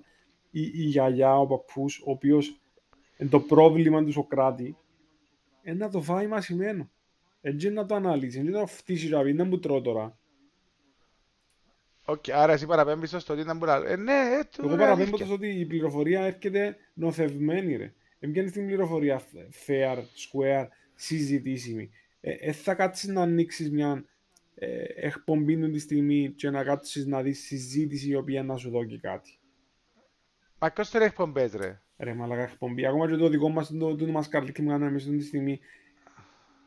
Η, 0.52 0.62
η 0.62 0.84
γιαγιά, 0.84 1.40
ο 1.40 1.48
παππούς, 1.48 2.02
ο 2.06 2.12
οποίος 2.12 2.62
είναι 3.18 3.30
το 3.30 3.40
πρόβλημα 3.40 4.04
του 4.04 4.12
Σοκράτη, 4.12 4.76
είναι 5.64 5.76
να 5.76 5.90
το 5.90 6.02
φάει 6.02 6.28
μασημένο. 6.28 6.90
Έτσι 7.42 7.70
να 7.70 7.86
το 7.86 7.96
αναλύσεις, 7.96 8.40
έτσι 8.40 8.52
να 8.52 8.60
το 8.60 8.66
φτύσεις 8.66 9.10
ραβί, 9.10 9.32
δεν 9.32 9.48
μου 9.48 9.60
τρώω 9.60 9.82
τώρα. 9.82 10.20
Okay, 12.06 12.32
άρα 12.32 12.54
εσύ 12.54 12.66
παραπέμπεις 12.66 13.16
στο 13.18 13.34
ότι 13.34 13.42
ήταν 13.42 13.60
που 13.60 13.66
Ε, 13.66 13.96
ναι, 13.96 14.38
έτσι. 14.40 14.62
Εγώ 14.64 14.76
παραπέμπω 14.76 15.18
στο 15.18 15.34
ότι 15.34 15.48
η 15.48 15.66
πληροφορία 15.66 16.22
έρχεται 16.22 16.76
νοθευμένη, 16.94 17.76
ρε. 17.76 17.94
Εμπιάνει 18.20 18.50
στην 18.50 18.66
πληροφορία 18.66 19.22
fair, 19.68 19.98
square, 19.98 20.68
συζητήσιμη. 20.96 21.90
Ε, 22.22 22.32
ε, 22.32 22.52
θα 22.52 22.76
κάτσεις 22.76 23.10
να 23.10 23.22
ανοίξεις 23.22 23.72
μια 23.72 24.06
ε, 24.56 24.84
εκπομπή 24.96 25.72
τη 25.72 25.80
στιγμή 25.80 26.34
και 26.36 26.50
να 26.50 26.64
κάτσεις 26.64 27.06
να 27.06 27.22
δεις 27.22 27.46
συζήτηση 27.46 28.10
η 28.10 28.16
οποία 28.16 28.44
να 28.44 28.56
σου 28.56 28.70
δώσει 28.70 29.00
κάτι. 29.00 29.40
Μα 30.60 30.72
ποιο 30.72 30.84
θέλει 30.84 31.04
εκπομπές, 31.04 31.54
ρε. 31.54 31.82
Ρε, 31.98 32.14
μαλακά 32.14 32.42
εκπομπή. 32.42 32.86
Ακόμα 32.86 33.10
και 33.10 33.16
το 33.16 33.30
δικό 33.30 33.50
μας 33.50 33.68
το, 33.68 33.96
το, 33.96 34.06
το 34.06 34.24
καρλίκι 34.30 34.62
που 34.62 34.68
κάνουμε 34.68 34.90
εμείς 34.90 35.06
τη 35.06 35.22
στιγμή. 35.22 35.60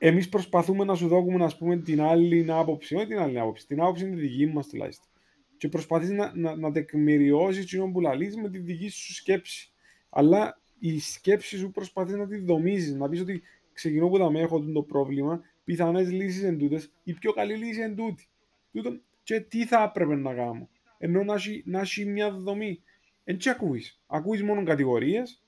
Εμείς 0.07 0.29
προσπαθούμε 0.29 0.85
να 0.85 0.95
σου 0.95 1.09
δώσουμε 1.09 1.37
να 1.37 1.57
πούμε, 1.59 1.77
την 1.77 2.01
άλλη 2.01 2.47
άποψη. 2.49 2.95
Όχι 2.95 3.07
την 3.07 3.19
άλλη 3.19 3.39
άποψη. 3.39 3.67
Την 3.67 3.81
άποψη 3.81 4.05
είναι 4.05 4.15
τη 4.15 4.21
δική 4.21 4.47
μας 4.47 4.69
τουλάχιστον. 4.69 5.09
Και 5.57 5.69
προσπαθείς 5.69 6.11
να, 6.11 6.33
να, 6.35 6.57
να 6.57 6.73
τεκμηριώσεις 6.73 7.67
τι 7.67 7.79
που 7.93 8.01
λαλείς 8.01 8.37
με 8.37 8.51
τη 8.51 8.59
δική 8.59 8.89
σου 8.89 9.15
σκέψη. 9.15 9.73
Αλλά 10.11 10.61
η 10.79 10.99
σκέψη 10.99 11.57
σου 11.57 11.71
προσπαθεί 11.71 12.13
να 12.13 12.27
τη 12.27 12.37
δομήσεις. 12.37 12.95
Να 12.95 13.09
πεις 13.09 13.21
ότι 13.21 13.43
ξεκινώ 13.73 14.09
που 14.09 14.19
θα 14.19 14.31
με 14.31 14.41
έχω 14.41 14.61
το 14.61 14.83
πρόβλημα, 14.83 15.43
πιθανές 15.65 16.11
λύσεις 16.13 16.43
εν 16.43 16.59
τούτες, 16.59 16.93
η 17.05 17.13
πιο 17.13 17.33
καλή 17.33 17.55
λύση 17.55 17.81
εν 17.81 17.97
τούτη. 17.97 18.29
Τούτο, 18.73 19.01
και 19.23 19.41
τι 19.41 19.67
θα 19.67 19.83
έπρεπε 19.83 20.15
να 20.15 20.35
κάνω. 20.35 20.69
Ενώ 20.99 21.25
να 21.25 21.35
έχει, 21.35 21.63
να 21.67 21.81
έχει 21.81 22.05
μια 22.05 22.31
δομή. 22.31 22.83
Εν 23.25 23.39
τι 23.39 23.51
ακούεις. 23.51 24.01
Ακούεις 24.07 24.43
μόνο 24.43 24.65
κατηγορίες, 24.65 25.43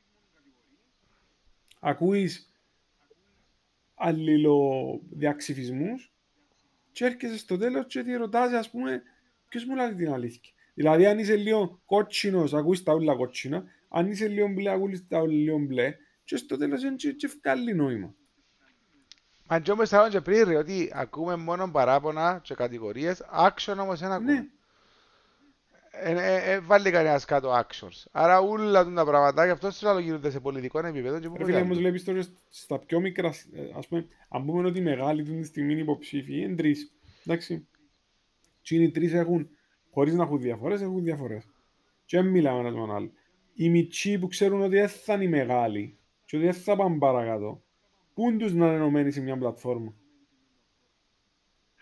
ακούεις 1.81 2.51
αλληλοδιαξυφισμούς 3.97 6.13
και 6.93 7.05
έρχεσαι 7.05 7.39
στο 7.39 7.57
τέλος 7.57 7.87
και 7.87 8.03
τη 8.03 8.15
ρωτάς, 8.15 8.53
ας 8.53 8.71
πούμε, 8.71 9.03
ποιος 9.49 9.65
μου 9.65 9.75
λέει 9.75 9.95
την 9.95 10.13
αλήθεια. 10.13 10.53
Δηλαδή, 10.75 11.07
αν 11.07 11.19
είσαι 11.19 11.37
λίγο 11.37 11.81
κότσινος, 11.85 12.55
ακούεις 12.55 12.83
τα 12.83 12.93
όλα 12.93 13.17
κότσινα, 13.17 13.65
αν 13.89 14.11
είσαι 14.11 14.29
λίγο 14.29 14.49
μπλε, 14.49 14.71
ακούεις 14.71 15.07
τα 15.09 15.19
όλα 15.19 15.33
λίγο 15.33 15.59
μπλε, 15.59 15.97
και 16.25 16.37
στο 16.37 16.57
τέλος 16.57 16.83
είναι 16.83 16.95
και, 16.95 17.13
και 17.13 17.27
βγάλει 17.27 17.75
νόημα. 17.75 18.15
Μα 19.49 19.61
και 19.61 19.71
όμως 19.71 19.89
θα 19.89 20.09
και 20.09 20.21
πριν 20.21 20.49
ρε, 20.49 20.57
ότι 20.57 20.91
ακούμε 20.95 21.37
μόνο 21.37 21.71
παράπονα 21.71 22.41
και 22.43 22.55
κατηγορίες, 22.55 23.23
action 23.47 23.77
όμως 23.79 24.01
δεν 24.01 24.13
ακούμε. 24.13 24.33
Ναι. 24.33 24.47
Ε, 26.03 26.11
ε, 26.11 26.53
ε, 26.53 26.61
βάλει 26.61 26.91
κανένας 26.91 27.25
κάτω 27.25 27.53
actions. 27.61 28.05
Άρα 28.11 28.39
όλα 28.41 28.93
τα 28.93 29.05
πράγματα, 29.05 29.45
και 29.45 29.51
αυτός 29.51 29.77
σου 29.77 29.99
γίνονται 29.99 30.31
σε 30.31 30.41
πολιτικό 30.41 30.87
επίπεδο. 30.87 31.19
Και 31.19 31.29
Ρε 31.37 31.45
φίλε, 31.45 31.61
όμως 31.61 31.79
βλέπεις 31.79 32.05
τώρα 32.05 32.23
στα 32.49 32.79
πιο 32.79 33.01
μικρά, 33.01 33.29
ας 33.77 33.87
πούμε, 33.89 34.07
αν 34.29 34.45
πούμε 34.45 34.69
ότι 34.69 34.79
οι 34.79 34.83
μεγάλοι 34.83 35.23
του 35.23 35.33
τη 35.33 35.45
στιγμή 35.45 35.73
υποψήφοι 35.73 36.41
είναι 36.41 36.55
τρεις. 36.55 36.93
Εντάξει. 37.27 37.69
Και 38.63 38.77
οι 38.77 38.91
τρεις 38.91 39.13
έχουν, 39.13 39.49
χωρίς 39.91 40.15
να 40.15 40.23
έχουν 40.23 40.41
διαφορές, 40.41 40.81
έχουν 40.81 41.03
διαφορές. 41.05 41.49
Και 42.05 42.17
δεν 42.17 42.31
μιλάμε 42.31 42.59
ένας 42.59 42.73
με 42.73 42.81
τον 42.81 42.95
άλλο. 42.95 43.11
Οι 43.55 43.69
μητσοί 43.69 44.19
που 44.19 44.27
ξέρουν 44.27 44.63
ότι 44.63 44.77
δεν 44.77 44.89
θα 44.89 45.15
είναι 45.15 45.25
οι 45.25 45.29
μεγάλοι, 45.29 45.99
και 46.25 46.37
ότι 46.37 46.45
δεν 46.45 46.55
θα 46.55 46.77
πάνε 46.77 46.99
παρακάτω. 46.99 47.63
Πού 48.15 48.37
τους 48.37 48.53
να 48.55 48.67
είναι 48.67 48.75
ενωμένοι 48.75 49.11
σε 49.11 49.21
μια 49.21 49.39
πλατφόρμα; 49.39 49.95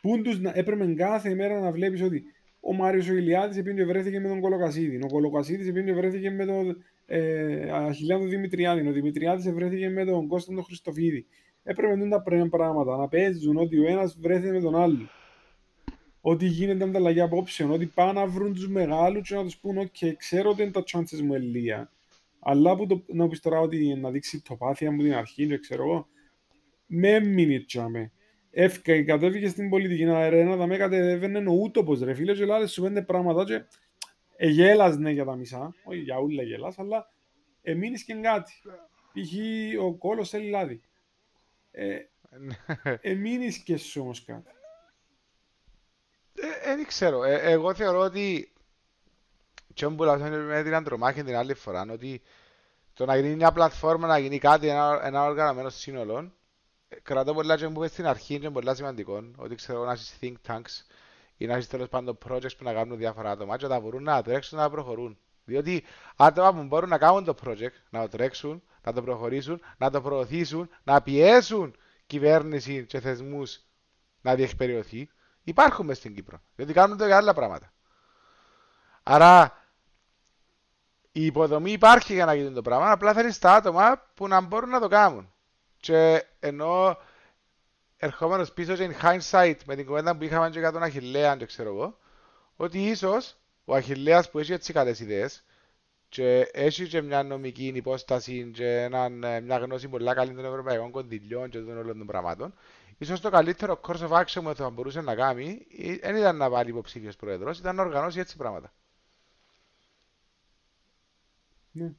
Πού 0.01 0.23
τους 0.23 0.41
να... 0.41 0.53
Έπρεπε 0.55 0.95
κάθε 0.95 1.35
μέρα 1.35 1.61
να 1.61 1.73
βλέπεις 1.73 2.03
ότι 2.03 2.25
ο 2.67 2.73
Μάριος 2.73 3.09
ο 3.09 3.15
Ηλιάδης 3.15 3.57
επειδή 3.57 3.85
βρέθηκε 3.85 4.21
με 4.21 4.29
τον 4.29 4.41
Κολοκασίδη. 4.41 5.01
Ο 5.03 5.07
Κολοκασίδης 5.07 5.69
επειδή 5.69 5.93
βρέθηκε 5.93 6.31
με 6.31 6.45
τον 6.45 6.85
ε, 7.07 7.71
Αχιλιάδο 7.71 8.25
Δημητριάδη. 8.25 8.89
Ο 8.89 8.93
Δημητριάδης 8.93 9.53
βρέθηκε 9.53 9.89
με 9.89 10.05
τον 10.05 10.27
Κώσταντο 10.27 10.63
Χριστοφίδη. 10.63 11.27
Έπρεπε 11.63 11.97
να 11.97 12.09
τα 12.09 12.23
πράγματα 12.51 12.97
να 12.97 13.09
παίζουν 13.09 13.57
ότι 13.57 13.79
ο 13.79 13.89
ένας 13.89 14.17
βρέθηκε 14.21 14.53
με 14.53 14.61
τον 14.61 14.77
άλλο. 14.77 15.09
Ότι 16.21 16.47
γίνεται 16.47 16.85
ανταλλαγή 16.85 17.21
απόψεων, 17.21 17.71
ότι 17.71 17.87
πάνε 17.87 18.13
να 18.13 18.27
βρουν 18.27 18.55
τους 18.55 18.69
μεγάλους 18.69 19.29
και 19.29 19.35
να 19.35 19.43
τους 19.43 19.57
πούν 19.57 19.79
«ΟΚ, 19.79 19.97
ξέρω 20.17 20.51
ότι 20.51 20.63
είναι 20.63 20.71
τα 20.71 20.83
chances 20.93 21.21
μου 21.25 21.35
ελία». 21.35 21.91
Αλλά 22.39 22.77
που 22.77 22.87
το, 22.87 23.05
να 23.07 23.29
πεις 23.29 23.41
τώρα 23.41 23.61
ότι 23.61 23.95
να 23.95 24.11
δείξει 24.11 24.43
το 24.43 24.55
πάθεια 24.55 24.91
μου 24.91 25.03
την 25.03 25.15
αρχή 25.15 25.47
και 25.47 25.59
ξέρω 25.59 25.83
εγώ, 25.83 26.09
με 26.87 27.21
μείνει 27.21 27.61
τσάμε. 27.61 28.13
Εύκα, 28.57 29.05
κατέβηκες 29.05 29.51
στην 29.51 29.71
πολιτική 29.71 30.05
να 30.05 30.29
ρένα, 30.29 30.57
θα 30.57 30.67
με 30.67 30.77
κατεβαίνε 30.77 31.49
ο 31.49 31.53
ούτωπος 31.53 32.01
ρε 32.01 32.15
φίλε 32.15 32.35
και 32.35 32.45
λάδες 32.45 32.73
σου 32.73 32.83
πέντε 32.83 33.03
πράγματα 33.03 33.45
και 33.45 33.65
εγέλας 34.37 34.97
ναι 34.97 35.11
για 35.11 35.25
τα 35.25 35.37
μισά, 35.37 35.75
όχι 35.85 35.99
για 35.99 36.21
ούλα 36.21 36.43
γελάς, 36.43 36.79
αλλά 36.79 37.09
εμείνεις 37.63 38.05
και 38.05 38.15
κάτι. 38.15 38.53
Π.χ. 39.13 39.33
ο 39.83 39.95
κόλος 39.95 40.29
θέλει 40.29 40.51
λάδι. 40.51 40.81
Ε, 41.71 41.97
εμείνεις 43.11 43.59
και 43.59 43.77
σου 43.77 44.01
όμως 44.01 44.25
κάτι. 44.25 44.51
Δεν 46.65 46.79
ε, 46.79 46.85
ξέρω. 46.85 47.25
Ε, 47.25 47.51
εγώ 47.51 47.75
θεωρώ 47.75 47.99
ότι 47.99 48.53
και 49.75 49.87
που 49.87 50.05
με 50.47 50.63
την 50.63 50.75
αντρομάχη 50.75 51.23
την 51.23 51.37
άλλη 51.37 51.55
φορά 51.55 51.87
ότι 51.91 52.23
το 52.95 53.05
να 53.05 53.17
γίνει 53.17 53.35
μια 53.35 53.53
πλατφόρμα, 53.53 54.07
να 54.07 54.19
γίνει 54.19 54.39
κάτι, 54.39 54.69
ένα, 54.69 55.01
ένα 55.05 55.25
οργανωμένο 55.25 55.69
σύνολο, 55.69 56.19
ε, 56.19 56.33
κρατώ 57.03 57.35
πολλά 57.35 57.57
και 57.57 57.69
μου 57.69 57.79
είπες 57.79 57.91
στην 57.91 58.07
αρχή 58.07 58.35
είναι 58.35 58.51
πολλά 58.51 58.75
σημαντικό, 58.75 59.31
ότι 59.37 59.55
ξέρω 59.55 59.85
να 59.85 59.93
έχεις 59.93 60.19
think 60.21 60.35
tanks 60.47 60.85
ή 61.37 61.47
να 61.47 61.53
έχεις 61.55 61.69
τέλος 61.69 61.89
πάντων 61.89 62.19
projects 62.29 62.57
που 62.59 62.65
να 62.65 62.73
κάνουν 62.73 62.97
διάφορα 62.97 63.31
άτομα 63.31 63.57
και 63.57 63.67
θα 63.67 63.81
μπορούν 63.81 64.03
να 64.03 64.23
τρέξουν 64.23 64.59
να 64.59 64.71
προχωρούν. 64.71 65.19
Διότι 65.45 65.85
άτομα 66.17 66.55
που 66.55 66.63
μπορούν 66.63 66.89
να 66.89 66.99
κάνουν 66.99 67.25
το 67.25 67.35
project, 67.45 67.75
να 67.91 68.01
το 68.01 68.09
τρέξουν, 68.09 68.63
να 68.83 68.93
το 68.93 69.03
προχωρήσουν, 69.03 69.61
να 69.79 69.91
το 69.91 70.01
προωθήσουν, 70.01 70.71
να 70.85 71.03
πιέσουν 71.03 71.77
κυβέρνηση 72.07 72.85
και 72.87 73.01
θεσμούς 73.01 73.61
να 74.21 74.35
διεκπεριωθεί, 74.35 75.11
υπάρχουν 75.43 75.87
μες 75.87 75.97
στην 75.97 76.15
Κύπρο. 76.15 76.41
Διότι 76.57 76.73
κάνουν 76.73 76.97
το 76.97 77.07
για 77.07 77.17
άλλα 77.17 77.35
πράγματα. 77.35 77.73
Άρα 79.03 79.63
η 81.13 81.25
υποδομή 81.25 81.71
υπάρχει 81.73 82.13
για 82.13 82.25
να 82.25 82.35
γίνει 82.35 82.53
το 82.53 82.63
πράγμα, 82.63 82.91
απλά 82.91 83.13
θέλεις 83.13 83.39
τα 83.39 83.55
άτομα 83.55 84.03
που 84.15 84.29
να 84.29 84.41
μπορούν 84.41 84.69
να 84.69 84.81
το 84.81 84.89
κάνουν. 84.89 85.34
Και 85.85 86.25
ενώ 86.41 86.99
ερχόμενος 87.97 88.53
πίσω 88.53 88.75
και 88.77 88.91
in 88.91 89.05
hindsight 89.05 89.57
με 89.67 89.75
την 89.77 89.87
κουβέντα 89.87 90.17
που 90.17 90.25
είχαμε 90.25 90.51
και 90.51 90.59
για 90.59 90.73
τον 90.73 90.83
Αχιλέα, 90.83 91.37
και 91.37 91.47
ξέρω 91.47 91.69
εγώ, 91.69 91.99
ότι 92.57 92.85
ίσως 92.85 93.37
ο 93.65 93.75
Αχιλέας 93.75 94.31
που 94.31 94.39
έχει 94.39 94.53
έτσι 94.53 94.73
καλές 94.73 95.01
ιδέες 95.01 95.45
και 96.09 96.49
έχει 96.53 96.89
και 96.89 97.01
μια 97.03 97.23
νομική 97.23 97.67
υπόσταση 97.67 98.51
και 98.55 98.81
έναν, 98.83 99.13
μια 99.45 99.59
γνώση 99.59 99.89
πολλά 99.89 100.15
καλή 100.15 100.35
των 100.35 100.45
ευρωπαϊκών 100.45 100.91
κονδυλιών 100.91 101.51
και 101.51 101.59
των 101.59 101.79
όλων 101.79 101.99
των 101.99 102.07
πραγμάτων, 102.07 102.55
ίσως 102.99 103.21
το 103.21 103.31
καλύτερο 103.31 103.81
course 103.87 104.09
of 104.09 104.25
action 104.25 104.43
που 104.43 104.55
θα 104.55 104.71
μπορούσε 104.71 105.01
να 105.01 105.15
κάνει 105.15 105.67
δεν 106.01 106.17
ήταν 106.17 106.37
να 106.37 106.51
βάλει 106.51 106.71
υποψήφιος 106.71 107.17
πρόεδρος, 107.17 107.59
ήταν 107.59 107.77
να 107.77 107.83
οργανώσει 107.83 108.19
έτσι 108.21 108.37
πράγματα. 108.37 108.73
Ναι. 111.73 111.93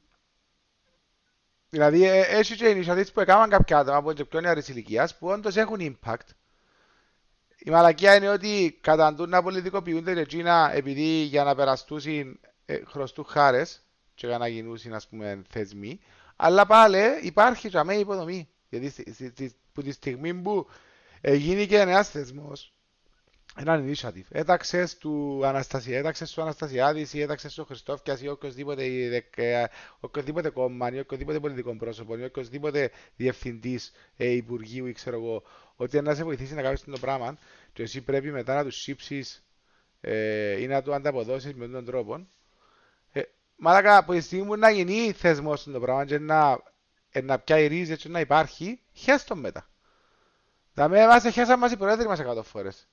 Δηλαδή, 1.76 2.04
ε, 2.04 2.20
έχει 2.20 2.56
και 2.56 2.76
initiatives 2.78 3.14
που 3.14 3.20
έκαναν 3.20 3.50
κάποια 3.50 3.78
άτομα 3.78 3.98
από 3.98 4.14
πιο 4.14 4.42
νεαρής 4.42 4.68
ηλικίας 4.68 5.18
που 5.18 5.28
όντως 5.28 5.56
έχουν 5.56 5.78
impact. 5.80 6.28
Η 7.58 7.70
μαλακία 7.70 8.16
είναι 8.16 8.30
ότι 8.30 8.78
καταντούν 8.82 9.30
να 9.30 9.44
πολιτικοποιούνται 9.44 10.14
και 10.14 10.20
εκείνα 10.20 10.72
επειδή 10.74 11.04
για 11.04 11.44
να 11.44 11.56
περαστούν 11.56 12.02
ε, 12.66 12.80
χρωστούν 12.86 13.26
χάρες 13.26 13.82
και 14.14 14.28
για 14.28 14.38
να 14.38 14.48
γίνουν 14.48 14.78
ας 14.94 15.08
πούμε 15.08 15.42
θεσμοί 15.50 16.00
αλλά 16.36 16.66
πάλι 16.66 16.98
υπάρχει 17.22 17.70
και 17.70 17.78
αμέ 17.78 17.94
υποδομή. 17.96 18.50
Γιατί 18.70 18.94
που 19.74 19.82
τη 19.82 19.92
στιγμή 19.92 20.34
που 20.34 20.68
γίνει 21.24 21.68
και 21.68 21.80
ένας 21.80 22.10
θεσμός 22.10 22.75
έναν 23.56 23.94
initiative. 23.94 24.26
Έταξες 24.30 24.98
του 24.98 25.42
Αναστασία, 25.46 25.98
έταξες 25.98 26.32
του 26.32 26.42
Αναστασιάδης 26.42 27.14
ή 27.14 27.22
έταξες 27.22 27.54
του 27.54 27.66
Χριστόφια 27.66 28.18
ή 28.22 28.28
οποιοδήποτε, 28.28 28.84
οποιοδήποτε 30.00 30.50
κόμμα 30.50 30.94
ή 30.94 31.00
οποιοδήποτε 31.00 31.40
πολιτικό 31.40 31.76
πρόσωπο 31.76 32.18
ή 32.18 32.24
οποιοδήποτε 32.24 32.92
διευθυντής 33.16 33.92
ε, 34.18 34.30
υπουργείου 34.30 34.86
ή 34.86 34.94
ξέρω 34.94 35.16
εγώ, 35.18 35.44
ότι 35.76 36.02
να 36.02 36.16
σε 36.16 36.24
βοηθήσει 36.24 36.54
να 36.54 36.62
κάνεις 36.62 36.84
το 36.84 36.98
πράγμα 37.00 37.38
και 37.74 37.84
εσύ 37.84 38.02
πρέπει 38.02 38.32
μετά 38.32 38.56
να 38.56 38.64
τους 38.64 38.76
σύψεις 38.82 39.46
ε, 40.02 40.62
ή 40.62 40.68
να 40.68 40.82
του 40.82 40.94
ανταποδώσεις 40.94 41.54
με 41.54 41.68
τον 41.68 41.86
τρόπο. 41.86 42.28
Ε, 43.12 43.22
Μαλάκα, 43.56 43.98
από 43.98 44.14
τη 44.14 44.22
στιγμή 44.22 44.46
που 44.46 44.56
να 44.56 44.70
γίνει 44.70 45.12
θεσμός 45.12 45.64
το 45.64 45.80
πράγμα 45.80 46.06
και 46.06 46.20
να, 46.20 46.60
ε, 47.12 47.22
να 47.22 47.40
πιάει 47.40 47.68
ρίζες 47.68 47.98
και 47.98 48.10
να 48.10 48.20
υπάρχει, 48.20 48.80
χέστον 48.94 49.40
μετά. 49.40 49.70
Δηλαδή, 50.74 50.98
εμάς 50.98 51.24
χέσαν 51.24 51.60
μας 51.60 51.72
οι 51.72 51.78
πρόεδροι 51.78 52.08
μας 52.08 52.20
εκατό 52.20 52.44
φορές. 52.44 52.88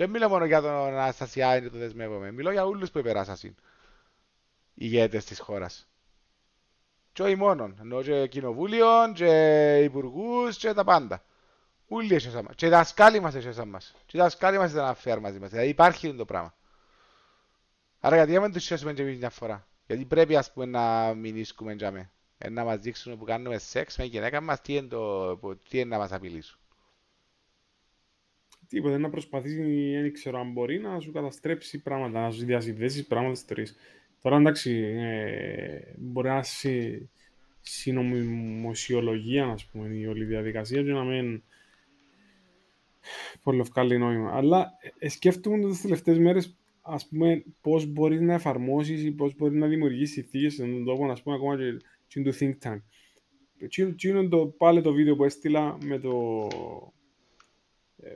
Και 0.00 0.06
δεν 0.06 0.14
μιλώ 0.14 0.28
μόνο 0.28 0.44
για 0.44 0.60
τον 0.60 0.70
Αναστασιάδη 0.70 1.60
και 1.62 1.70
το 1.70 1.78
δεσμεύομαι. 1.78 2.30
Μιλώ 2.32 2.50
για 2.50 2.64
όλους 2.64 2.90
που 2.90 2.98
υπεράσασαν. 2.98 3.54
Ηγέτες 4.74 5.24
της 5.24 5.40
χώρας. 5.40 5.88
Και 7.12 7.22
όχι 7.22 7.34
μόνον. 7.36 7.78
Ενώ 7.80 8.02
και 8.02 8.26
κοινοβούλιο, 8.26 8.86
και 9.14 9.76
υπουργούς 9.82 10.56
και 10.56 10.72
τα 10.72 10.84
πάντα. 10.84 11.24
Όλοι 11.88 12.14
έσχεσαν 12.14 12.44
μας. 12.44 12.54
Και 12.54 12.66
οι 12.66 12.68
δασκάλοι 12.68 13.20
μας 13.20 13.34
έσχεσαν 13.34 13.68
μας. 13.68 13.94
Και 14.06 14.16
οι 14.16 14.20
δασκάλοι 14.20 14.58
μας 14.58 14.70
ήταν 14.70 14.84
αφιάρ 14.84 15.20
μαζί 15.20 15.38
μας. 15.38 15.50
Δηλαδή 15.50 15.68
υπάρχει 15.68 16.14
το 16.14 16.24
πράγμα. 16.24 16.54
Άρα 18.00 18.16
γιατί 18.16 18.38
δεν 18.38 18.52
τους 18.52 18.64
σιώσουμε 18.64 18.92
και 18.92 19.02
εμείς 19.02 19.18
μια 19.18 19.30
φορά; 19.30 19.66
Γιατί 19.86 20.04
πρέπει 20.04 20.36
ας 20.36 20.52
πούμε 20.52 20.66
να 20.66 21.14
μηνίσκουμε 21.14 21.72
για 21.72 21.90
με. 21.90 22.10
Ε, 22.38 22.48
να 22.50 22.64
μας 22.64 22.78
δείξουν 22.78 23.18
που 23.18 23.24
κάνουμε 23.24 23.58
σεξ 23.58 23.96
με 23.96 24.04
γυναίκα 24.04 24.40
μας 24.40 24.60
τι 24.60 24.76
είναι, 24.76 24.88
το, 24.88 25.36
τι 25.68 25.78
είναι 25.78 25.84
να 25.84 25.98
μας 25.98 26.12
απειλήσουν. 26.12 26.59
Τίποτα, 28.70 28.98
να 28.98 29.10
προσπαθήσει, 29.10 29.62
δεν 30.00 30.12
ξέρω 30.12 30.40
αν 30.40 30.52
μπορεί 30.52 30.78
να 30.78 31.00
σου 31.00 31.12
καταστρέψει 31.12 31.82
πράγματα, 31.82 32.20
να 32.20 32.30
σου 32.30 32.44
διασυνδέσεις 32.44 33.06
πράγματα 33.06 33.34
στις 33.34 33.76
Τώρα 34.22 34.36
εντάξει, 34.36 34.70
ε, 34.96 35.94
μπορεί 35.98 36.28
να 36.28 36.44
είναι 36.64 37.08
συνομιμοσιολογία, 37.60 39.46
ας 39.46 39.66
πούμε, 39.66 39.88
η 39.88 40.06
όλη 40.06 40.24
διαδικασία 40.24 40.82
και 40.82 40.92
να 40.92 41.04
μην 41.04 41.42
πολύ 43.42 43.60
ευκάλλει 43.60 43.98
νόημα. 43.98 44.32
Αλλά 44.32 44.72
ε, 44.98 45.08
σκέφτομαι 45.08 45.68
τις 45.68 45.80
τελευταίες 45.80 46.18
μέρες 46.18 46.58
ας 46.82 47.08
πούμε, 47.08 47.44
πώς 47.60 47.86
μπορείς 47.86 48.20
να 48.20 48.34
εφαρμόσεις 48.34 49.04
ή 49.04 49.10
πώς 49.10 49.36
μπορείς 49.36 49.58
να 49.58 49.66
δημιουργήσεις 49.66 50.14
συνθήκες 50.14 50.54
σε 50.54 50.62
τον 50.62 50.84
τόπο, 50.84 51.10
ας 51.10 51.22
πούμε, 51.22 51.36
ακόμα 51.36 51.56
και, 51.56 51.76
και 52.06 52.22
το 52.22 52.36
think 52.40 52.52
tank. 52.62 52.80
Τι 53.96 54.08
είναι 54.08 54.28
το, 54.28 54.46
πάλι 54.46 54.82
το 54.82 54.92
βίντεο 54.92 55.16
που 55.16 55.24
έστειλα 55.24 55.78
με, 55.84 55.98
το, 55.98 56.46
ε, 56.52 56.99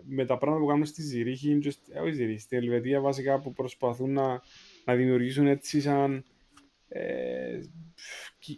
με 0.03 0.25
τα 0.25 0.39
πράγματα 0.39 0.65
που 0.65 0.71
κάνουν 0.71 0.85
στη 0.85 1.03
Ζηρίχη, 1.03 1.59
ε, 1.93 2.01
όχι 2.01 2.13
Ζηρίχη, 2.13 2.39
στην 2.39 2.59
Ελβετία 2.59 3.01
βασικά 3.01 3.41
που 3.41 3.53
προσπαθούν 3.53 4.13
να, 4.13 4.43
να 4.85 4.95
δημιουργήσουν 4.95 5.47
έτσι 5.47 5.81
σαν, 5.81 6.25
ε, 6.89 7.61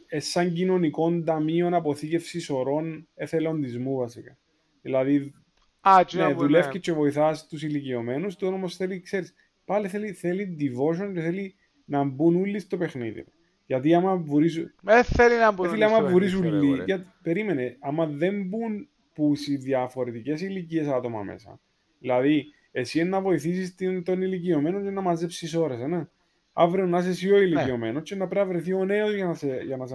ε 0.06 0.20
σαν 0.20 0.52
κοινωνικό 0.52 1.22
ταμείο 1.22 1.68
αποθήκευσης 1.72 2.50
ορών 2.50 3.08
εθελοντισμού 3.14 3.96
βασικά. 3.96 4.38
Δηλαδή, 4.82 5.32
Α, 5.80 6.04
ναι, 6.12 6.32
δουλεύει 6.32 6.72
ναι. 6.72 6.78
και 6.78 6.92
βοηθάς 6.92 7.46
τους 7.46 7.62
ηλικιωμένους, 7.62 8.36
το 8.36 8.46
όμως 8.46 8.76
θέλει, 8.76 9.00
ξέρεις, 9.00 9.34
πάλι 9.64 9.88
θέλει, 9.88 10.12
θέλει 10.12 10.56
devotion 10.60 11.10
και 11.14 11.20
θέλει 11.20 11.54
να 11.84 12.04
μπουν 12.04 12.36
όλοι 12.36 12.58
στο 12.58 12.76
παιχνίδι. 12.76 13.24
Γιατί 13.66 13.94
άμα 13.94 14.16
βουρίζουν... 14.16 14.74
Δεν 14.82 15.04
θέλει 15.04 15.38
να 15.38 15.52
μπουν 15.52 15.66
όλοι 15.66 15.84
άμα 15.84 16.08
βουρίζουν 16.08 16.46
όλοι... 16.46 16.82
Γιατί, 16.84 17.06
περίμενε, 17.22 17.76
άμα 17.80 18.06
δεν 18.06 18.42
μπουν 18.46 18.88
που 19.16 19.34
σε 19.34 19.54
διαφορετικές 19.54 20.40
ηλικίες 20.40 20.86
άτομα 20.86 21.22
μέσα. 21.22 21.60
Δηλαδή, 21.98 22.44
εσύ 22.70 23.04
να 23.04 23.20
βοηθήσεις 23.20 23.74
τον 24.04 24.22
ηλικιωμένο 24.22 24.82
και 24.82 24.90
να 24.90 25.00
μαζέψεις 25.00 25.54
ώρες, 25.54 25.80
ε, 25.80 25.86
ναι. 25.86 26.06
Αύριο 26.52 26.86
να 26.86 26.98
είσαι 26.98 27.08
εσύ 27.08 27.30
ο 27.30 27.40
ηλικιωμένος 27.40 27.94
ναι. 27.94 28.00
και 28.00 28.14
να 28.14 28.26
πρέπει 28.28 28.46
να 28.46 28.52
βρεθεί 28.52 28.72
ο 28.72 28.84
νέος 28.84 29.14
για 29.14 29.26
να 29.26 29.34
σε, 29.34 29.62
για 29.64 29.76
να, 29.76 29.86
σε, 29.86 29.94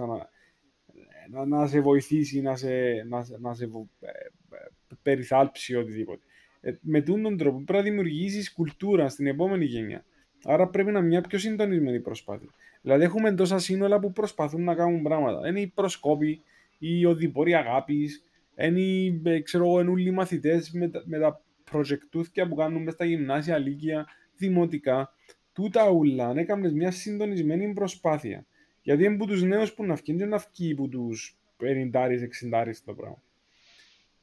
να, 1.30 1.46
να 1.46 1.66
σε 1.66 1.80
βοηθήσει, 1.80 2.40
να 2.40 2.56
σε, 2.56 2.68
να, 3.08 3.26
να 3.40 3.54
σε 3.54 3.64
ε, 3.64 3.68
ε, 3.68 4.94
περιθάλψει 5.02 5.74
οτιδήποτε. 5.74 6.22
Ε, 6.60 6.72
με 6.80 7.00
τον 7.00 7.36
τρόπο 7.36 7.62
πρέπει 7.66 7.72
να 7.72 7.82
δημιουργήσεις 7.82 8.52
κουλτούρα 8.52 9.08
στην 9.08 9.26
επόμενη 9.26 9.64
γενιά. 9.64 10.04
Άρα 10.44 10.68
πρέπει 10.68 10.90
να 10.90 10.98
είναι 10.98 11.08
μια 11.08 11.20
πιο 11.20 11.38
συντονισμένη 11.38 12.00
προσπάθεια. 12.00 12.48
Δηλαδή, 12.82 13.04
έχουμε 13.04 13.32
τόσα 13.32 13.58
σύνολα 13.58 13.98
που 13.98 14.12
προσπαθούν 14.12 14.64
να 14.64 14.74
κάνουν 14.74 15.02
πράγματα. 15.02 15.48
Είναι 15.48 15.60
οι 15.60 15.66
προσκόποι, 15.66 16.42
οι 16.78 17.04
οδηπόροι 17.04 17.54
αγάπης, 17.54 18.22
είναι 18.56 18.80
οι 18.80 19.22
ε, 19.24 19.40
ξέρω, 19.40 19.72
όλοι 19.72 20.08
οι 20.08 20.10
μαθητές 20.10 20.70
με, 20.70 20.90
με, 21.04 21.18
τα 21.18 21.42
προτζεκτούθια 21.70 22.48
που 22.48 22.54
κάνουν 22.54 22.82
μέσα 22.82 22.96
στα 22.96 23.04
γυμνάσια, 23.04 23.58
λύκεια, 23.58 24.06
δημοτικά. 24.36 25.14
Τούτα 25.52 25.90
ούλα, 25.90 26.32
έκαμε 26.36 26.70
μια 26.72 26.90
συντονισμένη 26.90 27.72
προσπάθεια. 27.72 28.46
Γιατί 28.82 29.04
είναι 29.04 29.14
από 29.14 29.26
τους 29.26 29.42
νέους 29.42 29.74
που 29.74 29.84
να 29.84 29.94
βγουν 29.94 30.18
και 30.18 30.24
να 30.24 30.38
βγει 30.52 30.72
από 30.72 30.88
τους 30.88 31.38
50-60 31.60 32.82
το 32.84 32.94
πράγμα. 32.94 33.22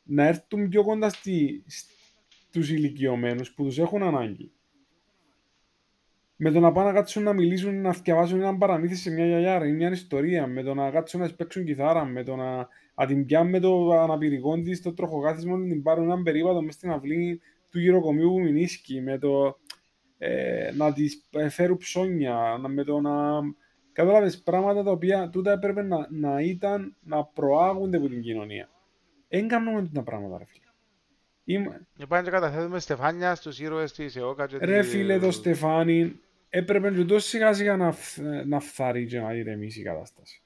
Να 0.03 0.27
έρθουν 0.27 0.69
πιο 0.69 0.83
κοντά 0.83 1.09
στη, 1.09 1.63
του 2.51 2.59
ηλικιωμένους 2.59 3.53
που 3.53 3.63
τους 3.63 3.77
έχουν 3.77 4.03
ανάγκη. 4.03 4.51
Με 6.35 6.51
το 6.51 6.59
να 6.59 6.71
πάνε 6.71 6.87
να 6.87 6.93
κάτσουν 6.93 7.23
να 7.23 7.33
μιλήσουν, 7.33 7.81
να 7.81 7.91
διαβάσουν 7.91 8.39
έναν 8.39 8.57
παραμύθι 8.57 8.95
σε 8.95 9.11
μια 9.11 9.25
γιαγιά 9.25 9.65
ή 9.65 9.71
μια 9.71 9.89
ιστορία, 9.89 10.47
με 10.47 10.63
το 10.63 10.73
να 10.73 10.91
κάτσουν 10.91 11.21
να 11.21 11.33
παίξουν 11.33 11.65
κιθάρα, 11.65 12.05
με 12.05 12.23
το 12.23 12.35
να, 12.35 12.67
να 12.99 13.05
την 13.05 13.25
πιάνουν 13.25 13.49
με 13.49 13.59
το 13.59 13.91
αναπηρικό 13.91 14.61
της 14.61 14.77
στο 14.77 14.93
τροχοκάθισμα, 14.93 15.57
να 15.57 15.67
την 15.67 15.83
πάρουν 15.83 16.03
έναν 16.03 16.23
περίπατο 16.23 16.61
μέσα 16.61 16.77
στην 16.77 16.91
αυλή 16.91 17.41
του 17.71 17.79
γυροκομείου 17.79 18.29
που 18.29 18.39
μηνίσκει, 18.39 19.01
με 19.01 19.17
το 19.17 19.59
ε, 20.17 20.71
να 20.75 20.93
της 20.93 21.29
φέρουν 21.49 21.77
ψώνια, 21.77 22.57
με 22.67 22.83
το 22.83 22.99
να. 22.99 23.39
Κατάλαβες 23.91 24.41
πράγματα 24.41 24.83
τα 24.83 24.91
οποία 24.91 25.29
τούτα 25.29 25.51
έπρεπε 25.51 25.81
να, 25.81 26.07
να 26.09 26.41
ήταν 26.41 26.95
να 26.99 27.23
προάγονται 27.25 27.97
από 27.97 28.07
την 28.07 28.21
κοινωνία. 28.21 28.69
Δεν 29.29 29.47
κάνουμε 29.47 29.89
τα 29.93 30.03
πράγματα, 30.03 30.37
ρε 30.37 30.45
φίλε. 30.45 30.65
Είμαι... 31.43 31.87
Πάνε 32.07 32.23
και 32.23 32.29
καταθέτουμε 32.29 32.79
στεφάνια 32.79 33.35
στους 33.35 33.59
ήρωες 33.59 33.91
της 33.91 34.15
ΕΟΚΑ 34.15 34.47
και 34.47 34.57
Ρε 34.57 34.81
φίλε 34.81 35.19
το 35.19 35.31
Στεφάνι, 35.31 36.19
έπρεπε 36.49 36.91
και 36.91 37.03
τόσο 37.03 37.27
σιγά 37.27 37.53
σιγά 37.53 37.77
να, 37.77 37.95
να 38.45 38.59
φθαρεί 38.59 39.05
και 39.05 39.19
να 39.19 39.33
ηρεμήσει 39.33 39.79
η 39.79 39.83
κατάσταση. 39.83 40.43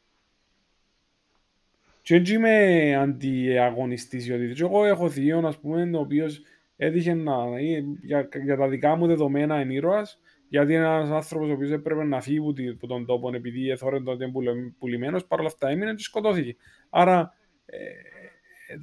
Και 2.04 2.16
έτσι 2.16 2.34
είμαι 2.34 2.96
αντιαγωνιστής, 2.96 4.26
γιατί 4.26 4.54
και 4.54 4.63
εγώ 4.63 4.86
έχω 4.86 5.10
θείο, 5.10 5.48
ας 5.48 5.60
πούμε, 5.60 5.98
ο 5.98 6.00
οποίος 6.00 6.42
έτυχε 6.76 7.13
να, 7.13 7.60
για, 8.02 8.30
για 8.44 8.58
τα 8.58 8.68
δικά 8.68 8.96
μου 8.96 9.08
δεδομένα 9.08 9.62
είναι 9.62 9.74
ήρωας, 9.74 10.20
γιατί 10.48 10.74
είναι 10.74 10.86
ένας 10.86 11.10
άνθρωπος 11.10 11.50
ο 11.50 11.52
οποίος 11.54 11.72
έπρεπε 11.72 12.04
να 12.04 12.22
φύγει 12.22 12.70
από 12.70 12.88
τον 12.88 13.06
τόπο 13.06 13.36
επειδή 13.36 13.70
εθώρε 13.70 14.00
τότε 14.00 14.32
πουλημένος, 14.80 15.26
παρόλα 15.26 15.48
αυτά 15.48 15.70
έμεινε 15.70 15.94
και 15.94 16.04
σκοτώθηκε. 16.04 16.56
Άρα, 16.89 17.34
ε, 17.66 17.78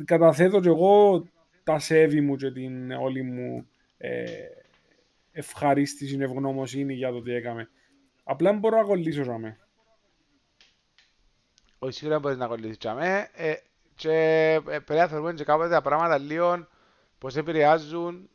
καταθέτω 0.05 0.61
και 0.61 0.69
εγώ 0.69 1.25
τα 1.63 1.79
σέβη 1.79 2.21
μου 2.21 2.37
και 2.37 2.51
την 2.51 2.91
όλη 2.91 3.23
μου 3.23 3.67
ε, 3.99 4.25
ευχαρίστηση, 5.33 6.19
ευγνωμοσύνη 6.21 6.95
για 6.95 7.11
το 7.11 7.23
τι 7.23 7.33
έκαμε. 7.33 7.69
Απλά 8.25 8.53
μπορώ 8.53 8.77
να 8.77 8.83
κολλήσω 8.83 9.23
για 9.23 9.39
μέ. 9.39 9.59
Όχι 11.83 11.93
σίγουρα 11.93 12.19
μπορείς 12.19 12.37
να 12.39 12.47
κολλήσεις 12.47 12.77
για 12.81 12.95
μέ. 12.95 13.29
Ε, 13.35 13.55
και 13.95 14.13
ε, 14.53 14.61
πρέπει 14.61 14.95
να 14.95 15.07
θεωρούμε 15.07 15.33
και 15.33 15.45
κάποτε 15.45 15.69
τα 15.69 15.81
πράγματα 15.81 16.19
λίγο 16.19 16.69
πώς 17.19 17.37
επηρεάζουν 17.37 18.29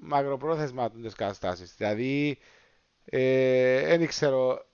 μακροπρόθεσμα 0.00 0.90
τις 0.90 1.14
καταστάσεις. 1.14 1.74
Δηλαδή, 1.76 2.38
δεν 3.04 4.02
ε, 4.02 4.06
ξέρω, 4.06 4.64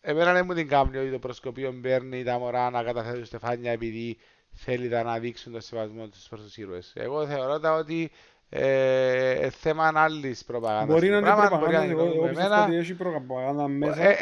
εμένα 0.00 0.32
δεν 0.32 0.44
μου 0.46 0.54
την 0.54 0.68
κάνει 0.68 0.96
ότι 0.96 1.10
το 1.10 1.18
προσκοπείο 1.18 1.72
μπαίνει 1.72 2.22
τα 2.24 2.38
μωρά 2.38 2.70
να 2.70 2.82
καταθέτουν 2.82 3.24
στεφάνια 3.24 3.72
επειδή 3.72 4.18
θέλει 4.52 4.88
να 4.88 5.18
δείξουν 5.18 5.52
το 5.52 5.60
σεβασμό 5.60 6.08
τους 6.08 6.28
προς 6.28 6.42
τους 6.42 6.56
ήρωες. 6.56 6.92
Εγώ 6.96 7.26
θεωρώ 7.26 7.74
ότι 7.78 8.10
ε, 8.48 9.30
ε, 9.30 9.50
θέμα 9.50 9.92
άλλη 9.94 10.36
προπαγάνδας. 10.46 10.86
Μπορεί 10.86 11.08
να 11.08 11.16
είναι 11.16 11.34
προπαγάνδα, 11.48 11.82
εγώ 11.82 12.28
πιστεύω 12.28 12.62
ότι 12.62 12.76
έχει 12.76 12.94
προπαγάνδα 12.94 13.68
μέσα. 13.68 13.94
Δεν 13.94 14.14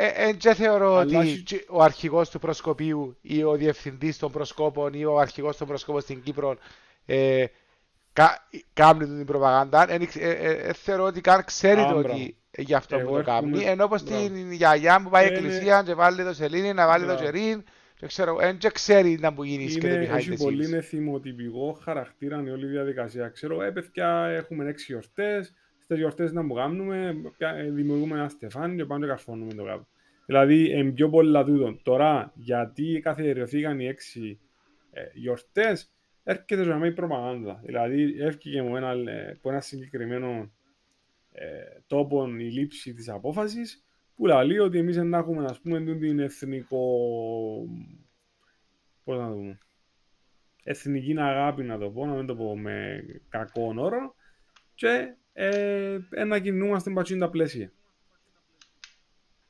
ε, 0.44 0.48
ε, 0.48 0.54
θεωρώ 0.54 0.96
ότι 0.98 1.44
ο 1.68 1.82
αρχηγός 1.82 2.30
του 2.30 2.38
προσκοπίου 2.38 3.16
ή 3.20 3.44
ο 3.44 3.52
διευθυντής 3.52 4.18
των 4.18 4.32
προσκόπων 4.32 4.92
ή 4.92 5.04
ο 5.04 5.18
αρχηγός 5.18 5.56
των 5.56 5.66
προσκόπων 5.66 6.00
στην 6.00 6.22
Κύπρο 6.22 6.56
ε, 7.06 7.44
κάνει 8.72 9.04
την 9.04 9.24
προπαγάνδα. 9.24 9.86
Ε, 9.90 10.72
θεωρώ 10.72 11.04
ότι 11.04 11.20
καν 11.20 11.44
ξέρει 11.44 11.80
ότι 11.80 12.36
γι' 12.56 12.74
αυτό 12.74 12.98
που 12.98 13.14
το 13.16 13.22
κάνει. 13.22 13.64
Ενώ 13.64 13.88
πως 13.88 14.02
την 14.02 14.52
γιαγιά 14.52 15.00
μου 15.00 15.10
πάει 15.10 15.26
εκκλησία 15.26 15.82
και 15.82 15.94
βάλει 15.94 16.24
το 16.24 16.34
σελήνη, 16.34 16.72
να 16.72 16.86
βάλει 16.86 17.06
το 17.06 17.16
σερήν 17.16 17.64
δεν 18.04 18.12
ξέρω, 18.12 18.36
δεν 18.36 18.72
ξέρει 18.72 19.18
να 19.20 19.34
που 19.34 19.44
γίνεις 19.44 19.78
και 19.78 19.88
το 19.88 19.94
behind 19.94 20.16
Έχει 20.16 20.36
πολύ 20.36 20.66
είναι 20.66 20.80
θυμοτυπικό 20.80 21.72
χαρακτήρα 21.82 22.42
η 22.46 22.50
όλη 22.50 22.66
διαδικασία. 22.66 23.28
Ξέρω, 23.28 23.62
ε, 23.62 23.70
παιδιά, 23.70 24.26
έχουμε 24.26 24.68
έξι 24.68 24.84
γιορτές. 24.88 25.54
Στι 25.78 25.94
γιορτές 25.94 26.32
να 26.32 26.42
μου 26.42 26.54
κάνουμε, 26.54 27.14
δημιουργούμε 27.70 28.16
ένα 28.16 28.28
στεφάνι 28.28 28.76
και 28.76 28.84
πάμε 28.84 29.00
και 29.00 29.12
καρφώνουμε 29.12 29.54
το 29.54 29.64
κάτω. 29.64 29.86
Δηλαδή, 30.26 30.70
είναι 30.70 30.90
πιο 30.90 31.08
πολλά 31.08 31.44
τούτο. 31.44 31.78
Τώρα, 31.82 32.32
γιατί 32.34 33.00
καθιερωθήκαν 33.02 33.80
οι 33.80 33.86
έξι 33.86 34.40
ε, 34.90 35.02
γιορτές, 35.12 35.92
έρχεται 36.22 36.62
για 36.62 36.74
μένα 36.74 36.86
η 36.86 36.92
προπαγάνδα. 36.92 37.60
Δηλαδή, 37.64 38.16
έφυγε 38.18 38.62
μου 38.62 38.76
ένα, 38.76 38.90
ε, 38.90 39.30
από 39.30 39.50
ένα 39.50 39.60
συγκεκριμένο 39.60 40.52
ε, 41.32 41.46
τόπο 41.86 42.26
η 42.38 42.50
λήψη 42.50 42.94
της 42.94 43.08
απόφασης 43.08 43.83
που 44.16 44.26
λέει 44.26 44.58
ότι 44.58 44.78
εμείς 44.78 44.96
να 44.96 45.18
έχουμε 45.18 45.44
ας 45.44 45.60
πούμε 45.60 45.80
την 45.94 46.18
εθνικό 46.18 46.78
πώς 49.04 49.18
να 49.18 49.28
το 49.28 49.34
πούμε 49.34 49.58
εθνική 50.64 51.14
αγάπη 51.18 51.62
να 51.62 51.78
το 51.78 51.90
πω, 51.90 52.06
να 52.06 52.14
μην 52.14 52.26
το 52.26 52.36
πω 52.36 52.58
με 52.58 53.04
κακό 53.28 53.74
όρο 53.76 54.14
και 54.74 55.14
ε, 55.32 55.98
να 56.26 56.38
κινούμαστε 56.38 56.90
μπατσίν 56.90 57.18
τα 57.18 57.30
πλαίσια. 57.30 57.72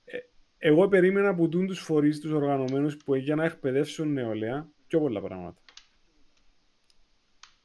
Ε, 0.05 0.19
εγώ 0.59 0.89
περίμενα 0.89 1.29
από 1.29 1.49
τους 1.49 1.81
φορείς, 1.81 2.21
τους 2.21 2.31
οργανωμένους 2.31 2.97
που 2.97 3.15
για 3.15 3.35
να 3.35 3.45
εκπαιδεύσουν 3.45 4.13
νεολαία 4.13 4.69
πιο 4.87 5.01
πολλά 5.01 5.21
πράγματα. 5.21 5.64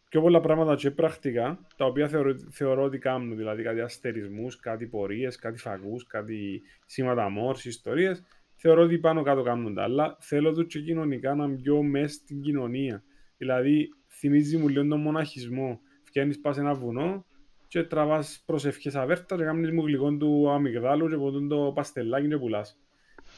Πιο 0.10 0.22
πολλά 0.22 0.40
πράγματα 0.40 0.76
και 0.76 0.92
πρακτικά, 0.92 1.68
τα 1.76 1.86
οποία 1.86 2.08
θεωρώ, 2.08 2.36
θεωρώ 2.50 2.84
ότι 2.84 2.98
κάνουν, 2.98 3.38
δηλαδή 3.38 3.64
κάτι 3.64 3.80
αστερισμούς, 3.80 4.60
κάτι 4.60 4.86
πορείες, 4.86 5.36
κάτι 5.36 5.58
φαγούς, 5.58 6.08
κάτι 6.08 6.62
σήματα 6.86 7.30
μόρς, 7.30 7.66
ιστορίες, 7.66 8.24
θεωρώ 8.56 8.82
ότι 8.82 8.98
πάνω 8.98 9.22
κάτω 9.24 9.42
κάνουν 9.42 9.74
τα. 9.74 9.84
Αλλά 9.84 10.18
θέλω 10.20 10.54
το 10.54 10.64
και 10.64 10.80
κοινωνικά 10.80 11.36
να 11.36 11.48
μπει 11.48 11.72
μέσα 11.72 12.14
στην 12.14 12.42
κοινωνία. 12.42 13.04
Δηλαδή, 13.38 13.90
θυμίζει 14.08 14.58
μου 14.58 14.68
λίγο 14.68 14.88
τον 14.88 15.02
μοναχισμό. 15.02 15.80
Φτιάχνεις 16.04 16.40
πας 16.40 16.56
σε 16.56 16.62
ένα 16.62 16.74
βουνό 16.74 17.26
και 17.68 17.84
τραβάς 17.84 18.44
προσευχές 18.46 18.96
αβέρτα 18.96 19.36
και 19.36 19.44
κάνεις 19.44 19.72
μου 19.72 19.86
γλυκό 19.86 20.18
του 20.18 20.50
αμυγδάλου 20.50 21.10
και 21.10 21.16
ποτούν 21.16 21.48
το 21.48 21.72
παστελάκι 21.76 22.28
και 22.28 22.38
πουλάς. 22.38 22.80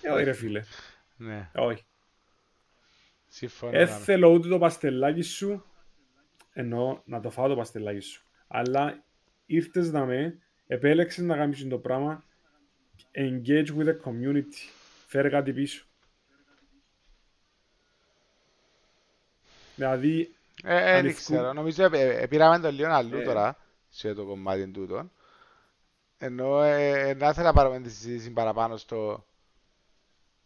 Ε, 0.01 0.09
όχι 0.09 0.23
ρε 0.23 0.33
φίλε. 0.33 0.61
Ναι. 1.17 1.49
Όχι. 1.55 1.85
Συμφωνώ. 3.27 3.77
Ε, 3.77 3.85
θέλω 3.85 4.29
ούτε 4.29 4.47
το 4.47 4.57
παστελάκι 4.57 5.21
σου, 5.21 5.65
εννοώ 6.53 7.01
να 7.05 7.19
το 7.19 7.29
φάω 7.29 7.47
το 7.47 7.55
παστελάκι 7.55 7.99
σου. 7.99 8.25
Αλλά 8.47 9.03
ήρθες 9.45 9.91
να 9.91 10.05
με, 10.05 10.39
επέλεξες 10.67 11.23
να 11.23 11.35
κάνεις 11.37 11.67
το 11.67 11.77
πράγμα, 11.77 12.23
engage 13.15 13.67
with 13.77 13.85
the 13.85 13.95
community. 14.05 14.69
Φέρε 15.07 15.29
κάτι 15.29 15.53
πίσω. 15.53 15.85
Δηλαδή, 19.75 20.35
Ε, 20.63 20.75
ε, 20.75 20.83
δεν 20.83 20.95
ανοιχτού- 20.95 21.21
ξέρω. 21.23 21.53
Νομίζω 21.53 21.83
ε, 21.91 22.21
ε, 22.21 22.27
πήραμε 22.27 22.59
το 22.59 22.71
λίγο 22.71 22.91
αλλού 22.91 23.17
Ε. 23.17 23.23
τώρα 23.23 23.57
σε 23.89 24.13
το 24.13 24.25
κομμάτι 24.25 24.67
τούτο. 24.67 25.09
Ενώ 26.17 26.61
ε, 26.61 27.09
ε, 27.09 27.13
να 27.13 27.29
ήθελα 27.29 27.47
να 27.47 27.53
πάρουμε 27.53 27.79
τη 27.79 27.89
συζήτηση 27.89 28.31
παραπάνω 28.31 28.77
στο 28.77 29.25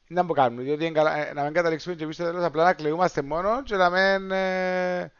να 0.07 0.23
μου 0.23 0.33
κάνουμε, 0.33 0.63
διότι 0.63 0.85
εν 0.85 0.93
καλά- 0.93 1.27
ε, 1.27 1.33
να 1.33 1.43
μην 1.43 1.53
καταλήξουμε 1.53 1.95
και 1.95 2.03
εμείς 2.03 2.15
στο 2.15 2.23
τέλος 2.23 2.43
απλά 2.43 2.63
να 2.63 2.73
κλαιούμαστε 2.73 3.21
μόνος 3.21 3.61
και 3.63 3.75
να 3.75 3.89
μην, 3.89 4.31
ε, 4.31 5.11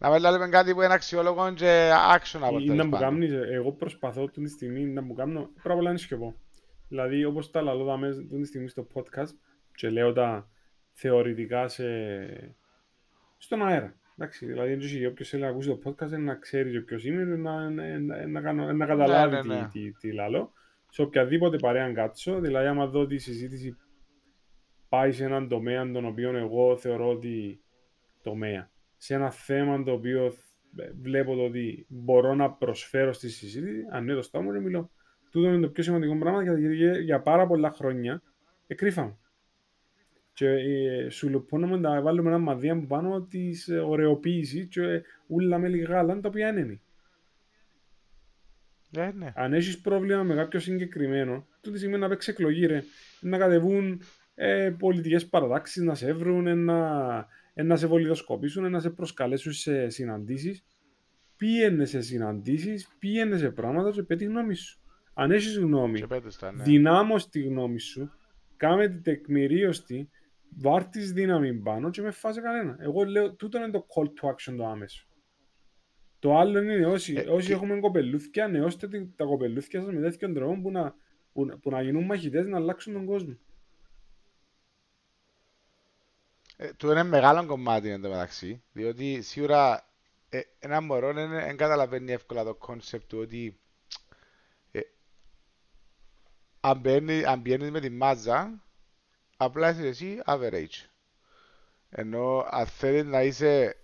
να 0.00 0.10
μην 0.10 0.20
λέμε 0.20 0.48
κάτι 0.48 0.74
που 0.74 0.82
είναι 0.82 0.94
αξιόλογο 0.94 1.52
και 1.54 1.90
action 2.16 2.40
από 2.42 2.58
ή 2.58 2.64
να 2.64 2.84
μου 2.84 2.98
κάνεις, 2.98 3.32
εγώ 3.32 3.72
προσπαθώ 3.72 4.22
αυτή 4.22 4.42
τη 4.42 4.50
στιγμή 4.50 4.84
να 4.84 5.02
μου 5.02 5.14
κάνω, 5.14 5.40
πρώτα 5.54 5.72
απ' 5.72 5.78
όλα 5.78 5.90
είναι 5.90 5.98
σιωπώ. 5.98 6.34
Δηλαδή, 6.88 7.24
όπως 7.24 7.50
τα 7.50 7.62
λαλώ 7.62 7.84
δάμε 7.84 8.08
αυτή 8.08 8.40
τη 8.40 8.44
στιγμή 8.44 8.68
στο 8.68 8.86
podcast 8.94 9.34
και 9.74 9.90
λέω 9.90 10.12
τα 10.12 10.48
θεωρητικά 10.92 11.68
σε... 11.68 11.84
στον 13.38 13.66
αέρα. 13.66 13.94
Εντάξει, 14.18 14.46
δηλαδή, 14.46 14.72
έτσι, 14.72 15.06
όποιος 15.06 15.28
θέλει 15.28 15.42
να 15.42 15.48
ακούσει 15.48 15.68
το 15.68 15.80
podcast 15.84 16.08
είναι 16.08 16.16
να 16.18 16.34
ξέρει 16.34 16.70
και 16.70 16.80
ποιος 16.80 17.04
είμαι, 17.04 17.24
να, 17.24 17.70
να, 17.70 17.98
να, 17.98 18.26
να, 18.26 18.40
κάνω- 18.40 18.72
να 18.72 18.86
καταλάβει 18.86 19.34
Ναι, 19.34 19.42
ναι, 19.42 19.60
ναι. 19.60 19.68
Τι, 19.72 19.80
τι, 19.80 19.92
τι 19.92 20.12
λαλώ. 20.12 20.52
Σε 20.88 21.02
οποιαδήποτε 21.02 21.56
παρέα 21.56 21.92
κάτσω, 21.92 22.40
δηλαδή, 22.40 22.66
άμα 22.66 22.86
δω 22.86 23.00
ότι 23.00 23.14
η 23.14 23.18
συζήτηση 23.18 23.76
πάει 24.88 25.12
σε 25.12 25.24
έναν 25.24 25.48
τομέα 25.48 25.90
τον 25.90 26.04
οποίο 26.04 26.36
εγώ 26.36 26.76
θεωρώ 26.76 27.08
ότι 27.10 27.60
τομέα. 28.22 28.70
Σε 29.02 29.14
ένα 29.14 29.30
θέμα 29.30 29.82
το 29.82 29.92
οποίο 29.92 30.24
ε, 30.76 30.90
βλέπω 31.00 31.34
το 31.34 31.42
ότι 31.42 31.86
μπορώ 31.88 32.34
να 32.34 32.50
προσφέρω 32.50 33.12
στη 33.12 33.28
συζήτηση, 33.28 33.86
ανοίγω 33.90 34.16
το 34.16 34.22
στόμα 34.22 34.44
μου 34.44 34.52
και 34.52 34.58
μιλώ. 34.58 34.90
Τούτο 35.30 35.48
είναι 35.48 35.60
το 35.60 35.68
πιο 35.68 35.82
σημαντικό 35.82 36.18
πράγμα 36.18 36.42
γιατί 36.42 36.74
για, 36.74 36.98
για 36.98 37.20
πάρα 37.20 37.46
πολλά 37.46 37.70
χρόνια 37.70 38.22
εκρύφαμε. 38.66 39.16
Και 40.32 40.48
ε, 40.48 41.08
σου 41.08 41.28
λουπώνουμε 41.28 41.76
να 41.76 42.02
βάλουμε 42.02 42.28
ένα 42.28 42.38
μαδία 42.38 42.72
από 42.72 42.86
πάνω 42.86 43.22
της 43.22 43.68
ωρεοποίηση 43.68 44.66
και 44.66 44.82
ε, 44.82 45.02
ούλα 45.26 45.58
με 45.58 45.68
λίγα 45.68 45.86
γάλα 45.86 46.20
τα 46.20 46.28
οποία 46.28 46.48
είναι. 46.48 46.80
Ναι, 48.90 49.12
ναι. 49.14 49.32
Αν 49.34 49.52
έχεις 49.52 49.80
πρόβλημα 49.80 50.22
με 50.22 50.34
κάποιο 50.34 50.60
συγκεκριμένο, 50.60 51.46
τούτη 51.60 51.78
στιγμή 51.78 51.98
να 51.98 52.08
παίξεις 52.08 52.32
εκλογή, 52.32 52.66
ρε. 52.66 52.82
Να 53.20 53.38
κατεβούν 53.38 54.00
ε, 54.34 54.74
πολιτικές 54.78 55.26
παρατάξεις, 55.26 55.82
να 55.82 55.94
σε 55.94 56.12
βρουν, 56.12 56.46
ε, 56.46 56.54
να, 56.54 56.78
ε, 57.18 57.26
να 57.62 57.76
σε 57.76 57.86
βολιδοσκοπήσουν, 57.86 58.64
ε, 58.64 58.68
να 58.68 58.80
σε 58.80 58.90
προσκαλέσουν 58.90 59.52
σε 59.52 59.88
συναντήσεις. 59.88 60.64
Πήγαινε 61.36 61.84
σε 61.84 62.00
συναντήσεις, 62.00 62.88
πήγαινε 62.98 63.36
σε 63.38 63.50
πράγματα 63.50 63.90
και 63.90 64.02
πέτει 64.02 64.24
γνώμη 64.24 64.54
σου. 64.54 64.80
Αν 65.14 65.30
έχεις 65.30 65.58
γνώμη, 65.58 66.00
Και 66.00 66.06
πέτους 66.06 66.36
τα, 66.36 66.52
ναι. 66.52 66.62
δυνάμω 66.62 67.16
τη 67.30 67.40
γνώμη 67.42 67.80
σου, 67.80 68.10
κάμε 68.56 68.88
την 68.88 69.02
τεκμηρίωστη, 69.02 70.10
βάρ 70.58 70.84
της 70.88 71.12
δύναμη 71.12 71.54
πάνω 71.54 71.90
και 71.90 72.02
με 72.02 72.10
φάσε 72.10 72.40
κανένα. 72.40 72.76
Εγώ 72.80 73.04
λέω, 73.04 73.34
τούτο 73.34 73.58
είναι 73.58 73.70
το 73.70 73.86
call 73.94 74.04
to 74.04 74.28
action 74.30 74.54
το 74.56 74.66
άμεσο. 74.66 75.04
Το 76.18 76.38
άλλο 76.38 76.62
είναι 76.62 76.86
όσοι, 76.86 77.14
Ε, 77.16 77.30
όσοι 77.30 77.46
τι- 77.46 77.52
έχουμε 77.52 77.80
κοπελούθια, 77.80 78.48
νεώστε 78.48 78.88
την- 78.88 79.16
τα 79.16 79.24
κοπελούθια 79.24 79.80
σας 79.82 79.92
με 79.94 80.00
τέτοιον 80.00 80.34
τρόπο 80.34 80.60
που 80.60 80.70
να, 80.70 80.94
που, 81.32 81.44
να- 81.46 81.58
που 81.58 81.70
να 81.70 81.82
γίνουν 81.82 82.04
μαχητές 82.04 82.46
να 82.46 82.56
αλλάξουν 82.56 82.92
τον 82.92 83.04
κόσμο. 83.06 83.38
Ε, 86.62 86.72
του 86.72 86.90
είναι 86.90 87.02
μεγάλο 87.02 87.46
κομμάτι 87.46 87.90
εν 87.90 88.02
τω 88.02 88.08
μεταξύ, 88.08 88.62
διότι 88.72 89.22
σίγουρα 89.22 89.84
ε, 90.28 90.40
ένα 90.58 90.80
μωρό 90.80 91.12
δεν 91.12 91.30
δεν 91.30 91.56
καταλαβαίνει 91.56 92.12
εύκολα 92.12 92.44
το 92.44 92.54
concept 92.54 93.08
του 93.08 93.18
ότι 93.18 93.58
ε, 94.72 94.80
αν, 96.60 96.78
μπαίνει, 96.78 97.24
αν 97.24 97.40
μπαίνεις 97.40 97.70
με 97.70 97.80
τη 97.80 97.90
μάζα, 97.90 98.62
απλά 99.36 99.70
είσαι 99.70 99.86
εσύ 99.86 100.22
average. 100.26 100.88
Ενώ 101.90 102.46
αν 102.50 102.66
θέλεις 102.66 103.04
να 103.04 103.22
είσαι 103.22 103.76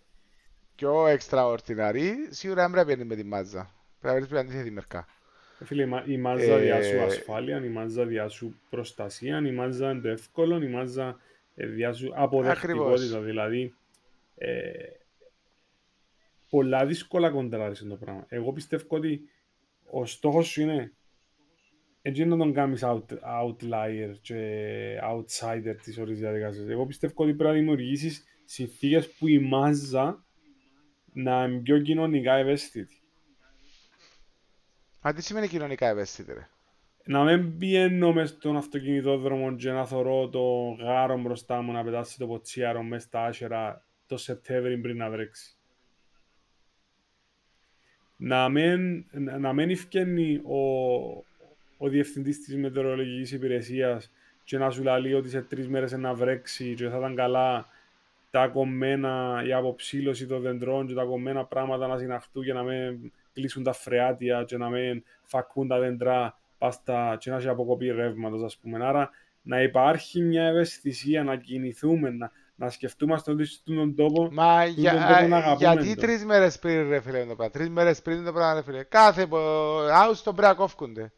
πιο 0.75 1.05
extraordinary, 1.05 2.13
σίγουρα 2.31 2.63
δεν 2.63 2.71
πρέπει 2.71 2.89
να 2.89 2.95
μπαίνεις 2.95 3.07
με 3.07 3.15
τη 3.17 3.25
μάζα. 3.25 3.71
Πρέπει 4.01 4.21
να 4.21 4.27
βρεις 4.27 4.41
αντίθετη 4.41 4.71
μερικά. 4.71 5.07
Ε, 5.61 5.65
Φίλε, 5.65 5.83
η 5.83 5.87
μα- 5.87 6.05
η 6.07 6.17
μάζα 6.19 6.53
Ε, 6.53 6.59
διά 6.59 6.83
σου 6.83 7.01
ασφάλεια, 7.03 7.65
η 7.65 7.69
μάζα 7.69 8.05
διά 8.05 8.29
σου 8.29 8.61
προστασία, 8.71 9.39
η 9.39 9.53
μάζα 9.53 9.91
είναι 9.91 10.01
το 10.01 10.09
εύκολο, 10.09 10.63
η 10.63 10.69
μάζα 10.69 11.17
ε, 11.57 11.67
διά 11.67 11.93
σου 11.93 12.13
αποδεκτικότητα. 12.15 13.21
Δηλαδή, 13.21 13.75
ε, 14.35 14.73
πολλά 16.49 16.87
δύσκολα 16.87 17.31
κοντράρεις 17.31 17.87
το 17.89 17.97
πράγμα. 17.97 18.27
Εγώ 18.29 18.53
πιστεύω 18.53 18.85
ότι 18.89 19.21
ο 19.91 20.07
στόχος 20.07 20.49
σου 20.49 20.61
είναι 20.61 20.93
έτσι 22.03 22.25
να 22.25 22.37
τον 22.37 22.53
κάνεις 22.53 22.83
out, 22.85 23.05
outlier 23.43 24.15
και 24.21 25.01
outsider 25.03 25.77
της 25.83 25.99
όλης 25.99 26.19
διαδικασίας. 26.19 26.69
Εγώ 26.69 26.87
πιστεύω 26.87 27.13
ότι 27.17 27.35
πρέπει 27.35 27.51
να 27.51 27.59
δημιουργήσεις 27.59 28.25
συνθήκες 28.45 29.11
που 29.11 29.29
η 29.29 29.39
μάζα 29.39 30.25
να 31.13 31.45
είναι 31.45 31.59
πιο 31.59 31.81
κοινωνικά 31.81 32.35
ευαίσθητη. 32.35 33.01
Μα 35.03 35.13
τι 35.13 35.23
σημαίνει 35.23 35.49
κοινωνικά 35.49 35.87
ευαίσθητη 35.89 36.33
ρε. 36.33 36.49
Να 37.09 37.25
μην 37.25 37.59
πιένω 37.59 38.13
μες 38.13 38.29
στον 38.29 38.57
αυτοκινητόδρομο 38.57 39.57
και 39.57 39.71
να 39.71 39.87
θωρώ 39.87 40.29
το 40.29 40.77
γάρο 40.81 41.19
μπροστά 41.19 41.63
μου 41.63 41.73
να 41.73 41.85
πετάσει 41.85 42.19
το 42.19 42.27
ποτσιάρο 42.27 42.83
μες 42.83 43.03
στα 43.03 43.25
άσχερα 43.25 43.85
το 44.07 44.17
Σεπτέμβρη 44.17 44.79
πριν 44.79 44.97
να 44.97 45.11
βρέξει. 45.11 45.57
Να 48.17 48.49
μην, 48.49 49.05
να 49.11 49.39
να 49.39 49.53
μην 49.53 49.71
ευκαινεί 49.71 50.41
ο, 50.45 50.61
ο 51.77 51.89
διευθυντής 51.89 52.41
της 52.41 52.57
μετεωρολογικής 52.57 53.33
υπηρεσίας 53.33 54.11
και 54.45 54.59
να 54.59 54.71
σου 54.71 54.83
λέει 54.83 55.13
ότι 55.13 55.29
σε 55.29 55.43
τρεις 55.43 55.69
μέρες 55.69 55.93
να 55.93 56.15
βρέξει 56.15 56.75
και 56.75 56.89
θα 56.89 56.97
ήταν 56.97 57.15
καλά 57.15 57.67
τα 58.31 58.49
κομμένα, 58.49 59.43
η 59.47 59.53
αποψήλωση 59.53 60.27
των 60.27 60.41
δεντρών 60.41 60.87
και 60.87 60.95
τα 60.95 61.05
κομμένα 61.05 61.45
πράγματα 61.45 61.87
να 61.87 61.99
συναχτούν 61.99 62.45
και 62.45 62.53
να 62.53 62.63
μην 62.63 63.13
κλείσουν 63.33 63.63
τα 63.63 63.73
φρεάτια 63.73 64.45
και 64.45 64.57
να 64.57 64.69
μην 64.69 65.03
φακούν 65.23 65.69
τα 65.69 65.79
δέντρα 65.79 66.39
πάστα 66.59 67.17
και 67.21 67.31
να 67.31 67.37
έχει 67.37 67.49
αποκοπή 67.49 67.91
ρεύματος 67.91 68.43
ας 68.43 68.57
πούμε. 68.57 68.87
Άρα 68.87 69.11
να 69.43 69.63
υπάρχει 69.63 70.21
μια 70.21 70.45
ευαισθησία, 70.47 71.25
να 71.25 71.37
κινηθούμε, 71.37 72.11
να, 72.11 72.31
να 72.55 72.71
σκεφτούμαστε 72.71 73.31
ότι 73.31 73.45
στον 73.45 73.95
τόπο 73.95 74.29
Μα 74.33 74.65
Τούτον 74.65 74.83
για, 74.83 74.93
τόπο 74.93 75.27
να 75.27 75.37
αγαπούμε 75.37 75.73
γιατί 75.73 75.95
το. 75.95 76.01
τρεις 76.01 76.25
μέρες 76.25 76.59
πριν 76.59 76.89
ρε 76.89 77.01
φίλε 77.01 77.19
είναι 77.19 77.29
το 77.29 77.35
πράγμα. 77.37 77.53
Τρεις 77.53 77.69
μέρες 77.69 78.03
πριν 78.03 78.17
είναι 78.17 78.27
το 78.27 78.33
πράγμα 78.33 78.55
ρε 78.55 78.63
φίλε. 78.63 78.83
Κάθε 78.83 79.29
άουστο 79.93 80.33
πρέπει 80.33 80.49
να 80.49 80.55
κόφκονται. 80.55 81.13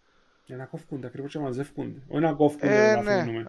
Για 0.48 0.56
να 0.56 0.64
κόφκονται 0.64 1.06
ακριβώς 1.06 1.32
και 1.32 1.38
να 1.38 1.44
μαζεύκονται. 1.44 1.98
Όχι 2.08 2.20
να 2.22 2.32
κόφκονται 2.32 2.90
Ε, 2.90 2.94
να 2.94 3.02
ναι. 3.02 3.12
αφήνουμε. 3.14 3.46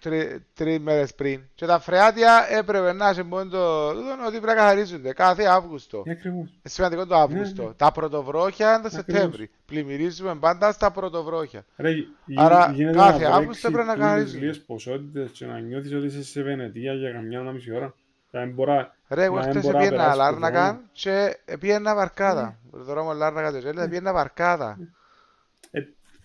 Τρει, 0.00 0.44
τρεις 0.54 0.78
μέρες 0.78 1.14
πριν. 1.14 1.40
Και 1.54 1.66
τα 1.66 1.78
φρεάτια 1.78 2.46
έπρεπε 2.50 2.92
να 2.92 3.12
σε 3.12 3.22
μόνο 3.22 3.50
το 3.50 3.92
τούτο 3.92 4.10
ότι 4.26 4.30
πρέπει 4.30 4.46
να 4.46 4.54
καθαρίζονται 4.54 5.12
κάθε 5.12 5.44
Αύγουστο. 5.44 6.02
Ε, 6.06 6.10
ακριβώς. 6.10 6.38
Είναι 6.48 6.50
σημαντικό 6.62 7.06
το 7.06 7.14
Αύγουστο. 7.16 7.62
ναι. 7.62 7.72
Τα 7.76 7.92
πρωτοβρόχια 7.92 8.72
είναι 8.72 8.82
το 8.88 8.88
Ακριβώς. 8.92 9.20
Σεπτέμβρη. 9.20 9.50
Πλημμυρίζουμε 9.66 10.34
πάντα 10.34 10.72
στα 10.72 10.90
πρωτοβρόχια. 10.90 11.64
Ρε, 11.76 11.90
γι- 11.90 12.06
Άρα, 12.36 12.70
γίνεται 12.74 12.98
κάθε 12.98 13.28
να 13.28 13.34
Αύγουστο 13.34 13.70
βρέξει 13.70 13.70
πρέπει 13.70 13.86
να 13.86 13.92
τούτες 13.94 14.06
καθαρίζουν. 14.08 14.40
λίγες 14.40 14.60
ποσότητες 14.60 15.30
και 15.30 15.46
να 15.46 15.58
νιώθεις 15.58 15.92
ότι 15.92 16.06
είσαι 16.06 16.22
σε 16.24 16.42
Βενετία 16.42 16.92
για 16.92 17.12
καμιά 17.12 17.38
ένα 17.38 17.52
μισή 17.52 17.72
ώρα. 17.76 17.94
Θα 18.30 18.40
μην 18.40 18.54
μπορά- 18.54 18.94
Ρε, 19.08 19.24
εγώ 19.24 19.34
να 19.36 19.40
μην 19.40 19.50
χτες 19.50 19.62
μπορώ 19.62 19.78
να 19.78 19.82
πήγαινα 19.84 20.02
περάσω 20.02 20.18
το 20.18 20.22
Λάρνακα 20.24 20.80
και 20.92 21.36
πήγαινα 21.60 21.94
Βαρκάδα. 21.94 22.58
Το 22.70 22.84
δρόμο 22.84 23.12
Λάρνακα 23.12 23.52
το 23.52 23.58
Τζέλια 23.58 23.88
πήγαινα 23.88 24.12
Βαρκάδα. 24.12 24.78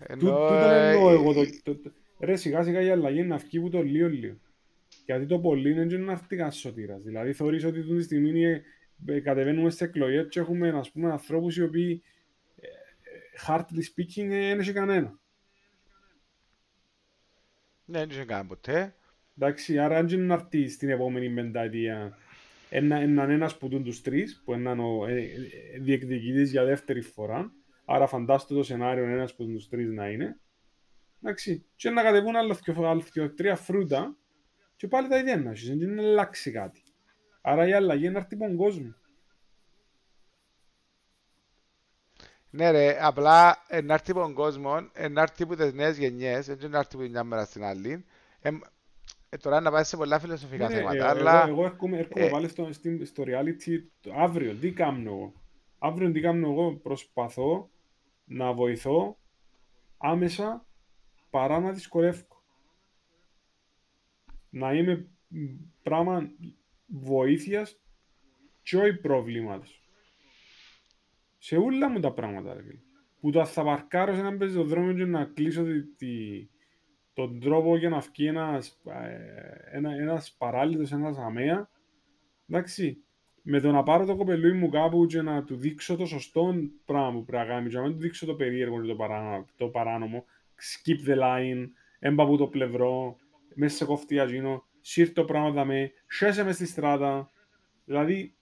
Ε, 0.07 0.15
Τού- 0.15 0.27
Ενώ, 0.27 0.37
Τούτο 0.37 0.69
ε, 0.69 0.91
εννοώ 0.91 1.09
εγώ. 1.11 1.31
η- 1.41 1.61
το- 1.63 1.73
το- 1.73 1.81
το- 1.81 1.91
Ρε 2.19 2.35
σιγά 2.35 2.63
σιγά 2.63 2.81
η 2.81 2.89
αλλαγή 2.89 3.17
είναι 3.19 3.27
να 3.27 3.37
βγει 3.37 3.59
που 3.59 3.69
το 3.69 3.81
λίγο 3.81 4.07
λίγο. 4.07 4.35
Γιατί 5.05 5.25
το 5.25 5.39
πολύ 5.39 5.71
είναι 5.71 5.85
και 5.85 5.97
να 5.97 6.11
έρθει 6.11 6.27
κανένας 6.27 6.55
σωτήρας. 6.57 7.03
Δηλαδή 7.03 7.33
θεωρείς 7.33 7.63
ότι 7.65 7.79
αυτή 7.79 7.95
τη 7.95 8.03
στιγμή 8.03 8.29
είναι- 8.29 8.63
ε, 9.05 9.19
κατεβαίνουμε 9.19 9.69
σε 9.69 9.83
εκλογές 9.83 10.25
και 10.29 10.39
έχουμε 10.39 10.69
ας 10.69 10.91
πούμε 10.91 11.11
ανθρώπους 11.11 11.57
οι 11.57 11.63
οποίοι 11.63 12.03
ε, 12.59 12.67
ε, 12.67 12.71
hardly 13.47 13.79
speaking 13.95 14.23
ε, 14.31 14.47
δεν 14.47 14.59
έχει 14.59 14.71
κανένα. 14.73 15.19
Ναι, 17.85 17.99
δεν 17.99 18.09
είχε 18.09 18.23
κάνει 18.25 18.47
ποτέ. 18.47 18.95
Εντάξει, 19.37 19.79
άρα 19.79 19.97
αν 19.97 20.05
και 20.05 20.17
να 20.17 20.33
έρθει 20.33 20.67
στην 20.69 20.89
επόμενη 20.89 21.29
πενταετία 21.29 22.17
ένα, 22.69 22.95
έναν 22.95 23.29
ένας 23.29 23.57
που 23.57 23.67
τούν 23.69 23.83
τους 23.83 24.01
τρεις, 24.01 24.41
που 24.45 24.53
είναι 24.53 24.69
ο 24.69 25.07
ε, 25.07 25.17
ε, 25.21 25.79
διεκδικητής 25.79 26.51
για 26.51 26.63
δεύτερη 26.65 27.01
φορά, 27.01 27.51
άρα 27.85 28.07
φαντάστο 28.07 28.55
το 28.55 28.63
σενάριο 28.63 29.03
ένας 29.05 29.35
που 29.35 29.45
τους 29.45 29.69
τρεις 29.69 29.89
να 29.91 30.09
είναι, 30.09 30.39
εντάξει, 31.21 31.65
και 31.75 31.89
να 31.89 32.03
κατεβούν 32.03 32.35
άλλο 32.35 32.53
δυο- 32.63 32.85
άλλο 32.87 33.03
δυο- 33.13 33.33
τρία 33.33 33.55
φρούτα 33.55 34.15
και 34.75 34.87
πάλι 34.87 35.07
τα 35.07 35.17
ίδια 35.17 35.37
να 35.37 35.49
έχεις, 35.51 35.67
δεν 35.67 35.81
είναι 35.81 36.01
αλλάξει 36.01 36.51
κάτι. 36.51 36.81
Άρα 37.41 37.67
η 37.67 37.73
αλλαγή 37.73 38.03
είναι 38.03 38.11
να 38.13 38.19
έρθει 38.19 38.35
από 38.35 38.43
τον 38.45 38.55
κόσμο. 38.55 38.95
Ναι 42.49 42.71
ρε, 42.71 42.97
απλά 43.01 43.63
ε, 43.67 43.81
να 43.81 43.93
έρθει 43.93 44.11
από 44.11 44.19
τον 44.19 44.33
κόσμο, 44.33 44.89
ε, 44.93 45.07
να 45.07 45.21
έρθει 45.21 45.43
από 45.43 45.55
τις 45.55 45.73
νέες 45.73 45.97
γενιές, 45.97 46.45
δεν 46.45 46.69
να 46.71 46.77
έρθει 46.77 46.95
από 46.95 47.03
μια 47.09 47.23
μέρα 47.23 47.45
στην 47.45 47.63
άλλη. 47.63 48.05
Ε, 48.41 48.49
ε, 49.29 49.37
τώρα 49.37 49.59
να 49.61 49.71
πάει 49.71 49.83
σε 49.83 49.97
πολλά 49.97 50.19
φιλοσοφικά 50.19 50.67
Ναι, 50.67 50.73
ε, 50.73 50.77
θέματα, 50.77 50.95
εγώ, 50.95 51.05
αλλά 51.07 51.47
εγώ 51.47 51.65
έρχομαι, 51.65 51.97
έρχομαι 51.97 52.25
ε, 52.25 52.29
πάλι 52.29 52.47
στο, 52.47 52.73
στην- 52.73 53.05
στο 53.05 53.23
reality 53.27 53.79
το- 54.01 54.13
αύριο. 54.17 54.53
Τι 54.55 54.71
κάνω 54.71 55.09
εγώ; 55.11 55.33
Αύριο 55.79 56.11
τι 56.11 56.19
κάνω 56.19 56.49
εγώ; 56.49 56.73
Προσπαθώ 56.75 57.69
να 58.33 58.53
βοηθώ 58.53 59.17
άμεσα 59.97 60.65
παρά 61.29 61.59
να 61.59 61.71
δυσκολεύω. 61.71 62.25
Να 64.49 64.73
είμαι 64.73 65.07
μ, 65.27 65.45
πράγμα 65.83 66.31
βοήθειας 66.87 67.79
και 68.63 68.77
όχι 68.77 68.93
προβλήματος. 68.93 69.81
Σε 71.37 71.57
όλα 71.57 71.89
μου 71.89 71.99
τα 71.99 72.13
πράγματα, 72.13 72.53
ρε 72.53 72.61
φίλε. 72.61 72.79
Που 73.19 73.31
το 73.31 73.45
θα 73.45 73.63
παρκάρω 73.63 74.13
σε 74.13 74.19
έναν 74.19 74.37
πεζοδρόμιο 74.37 74.93
και 74.93 75.05
να 75.05 75.25
κλείσω 75.25 75.63
τη, 75.63 75.83
τη- 75.83 76.47
τον 77.13 77.39
τρόπο 77.39 77.77
για 77.77 77.89
να 77.89 77.99
βγει 77.99 78.25
ένας, 78.27 78.81
ε, 78.85 79.77
ένα, 79.77 79.91
ένας 79.91 80.31
παράλυτος, 80.37 80.91
ένας 80.91 81.17
αμαία, 81.17 81.69
εντάξει, 82.49 83.03
με 83.45 83.59
το 83.59 83.71
να 83.71 83.83
πάρω 83.83 84.05
το 84.05 84.15
κοπελούι 84.15 84.53
μου 84.53 84.69
κάπου 84.69 85.05
και 85.05 85.21
να 85.21 85.43
του 85.43 85.55
δείξω 85.55 85.95
το 85.95 86.05
σωστό 86.05 86.55
πράγμα 86.85 87.11
που 87.11 87.25
πρέπει 87.25 87.47
να 87.47 87.53
κάνει, 87.53 87.69
και 87.69 87.75
να 87.75 87.81
μην 87.81 87.91
του 87.91 87.97
δείξω 87.97 88.25
το 88.25 88.33
περίεργο 88.33 88.81
και 88.81 88.87
το 88.87 88.95
παράνομο, 88.95 89.45
το 89.57 89.67
παράνομο 89.67 90.25
skip 90.61 91.09
the 91.09 91.17
line, 91.17 91.67
έμπα 91.99 92.23
από 92.23 92.37
το 92.37 92.47
πλευρό, 92.47 93.17
μέσα 93.53 93.75
σε 93.75 93.85
κοφτή 93.85 94.19
αγίνο, 94.19 94.65
σύρ 94.81 95.13
το 95.13 95.23
πράγμα 95.23 95.51
δαμέ, 95.51 95.91
σέσε 96.07 96.43
μες 96.43 96.55
στη 96.55 96.65
στράτα, 96.65 97.29
δηλαδή, 97.85 98.35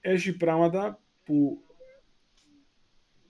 έχει 0.00 0.36
πράγματα 0.36 1.00
που 1.24 1.62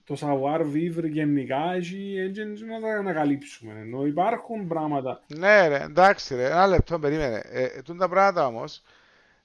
το 0.03 0.15
savoir 0.19 0.61
vivre 0.61 1.09
γενικά 1.09 1.73
έχει 1.73 2.15
έτσι 2.17 2.65
να 2.65 2.79
τα 2.79 2.97
ανακαλύψουμε. 2.97 3.79
Ενώ 3.79 4.05
υπάρχουν 4.05 4.67
πράγματα. 4.67 5.23
ναι 5.27 5.67
ρε, 5.67 5.83
εντάξει 5.83 6.35
ρε, 6.35 6.45
ένα 6.45 6.67
λεπτό, 6.67 6.99
περίμενε. 6.99 7.41
Ε, 7.45 7.63
ε, 7.63 7.81
τούν 7.81 7.97
τα 7.97 8.09
πράγματα 8.09 8.45
όμως, 8.45 8.81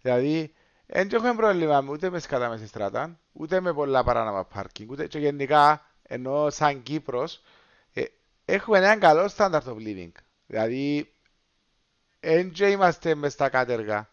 δηλαδή, 0.03 0.53
δεν 0.91 1.09
έχουμε 1.13 1.35
πρόβλημα 1.35 1.85
ούτε 1.89 2.11
μες 2.11 2.23
σκατά 2.23 2.49
μες 2.49 2.59
στη 2.59 2.69
στράτα, 2.69 3.19
ούτε 3.33 3.61
με 3.61 3.73
πολλά 3.73 4.05
παράνομα 4.05 4.45
πάρκινγκ, 4.45 4.91
ούτε 4.91 5.07
και 5.07 5.19
γενικά, 5.19 5.87
ενώ 6.03 6.51
σαν 6.51 6.83
Κύπρος, 6.83 7.43
ε, 7.93 8.05
έχουμε 8.45 8.79
έναν 8.79 9.01
καλό 9.01 9.31
standard 9.37 9.63
of 9.65 9.77
living. 9.77 10.13
Δηλαδή, 10.47 11.13
δεν 12.21 12.51
και 12.51 12.67
είμαστε 12.71 13.15
μες 13.15 13.33
στα 13.33 13.49
κάτεργα. 13.49 14.09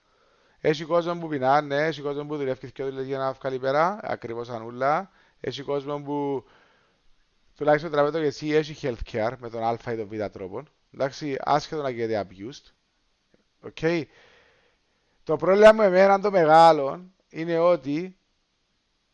Έχει 0.59 0.83
κόσμο 0.83 1.15
που 1.19 1.27
πεινάνε, 1.27 1.85
έχει 1.85 2.01
κόσμο 2.01 2.25
που 2.25 2.37
δουλεύει 2.37 2.71
και 2.71 2.83
δουλεύει 2.83 3.07
για 3.07 3.17
να 3.17 3.31
βγάλει 3.31 3.59
πέρα, 3.59 3.99
ακριβώς 4.01 4.49
ανούλα. 4.49 5.11
Έχει 5.39 5.61
κόσμο 5.61 6.01
που 6.01 6.45
τουλάχιστον 7.55 7.91
τραβέτω 7.91 8.19
και 8.19 8.25
εσύ 8.25 8.49
έχει 8.49 8.75
healthcare 8.81 9.33
με 9.39 9.49
τον 9.49 9.63
α 9.63 9.91
ή 9.91 9.95
τον 9.95 10.07
β 10.07 10.25
τρόπο. 10.31 10.63
Εντάξει, 10.93 11.37
άσχετο 11.39 11.81
να 11.81 11.89
γίνεται 11.89 12.27
abused. 12.27 12.71
Ok. 13.61 14.07
Το 15.25 15.35
πρόβλημα 15.35 15.71
με 15.71 15.85
εμένα 15.85 16.19
το 16.19 16.31
μεγάλο 16.31 17.01
είναι 17.29 17.59
ότι 17.59 18.17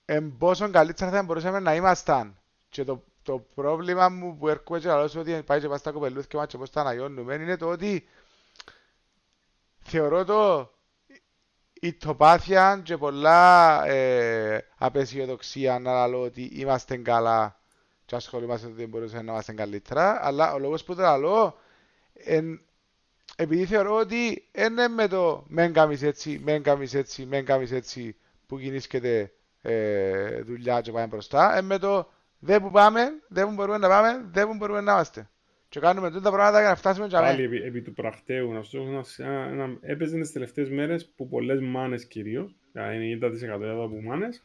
εν 0.06 0.38
πόσο 0.38 0.70
καλύτερα 0.70 1.12
θα 1.12 1.24
μπορούσαμε 1.24 1.60
να 1.60 1.76
ήμασταν. 1.76 2.38
Και 2.70 2.84
το, 2.84 3.04
το 3.24 3.40
πρόβλημα 3.56 4.10
μου 4.10 4.38
που 4.38 4.48
έρχομαι 4.48 4.80
και 4.80 4.88
λαλώ 4.88 5.14
ότι 5.18 5.42
πάει 5.46 5.60
και 5.60 5.68
πάει 5.68 5.78
στα 5.78 5.92
κοπελούθια 5.92 6.40
μας 6.40 6.48
και 6.48 6.58
πώς 6.58 6.70
τα 6.70 6.82
αναγιώνουμε 6.82 7.34
είναι 7.36 7.58
το 7.58 7.68
ότι 7.70 8.08
θεωρώ 9.80 10.26
το 10.26 10.72
ηττοπάθεια 11.74 12.82
και 12.84 12.98
πολλά 12.98 13.84
ε, 13.86 14.68
απαισιοδοξία 14.78 15.80
να 15.80 16.08
λέω 16.08 16.22
ότι 16.22 16.42
είμαστε 16.54 16.98
καλά 16.98 17.60
και 18.06 18.16
ασχολούμαστε 18.16 18.68
ότι 18.68 18.86
μπορούσαμε 18.86 19.22
να 19.22 19.32
είμαστε 19.32 19.54
καλύτερα 19.54 20.26
αλλά 20.26 20.54
ο 20.54 20.60
λόγος 20.60 20.84
που 20.84 20.96
το 20.96 21.16
λέω 21.18 21.56
εν, 22.14 22.62
επειδή 23.36 23.66
θεωρώ 23.66 23.96
ότι 23.96 24.50
είναι 24.52 24.88
με 24.88 25.08
το 25.08 25.46
μεν 25.48 25.74
κάνεις 25.74 26.02
έτσι, 26.04 26.42
μεν 26.44 26.64
κάνεις 26.64 26.94
έτσι, 26.94 27.26
μεν 27.26 27.46
κάνεις 27.46 27.72
έτσι 27.72 28.16
που 28.48 28.60
κινήσκεται 28.60 29.32
ε, 29.62 30.42
δουλειά 30.42 30.82
και 30.82 30.92
πάμε 30.92 31.08
μπροστά 31.08 31.52
είναι 31.52 31.62
με 31.62 31.78
το 31.78 32.12
δεν 32.40 32.62
που 32.62 32.72
πάμε, 32.72 33.02
δεν 33.28 33.48
που 33.48 33.54
μπορούμε 33.54 33.78
να 33.78 33.88
πάμε, 33.88 34.30
δεν 34.32 34.48
που 34.48 34.56
μπορούμε 34.56 34.82
να 34.82 34.92
είμαστε 34.92 35.30
και 35.72 35.80
κάνουμε 35.80 36.10
τούτα 36.10 36.22
τα 36.22 36.32
πράγματα 36.32 36.60
για 36.60 36.70
να 36.70 36.76
φτάσουμε 36.76 37.08
και 37.08 37.16
Πάλι 37.16 37.44
επί, 37.44 37.58
επί 37.58 37.82
του 37.82 37.94
πρακτέου, 37.94 38.52
να 38.52 38.62
σου 38.62 38.78
πω, 38.78 39.04
ένα, 39.24 39.48
ένα, 39.48 39.78
έπαιζε 39.82 40.20
τις 40.20 40.32
τελευταίες 40.32 40.70
μέρες 40.70 41.06
που 41.16 41.28
πολλές 41.28 41.62
μάνες 41.62 42.06
κυρίως, 42.06 42.56
δηλαδή 42.72 43.20
90% 43.22 43.62
εδώ 43.62 43.84
από 43.84 44.02
μάνες, 44.02 44.44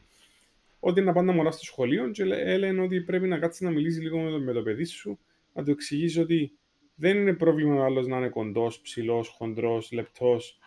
ότι 0.79 1.01
να 1.01 1.13
πάνε 1.13 1.27
τα 1.27 1.33
μωρά 1.33 1.51
στο 1.51 1.63
σχολείο 1.63 2.09
και 2.09 2.25
λέ- 2.25 2.47
έλεγαν 2.47 2.79
ότι 2.79 3.01
πρέπει 3.01 3.27
να 3.27 3.37
κάτσεις 3.37 3.61
να 3.61 3.69
μιλήσεις 3.69 4.01
λίγο 4.01 4.19
με 4.19 4.31
το, 4.31 4.39
με 4.39 4.53
το 4.53 4.61
παιδί 4.61 4.85
σου, 4.85 5.19
να 5.53 5.63
του 5.63 5.71
εξηγήσει 5.71 6.19
ότι 6.19 6.51
δεν 6.99 7.17
είναι 7.17 7.33
πρόβλημα 7.33 7.75
ο 7.75 7.83
άλλος 7.83 8.07
να 8.07 8.17
είναι 8.17 8.29
κοντός, 8.29 8.79
ψηλός, 8.81 9.27
χοντρός, 9.29 9.91
λεπτός, 9.91 10.59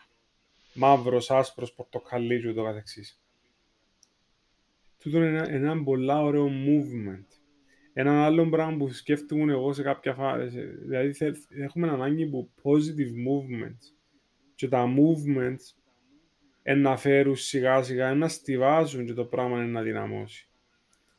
μαύρος, 0.75 1.31
άσπρος, 1.31 1.73
πορτοκαλί 1.73 2.41
και 2.41 2.49
ούτω 2.49 2.65
καθεξής. 2.65 3.21
Τούτο 4.99 5.17
είναι 5.19 5.27
ένα, 5.29 5.51
ένα 5.51 5.83
πολλά 5.83 6.23
ωραίο 6.23 6.47
movement. 6.47 7.25
Έναν 7.93 8.17
άλλο 8.17 8.49
πράγμα 8.49 8.77
που 8.77 8.89
σκέφτομαι 8.93 9.53
εγώ 9.53 9.73
σε 9.73 9.83
κάποια 9.83 10.15
φάση, 10.15 10.61
δηλαδή 10.61 11.13
θε- 11.13 11.37
έχουμε 11.51 11.89
ανάγκη 11.89 12.23
από 12.25 12.49
positive 12.63 13.13
movements. 13.29 13.95
Και 14.55 14.69
τα 14.69 14.87
movements 14.97 15.75
εν 16.63 16.81
να 16.81 16.97
φέρουν 16.97 17.37
σιγά 17.37 17.83
σιγά, 17.83 18.09
εν 18.09 18.19
να 18.19 18.29
στοιβάζουν 18.29 19.07
και 19.07 19.13
το 19.13 19.25
πράγμα 19.25 19.61
εν 19.61 19.71
να 19.71 19.83
δυναμώσει. 19.83 20.49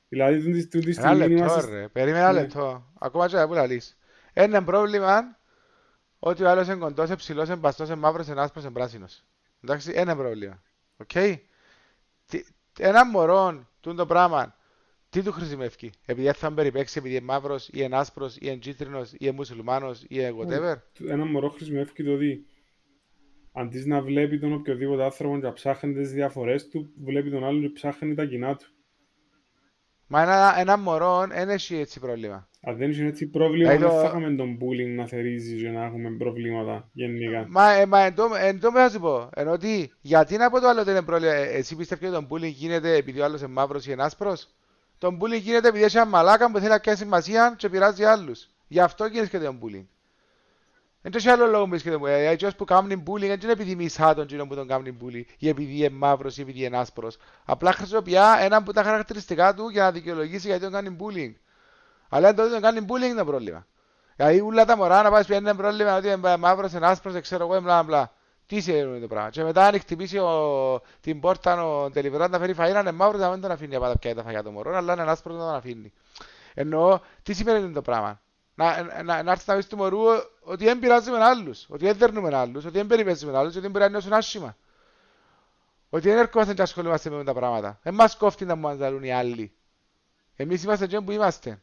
Δηλαδή, 0.10 0.44
τούτη 0.44 0.68
τούτη 0.68 0.90
Ένα 0.90 0.94
στιγμή 0.94 1.18
λεπτό 1.18 1.34
είμαστε... 1.36 1.80
ρε, 1.80 1.88
περίμενε 1.88 2.24
ένα 2.24 2.34
Ναι. 2.34 2.40
λεπτό. 2.40 2.92
Ακόμα 3.00 3.28
και 3.28 3.46
που 3.48 3.54
λαλείς. 3.54 3.98
Ένα 4.34 4.64
πρόβλημα 4.64 5.38
ότι 6.20 6.44
ο 6.44 6.50
άλλος 6.50 6.68
είναι 6.68 6.76
κοντός, 6.76 7.08
είναι 7.08 7.16
ψηλός, 7.16 7.48
είναι 7.48 7.56
παστός, 7.56 7.88
είναι 7.88 7.98
μαύρος, 7.98 8.28
είναι 8.28 8.42
άσπρος, 8.42 8.64
είναι 8.64 8.74
πράσινος. 8.74 9.24
Εντάξει, 9.64 9.92
ένα 9.96 10.16
πρόβλημα. 10.16 10.62
Οκ; 10.98 11.12
Τι- 12.28 12.44
Ένα 12.80 13.06
μωρό, 13.06 13.68
τούντο 13.82 14.06
πράγμα, 14.06 14.56
τι 15.10 15.24
του 15.24 15.32
χρησιμεύει. 15.32 15.92
Επειδή 16.06 16.32
θα 16.32 16.52
περιπαίξει, 16.54 17.00
επειδή 17.00 17.16
είναι 17.16 17.26
μαύρος, 17.26 17.68
ή 17.68 17.72
είναι 17.74 17.98
άσπρος, 17.98 18.36
ή 18.36 18.40
είναι 18.42 18.56
κίτρινος, 18.56 19.12
ή 19.12 19.18
είναι 19.20 19.32
μουσουλμάνος, 19.32 20.02
ή 20.02 20.06
είναι 20.10 20.34
whatever. 20.40 20.76
Ένα 21.08 21.26
μωρό 21.26 21.50
χρησιμεύει 21.50 22.04
το 22.04 22.14
ότι 22.14 22.46
αντί 23.54 23.88
να 23.88 24.02
βλέπει 24.02 24.40
τον 24.40 24.54
οποιοδήποτε 24.54 25.04
άνθρωπο 25.04 25.40
και 25.40 25.46
να 25.46 25.54
ψάχνει 25.54 25.94
τις 25.94 26.12
διαφορές 26.12 26.68
του, 26.70 26.94
βλέπει 27.04 27.30
τον 27.32 27.44
άλλον 27.44 27.62
και 27.62 27.70
ψάχνει 27.70 28.16
τα 28.16 28.26
κοινά 28.26 28.56
του. 28.56 28.68
Μα 30.08 30.22
ένα, 30.22 30.60
ένα 30.60 30.78
μωρό 30.78 31.28
δεν 31.28 31.50
έχει 31.50 31.76
έτσι 31.76 32.00
πρόβλημα. 32.00 32.50
Αν 32.64 32.78
δεν 32.78 32.90
είχε 32.90 33.06
έτσι 33.06 33.28
πρόβλημα, 33.28 33.70
Δηλαδή 33.72 33.84
δεν 33.86 33.96
το- 33.96 34.02
θα 34.02 34.08
είχαμε 34.18 34.36
τον 34.36 34.58
bullying 34.62 34.96
να 34.96 35.08
θερίζει 35.08 35.62
και 35.62 35.70
να 35.70 35.84
έχουμε 35.86 36.10
προβλήματα 36.18 36.90
γενικά. 36.94 37.46
Μα, 37.50 37.72
ε, 37.72 37.86
μα 37.86 38.00
εν 38.00 38.16
τω- 38.16 38.36
εν 38.40 38.60
τω 38.60 38.72
θα 38.72 38.90
σου 38.90 39.00
πω, 39.00 39.30
ενώ 39.36 39.52
ότι 39.52 39.92
γιατί 40.02 40.38
να 40.38 40.50
πω 40.50 40.60
το 40.60 40.68
άλλο 40.68 40.82
ότι 40.82 40.90
είναι 40.90 41.02
πρόβλημα, 41.02 41.34
Ε, 41.34 41.42
εσύ 41.58 41.76
πιστεύεις 41.76 42.10
ότι 42.14 42.26
το 42.28 42.36
bullying 42.36 42.52
γίνεται 42.52 42.96
επειδή 42.96 43.20
ο 43.20 43.24
άλλος 43.24 43.40
είναι 43.42 43.50
μαύρος 43.50 43.86
ή 43.86 43.90
είναι 43.94 44.04
άσπρος; 44.04 44.48
Το 44.98 45.18
bullying 45.22 45.40
γίνεται 45.42 45.68
επειδή 45.68 45.84
έχει 45.84 45.98
ένα 45.98 46.06
μαλάκα 46.06 46.52
που 46.52 46.58
θέλει 46.58 46.70
να 46.70 46.78
κάνει 46.80 46.98
σημασία 46.98 47.54
και 47.58 47.70
πειράζει 47.70 48.04
άλλους. 48.04 48.50
Γι' 48.68 48.80
αυτό 48.80 49.06
γίνεται 49.06 49.40
το 49.40 49.56
bullying. 49.62 49.86
Δεν 51.02 51.12
έχει 51.16 51.30
άλλο 51.30 51.46
λόγο 51.46 51.68
που 51.68 51.76
γίνεται 51.76 52.04
bullying. 52.04 52.08
Ε, 52.08 52.28
Έτσι 52.28 52.56
που 52.58 52.66
κάνουν 52.66 53.04
bullying 53.08 53.20
δεν 53.28 53.40
είναι 53.44 53.52
επειδή 53.52 53.76
μισά 53.76 54.14
τον 54.14 54.26
κοινό 54.26 54.48
που 54.48 54.56
τον 54.56 54.68
κάνουν 54.68 54.98
bullying 55.04 55.24
ή 55.38 55.48
επειδή 55.48 55.78
είναι 55.78 55.90
μαύρος 55.90 56.38
ή 56.38 56.42
επειδή 56.42 56.64
είναι 56.66 56.78
άσπρος. 56.78 57.18
Απλά 57.46 57.72
χρησιμοποιεί 57.72 58.14
ένα 58.42 58.56
από 58.56 58.74
τα 58.74 58.84
χαρακτηριστικά 58.84 59.54
του 59.54 59.70
για 59.70 59.84
να 59.84 59.92
δικαιολογήσει 59.92 60.48
γιατί 60.48 60.62
τον 60.64 60.72
κάνει 60.72 60.96
bullying. 61.00 61.34
Αλλά 62.14 62.28
αν 62.28 62.36
τότε 62.36 62.50
τον 62.50 62.62
κάνεις 62.62 62.84
bullying 62.88 63.04
είναι 63.10 63.20
το 63.20 63.26
πρόβλημα. 63.26 63.66
Δηλαδή 64.16 64.40
ούλα 64.40 64.66
τα 64.66 64.78
μωρά 64.78 65.02
να 65.02 65.12
πάει 65.12 65.26
πει 65.26 65.36
είναι 65.36 65.54
πρόβλημα 65.54 65.96
ότι 65.96 66.08
είναι 66.08 66.38
μαύρος, 66.38 66.72
είναι 66.72 66.86
άσπρος, 66.88 67.14
δεν 67.14 67.22
ξέρω 67.22 67.48
εγώ, 67.48 67.62
μπλα 67.62 67.84
μπλα. 67.84 68.12
Τι 68.46 68.60
σημαίνει 68.60 69.00
το 69.00 69.08
πράγμα. 69.08 69.30
Και 69.30 69.44
μετά 69.44 69.66
αν 69.66 69.80
χτυπήσει 69.80 70.18
ο, 70.18 70.82
την 71.02 71.20
πόρτα 71.20 71.66
ο 71.66 71.90
τελειβεράς 71.90 72.30
να 72.30 72.40
φέρει 72.40 72.56
φαΐ, 72.58 72.72
να 72.74 72.80
είναι 72.80 72.92
μαύρος, 72.92 73.22
να 73.22 73.30
μην 73.30 73.42
τον 73.42 73.52
αφήνει 73.52 73.74
να 73.74 73.80
πάει 73.80 73.98
πια 73.98 74.16
τα 74.16 74.24
φαγιά 74.24 74.44
του 74.44 74.52
μωρό, 74.52 74.76
αλλά 74.76 74.94
είναι 74.94 75.12
άσπρος 75.12 75.36
να 75.36 75.42
τον 75.46 75.56
αφήνει. 75.56 75.94
Εννοώ, 76.54 77.00
τι 77.24 77.34
σημαίνει 77.34 77.72
το 77.74 77.82
πράγμα; 77.82 78.22
Να, 78.56 78.84
να, 79.04 79.24
να 79.24 79.32
έρθεις 79.32 79.48
να 79.48 79.56
πεις 79.56 79.68
του 79.68 79.78
μωρού 79.78 80.00
ότι 80.42 80.66
δεν 80.66 80.80
πειράζουμε 80.80 81.24
άλλους, 81.24 81.66
ότι 81.70 81.86
δεν 81.86 81.98
δέρνουμε 81.98 82.38
άλλους, 82.38 82.66
ότι 82.66 82.78
δεν 82.78 82.88
περιπέζουμε 82.88 83.38
άλλους, 83.38 83.52
ότι 83.52 83.62
δεν 83.62 83.72
μπορεί 83.72 83.84
να 83.84 83.90
νιώσουν 83.90 84.14
άσχημα. 84.14 84.56
Ότι 85.90 86.10
δεν 86.10 86.18
έρχομαστε 86.18 86.54
και 86.54 86.62
ασχολούμαστε 86.62 87.10
με 87.10 87.24
τα 87.24 87.34
πράγματα. 87.34 87.80
Δεν 87.84 87.94
μας 87.94 88.16
κόφτει 88.16 88.46
να 88.46 88.56
μας 88.56 88.78
δαλούν 88.78 89.04
οι 89.04 89.14
άλλοι. 89.14 89.54
Εμείς 90.36 90.64
είμαστε 90.64 90.88
και 90.88 91.00
που 91.00 91.12
είμαστε. 91.12 91.62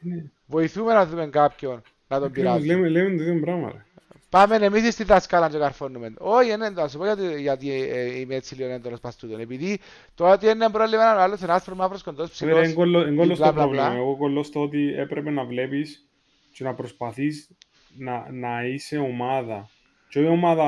Ναι. 0.00 0.22
Βοηθούμε 0.46 0.92
να 0.92 1.06
δούμε 1.06 1.26
κάποιον 1.26 1.82
να 2.08 2.18
τον 2.18 2.26
Ακριβώς, 2.26 2.52
πειράζει. 2.52 2.66
λέμε, 2.66 2.88
λέμε 2.88 3.16
το 3.16 3.22
ίδιο 3.22 3.40
πράγμα. 3.40 3.70
Ρε. 3.70 3.82
Πάμε 4.30 4.56
εμείς 4.56 4.92
στη 4.92 5.04
δασκάλα 5.04 5.50
και 5.50 5.58
καρφώνουμε. 5.58 6.12
Όχι, 6.18 6.56
δεν 6.56 6.74
θα 6.74 6.88
σου 6.88 6.98
πω 6.98 7.04
γιατί, 7.04 7.40
γιατί 7.40 7.72
ε, 7.72 8.18
είμαι 8.20 8.34
έτσι 8.34 8.54
λίγο 8.54 8.70
έντονος 8.70 9.00
πας 9.00 9.16
τούτον. 9.16 9.40
Επειδή 9.40 9.78
το 10.14 10.30
ότι 10.30 10.48
είναι 10.48 10.68
πρόβλημα 10.70 11.16
ο 11.16 11.20
άλλος 11.20 11.40
είναι 11.40 11.52
άσπρο 11.52 11.74
μαύρος 11.74 12.02
κοντός 12.02 12.30
ψηλός. 12.30 12.64
Είναι 12.64 12.72
κολλό 12.72 13.34
στο 13.34 13.52
πρόβλημα. 13.52 13.92
Εγώ 13.92 14.16
κολλώ 14.16 14.42
στο 14.42 14.62
ότι 14.62 14.94
έπρεπε 14.96 15.30
να 15.30 15.44
βλέπεις 15.44 16.08
και 16.52 16.64
να 16.64 16.74
προσπαθείς 16.74 17.50
να, 17.96 18.30
να 18.30 18.64
είσαι 18.64 18.98
ομάδα. 18.98 19.70
Και 20.08 20.18
όχι 20.18 20.28
ομάδα 20.28 20.64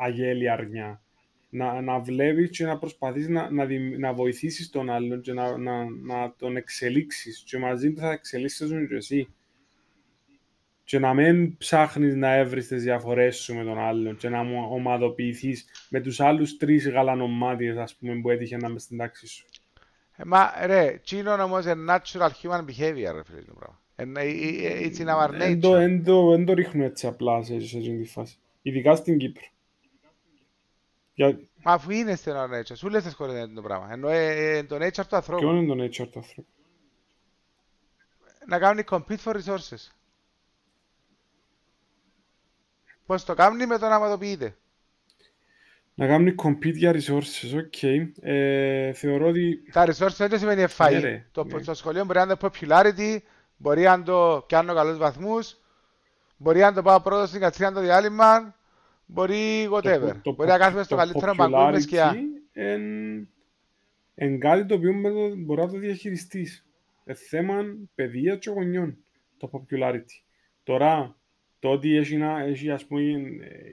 αγέλη 0.00 0.50
αρνιά. 0.50 1.02
Να, 1.50 1.80
να 1.80 1.98
βλέπεις 1.98 2.50
και 2.50 2.64
να 2.64 2.78
προσπαθείς 2.78 3.28
να, 3.28 3.50
να, 3.50 3.66
να 3.98 4.12
βοηθήσεις 4.12 4.70
τον 4.70 4.90
άλλον 4.90 5.20
και 5.20 5.32
να, 5.32 5.58
να, 5.58 5.84
να 5.84 6.34
τον 6.38 6.56
εξελίξεις. 6.56 7.42
Και 7.46 7.58
μαζί 7.58 7.92
του 7.92 8.00
θα 8.00 8.12
εξελίξεις 8.12 8.68
και 8.88 8.94
εσύ 8.96 9.28
και 10.90 10.98
να 10.98 11.14
μην 11.14 11.56
ψάχνεις 11.56 12.14
να 12.14 12.34
έβρεις 12.34 12.66
τις 12.66 12.82
διαφορές 12.82 13.36
σου 13.36 13.54
με 13.54 13.64
τον 13.64 13.78
άλλον 13.78 14.16
και 14.16 14.28
να 14.28 14.40
ομαδοποιηθείς 14.70 15.66
με 15.88 16.00
τους 16.00 16.20
άλλους 16.20 16.56
τρεις 16.56 16.88
γαλανομάτιες 16.88 17.76
ας 17.76 17.94
πούμε 17.94 18.20
που 18.20 18.30
έτυχε 18.30 18.56
να 18.56 18.68
είμαι 18.68 18.78
στην 18.78 18.98
τάξη 18.98 19.26
σου. 19.26 19.46
Ε, 20.16 20.22
μα 20.24 20.52
ρε, 20.66 21.00
τσίνο 21.04 21.42
όμως 21.42 21.64
είναι 21.64 21.74
natural 21.88 22.30
human 22.42 22.60
behavior 22.60 23.12
ρε 23.14 23.24
φίλε 23.24 23.42
το 23.46 23.54
πράγμα. 23.58 23.80
Ε, 23.94 24.02
ε, 24.02 24.88
it's 24.88 24.98
in 24.98 25.06
our 25.06 25.30
nature. 25.42 25.58
Δεν 26.34 26.44
το 26.44 26.52
ρίχνω 26.52 26.84
έτσι 26.84 27.06
απλά 27.06 27.42
σε 27.42 27.54
αυτή 27.54 27.98
τη 28.02 28.08
φάση. 28.08 28.36
Ειδικά 28.62 28.94
στην 28.94 29.18
Κύπρο. 29.18 29.44
Για... 31.20 31.38
Μα 31.62 31.72
αφού 31.72 31.90
είναι 31.90 32.16
στην 32.16 32.32
our 32.36 32.58
nature, 32.58 32.76
σου 32.76 32.88
λες 32.88 33.04
σχολεία 33.04 33.52
το 33.52 33.62
πράγμα. 33.62 33.92
Ενώ 33.92 34.08
ε, 34.08 34.62
το 34.62 34.76
nature 34.76 35.06
του 35.08 35.16
ανθρώπου. 35.16 35.42
Ποιο 35.42 35.54
είναι 35.54 35.74
το 35.74 35.82
nature 35.82 36.08
του 36.10 36.18
ανθρώπου; 36.18 36.48
Να 38.46 38.58
κάνουν 38.58 38.84
compete 38.90 39.18
for 39.24 39.34
resources. 39.34 39.90
Πώς 43.06 43.24
το 43.24 43.34
κάνει 43.34 43.66
με 43.66 43.78
το 43.78 43.88
να 43.88 43.94
αματοποιείται. 43.94 44.56
Να 45.94 46.06
κάνει 46.06 46.34
compete 46.42 46.74
για 46.74 46.92
resources, 46.92 47.56
οκ. 47.56 47.72
Okay. 47.80 48.08
Ε, 48.20 48.92
θεωρώ 48.92 49.28
ότι... 49.28 49.62
Τα 49.72 49.86
resources 49.86 50.26
δεν 50.28 50.38
σημαίνει 50.38 50.64
FI. 50.76 50.98
Ναι, 51.02 51.26
το, 51.32 51.44
ναι. 51.44 51.60
το 51.60 51.74
σχολείο 51.74 52.04
μπορεί 52.04 52.18
να 52.18 52.24
είναι 52.24 52.36
popularity, 52.40 53.18
μπορεί 53.56 53.82
να 53.82 54.02
το 54.02 54.44
κάνω 54.48 54.74
καλούς 54.74 54.98
βαθμούς, 54.98 55.56
μπορεί 56.36 56.60
να 56.60 56.72
το 56.72 56.82
πάω 56.82 57.00
πρώτο 57.00 57.26
στην 57.26 57.40
κατσίνα 57.40 57.72
το 57.72 57.80
διάλειμμα, 57.80 58.54
μπορεί 59.12 59.68
whatever. 59.72 60.12
Το, 60.12 60.20
το, 60.22 60.32
μπορεί 60.32 60.48
να 60.48 60.58
κάθουμε 60.58 60.82
στο 60.82 60.96
καλύτερο 60.96 61.34
παγκόσμιο 61.34 61.80
σκιά. 61.80 62.16
Εν 64.14 64.38
κάτι 64.38 64.66
το 64.66 64.74
οποίο 64.74 64.92
μπορεί 65.36 65.60
να 65.60 65.68
το 65.68 65.78
διαχειριστείς. 65.78 66.66
Ε, 67.04 67.14
θέμα 67.14 67.64
παιδεία 67.94 68.36
και 68.36 68.50
γονιών, 68.50 68.96
το 69.36 69.50
popularity. 69.52 70.22
Τώρα, 70.62 71.16
το 71.58 71.68
ότι 71.68 71.96
έχει, 71.96 72.18
έχει 72.46 72.70
ας 72.70 72.86
πούμε, 72.86 73.02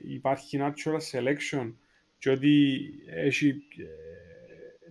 υπάρχει 0.03 0.59
natural 0.61 0.99
selection 1.11 1.73
και 2.17 2.29
ότι 2.29 2.79
έχει 3.05 3.47
ε, 3.49 3.87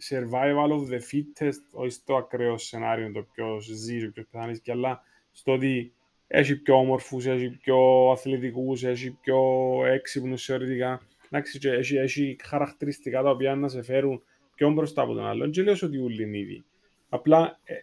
survival 0.08 0.70
of 0.70 0.88
the 0.90 1.00
fittest, 1.10 1.60
όχι 1.70 1.90
στο 1.90 2.16
ακραίο 2.16 2.58
σενάριο 2.58 3.12
το 3.12 3.22
πιο 3.22 3.60
ζει, 3.60 4.10
πιο 4.10 4.24
πεθάνεις 4.30 4.60
και 4.60 4.70
αλλά 4.72 5.02
στο 5.32 5.52
ότι 5.52 5.94
έχει 6.26 6.56
πιο 6.56 6.74
όμορφους, 6.74 7.26
έχει 7.26 7.50
πιο 7.50 8.10
αθλητικούς, 8.10 8.84
έχει 8.84 9.10
πιο 9.10 9.38
έξυπνους 9.86 10.44
θεωρητικά, 10.44 11.00
εντάξει, 11.30 11.58
και 11.58 11.70
έχει, 11.70 11.96
έχει 11.96 12.36
χαρακτηριστικά 12.42 13.22
τα 13.22 13.30
οποία 13.30 13.54
να 13.54 13.68
σε 13.68 13.82
φέρουν 13.82 14.22
πιο 14.54 14.70
μπροστά 14.70 15.02
από 15.02 15.14
τον 15.14 15.26
άλλον 15.26 15.50
και 15.50 15.62
λέω 15.62 15.74
ότι 15.82 15.98
ούλοι 15.98 16.22
είναι 16.22 16.38
ήδη. 16.38 16.64
Απλά, 17.08 17.58
ε, 17.64 17.74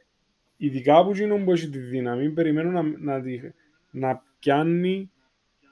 ειδικά 0.57 0.97
από 0.97 1.09
εκείνον 1.09 1.43
που 1.43 1.51
έχει 1.51 1.69
τη 1.69 1.79
δύναμη, 1.79 2.29
περιμένω 2.29 2.71
να, 2.71 2.81
να, 2.81 3.23
να 3.91 4.23
πιάνει 4.39 5.11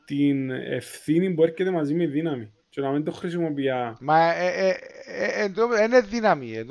την 0.05 0.49
ευθύνη 0.49 1.33
που 1.33 1.43
έρχεται 1.43 1.71
μαζί 1.71 1.93
με 1.93 2.05
δύναμη 2.05 2.51
και 2.69 2.81
να 2.81 2.91
μην 2.91 3.03
το 3.03 3.11
χρησιμοποιεί. 3.11 3.69
Μα 3.99 4.33
ε, 4.33 4.47
ε, 4.47 4.75
ε, 5.05 5.43
ε, 5.43 5.83
είναι 5.83 6.01
δύναμη. 6.01 6.51
Ε, 6.55 6.65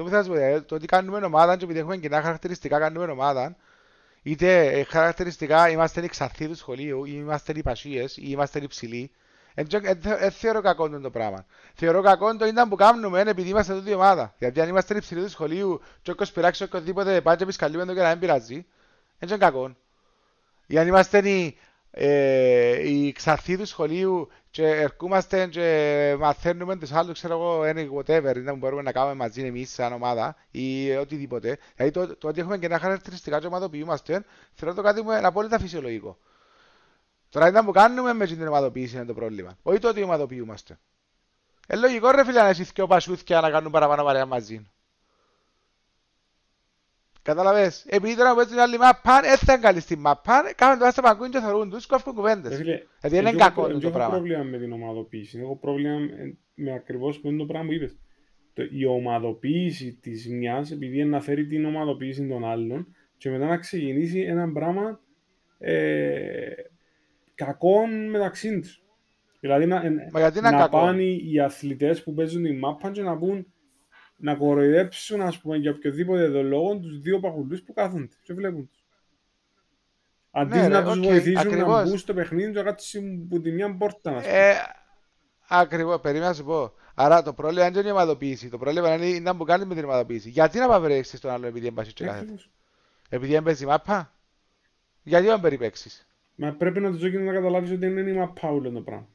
το 0.61 0.75
ότι 0.75 0.87
κάνουμε 0.87 1.27
ομάδα 1.27 1.57
και 1.57 1.65
επειδή 1.65 1.79
έχουμε 1.79 1.97
κοινά 1.97 2.23
χαρακτηριστικά 2.23 2.79
κάνουμε 2.79 3.13
ομάδα 3.13 3.57
είτε 4.23 4.83
χαρακτηριστικά 4.89 5.69
είμαστε 5.69 6.01
εξαρθοί 6.05 6.49
του 6.49 6.55
σχολείου 6.57 7.05
ή 7.05 7.11
είμαστε 7.15 7.53
οι 7.57 7.63
πασίες 7.63 8.17
ή 8.17 8.23
είμαστε 8.25 8.59
υψηλοί 8.63 9.11
δεν 9.55 10.31
θεωρώ 10.31 10.61
κακό 10.61 10.89
το 10.89 11.11
πράγμα. 11.11 11.47
Θεωρώ 11.75 12.03
κακό 12.03 12.37
το 12.37 12.47
ήταν 12.47 12.69
που 12.69 12.77
κάνουμε 12.77 13.21
επειδή 13.21 13.49
είμαστε 13.49 13.75
τούτη 13.75 13.93
ομάδα. 13.95 14.35
Γιατί 14.39 14.61
αν 14.61 14.69
είμαστε 14.69 14.97
υψηλοί 14.97 15.23
του 15.23 15.31
σχολείου 15.31 15.81
και 16.03 16.11
όποιος 16.11 16.33
πειράξει 16.33 16.63
οτιδήποτε 16.63 17.21
πάει 17.21 17.37
και 17.37 17.47
πισκαλούμε 17.47 17.85
το 17.85 17.95
και 17.95 18.01
να 18.01 18.09
μην 18.09 18.19
πειράζει, 18.19 18.67
δεν 19.19 19.29
είναι 19.29 19.39
κακό. 19.39 19.77
Ή 20.67 20.79
αν 20.79 20.87
είμαστε 20.87 21.29
οι 21.31 21.57
ε, 21.91 22.89
οι 22.89 23.13
ξαρθοί 23.13 23.57
του 23.57 23.67
σχολείου 23.67 24.29
και 24.51 24.67
ερχόμαστε 24.67 25.47
και 25.47 26.17
μαθαίνουμε 26.19 26.77
τους 26.77 26.93
άλλους, 26.93 27.13
ξέρω 27.19 27.35
εγώ, 27.35 27.61
any 27.63 27.89
whatever, 27.99 28.37
είναι 28.37 28.51
που 28.51 28.57
μπορούμε 28.57 28.83
να 28.83 28.93
κάνουμε 28.93 29.15
μαζί 29.15 29.43
εμείς 29.43 29.71
σαν 29.73 29.93
ομάδα 29.93 30.37
ή 30.51 30.91
οτιδήποτε. 30.97 31.59
Δηλαδή 31.77 31.93
το, 31.93 32.17
το 32.17 32.29
ότι 32.29 32.41
έχουμε 32.41 32.59
και 32.59 32.67
ένα 32.67 32.79
χαρακτηριστικά 32.79 33.41
και 33.41 33.47
ομαδοποιούμαστε, 33.47 34.25
θεωρώ 34.53 34.75
το 34.75 34.83
κάτι 34.83 35.03
μου 35.03 35.11
είναι 35.11 35.27
απόλυτα 35.27 35.59
φυσιολογικό. 35.59 36.19
Τώρα 37.29 37.49
ήταν 37.49 37.65
που 37.65 37.73
κάνουμε 37.73 38.13
με 38.13 38.27
την 38.27 38.47
ομαδοποίηση 38.47 38.97
είναι 38.97 39.05
το 39.05 39.15
πρόβλημα. 39.15 39.59
Όχι 39.63 39.79
το 39.79 39.89
ότι 39.89 40.03
ομαδοποιούμαστε. 40.03 40.79
Ε, 41.67 41.77
λογικό 41.77 42.11
ρε 42.11 42.25
φίλε 42.25 42.41
να 42.41 42.49
εσείς 42.49 42.73
και 42.73 42.83
ο 42.83 42.87
Πασούθια 42.87 43.41
να 43.41 43.51
κάνουν 43.51 43.71
παραπάνω 43.73 44.05
παρέα 44.05 44.27
μαζί. 44.27 44.71
Κατάλαβες. 47.35 47.85
Επειδή 47.89 48.17
τώρα 48.17 48.35
που 48.35 48.41
έτσι 48.41 48.53
είναι 48.53 48.63
άλλη 48.63 48.79
μάπα, 48.79 49.21
έτσι 49.25 49.45
θα 49.45 49.59
καλή 49.59 49.81
στη 49.81 49.97
μάπα, 49.97 50.53
κάνουν 50.57 50.79
το 50.79 50.85
άστα 50.85 51.03
παγκούν 51.03 51.31
και 51.31 51.41
θεωρούν 51.41 51.71
τους, 51.71 51.87
κόφουν 51.87 52.15
κουβέντες. 52.15 52.57
Δηλαδή 52.57 53.17
είναι 53.17 53.33
κακό 53.33 53.69
το 53.69 53.79
πράγμα. 53.79 54.03
Έχω 54.03 54.11
πρόβλημα 54.11 54.43
με 54.43 54.59
την 54.59 54.73
ομαδοποίηση. 54.73 55.39
Έχω 55.39 55.57
πρόβλημα 55.57 55.99
με 56.55 56.73
ακριβώς 56.73 57.21
το 57.21 57.45
πράγμα 57.47 57.67
που 57.67 57.73
είπες. 57.73 57.99
Η 58.71 58.85
ομαδοποίηση 58.87 59.99
της 60.03 60.29
μιας, 60.29 60.71
επειδή 60.71 61.05
να 61.05 61.21
φέρει 61.21 61.47
την 61.47 61.65
ομαδοποίηση 61.65 62.29
των 62.29 62.45
άλλων 62.45 62.95
και 63.17 63.31
μετά 63.31 63.47
να 63.47 63.57
ξεκινήσει 63.57 64.21
ένα 64.21 64.53
πράγμα 64.53 65.01
ε, 65.59 66.53
κακό 67.35 67.87
μεταξύ 68.11 68.61
τους. 68.61 68.83
Δηλαδή 69.41 69.67
να, 69.67 69.91
να, 70.41 70.51
να 70.51 70.69
πάνε 70.69 71.03
οι 71.03 71.41
αθλητές 71.41 72.03
που 72.03 72.15
παίζουν 72.15 72.43
την 72.43 72.59
μάπα 72.59 72.91
και 72.91 73.03
να 73.03 73.19
πούν 73.19 73.47
να 74.21 74.35
κοροϊδέψουν, 74.35 75.21
ας 75.21 75.39
πούμε, 75.39 75.57
για 75.57 75.71
οποιοδήποτε 75.71 76.23
εδώ 76.23 76.43
λόγο 76.43 76.79
τους 76.79 77.01
δύο 77.01 77.21
παχουλούς 77.21 77.63
που 77.63 77.73
κάθονται 77.73 78.09
και 78.23 78.35
βλέπουν 78.35 78.69
τους. 78.69 78.85
Αντί 80.31 80.59
ναι, 80.59 80.69
να 80.69 80.85
τους 80.85 80.99
okay, 80.99 81.03
βοηθήσουν 81.03 81.39
ακριβώς. 81.39 81.83
να 81.83 81.89
μπουν 81.89 81.99
στο 81.99 82.15
παιχνίδι 82.15 82.53
και 82.53 82.63
κάτσουν 82.63 83.29
από 83.31 83.41
τη 83.41 83.51
μια 83.51 83.77
πόρτα, 83.77 84.17
ας 84.17 84.25
πούμε. 84.25 84.37
Ε, 84.39 84.55
ακριβώς, 85.49 86.01
περίμενα 86.01 86.29
να 86.29 86.35
σου 86.35 86.45
πω. 86.45 86.73
Άρα 86.95 87.23
το 87.23 87.33
πρόβλημα 87.33 87.67
είναι 87.67 87.81
η 87.81 87.91
ομαδοποίηση. 87.91 88.49
Το 88.49 88.59
πρόβλημα 88.59 88.95
είναι 88.95 89.19
να 89.19 89.37
που 89.37 89.45
κάνεις 89.45 89.67
με 89.67 89.75
την 89.75 89.85
ομαδοποίηση. 89.85 90.29
Γιατί 90.29 90.59
να 90.59 90.69
παβρέξεις 90.69 91.21
τον 91.21 91.31
άλλο 91.31 91.47
επειδή 91.47 91.67
έμπασες 91.67 91.93
και 91.93 92.05
κάθεται. 92.05 92.35
Επειδή 93.09 93.35
έμπαιζε 93.35 93.65
η 93.65 93.67
μάπα; 93.67 94.15
Γιατί 95.03 95.27
δεν 95.27 95.41
περιπέξεις; 95.41 96.07
Μα 96.35 96.53
πρέπει 96.53 96.81
να 96.81 96.91
το 96.91 96.97
ζω 96.97 97.09
να 97.09 97.33
καταλάβεις 97.33 97.71
ότι 97.71 97.79
δεν 97.79 97.97
είναι 97.97 98.11
η 98.11 98.15
μάπα 98.15 98.49
όλο 98.49 98.71
το 98.71 98.81
πράγμα. 98.81 99.09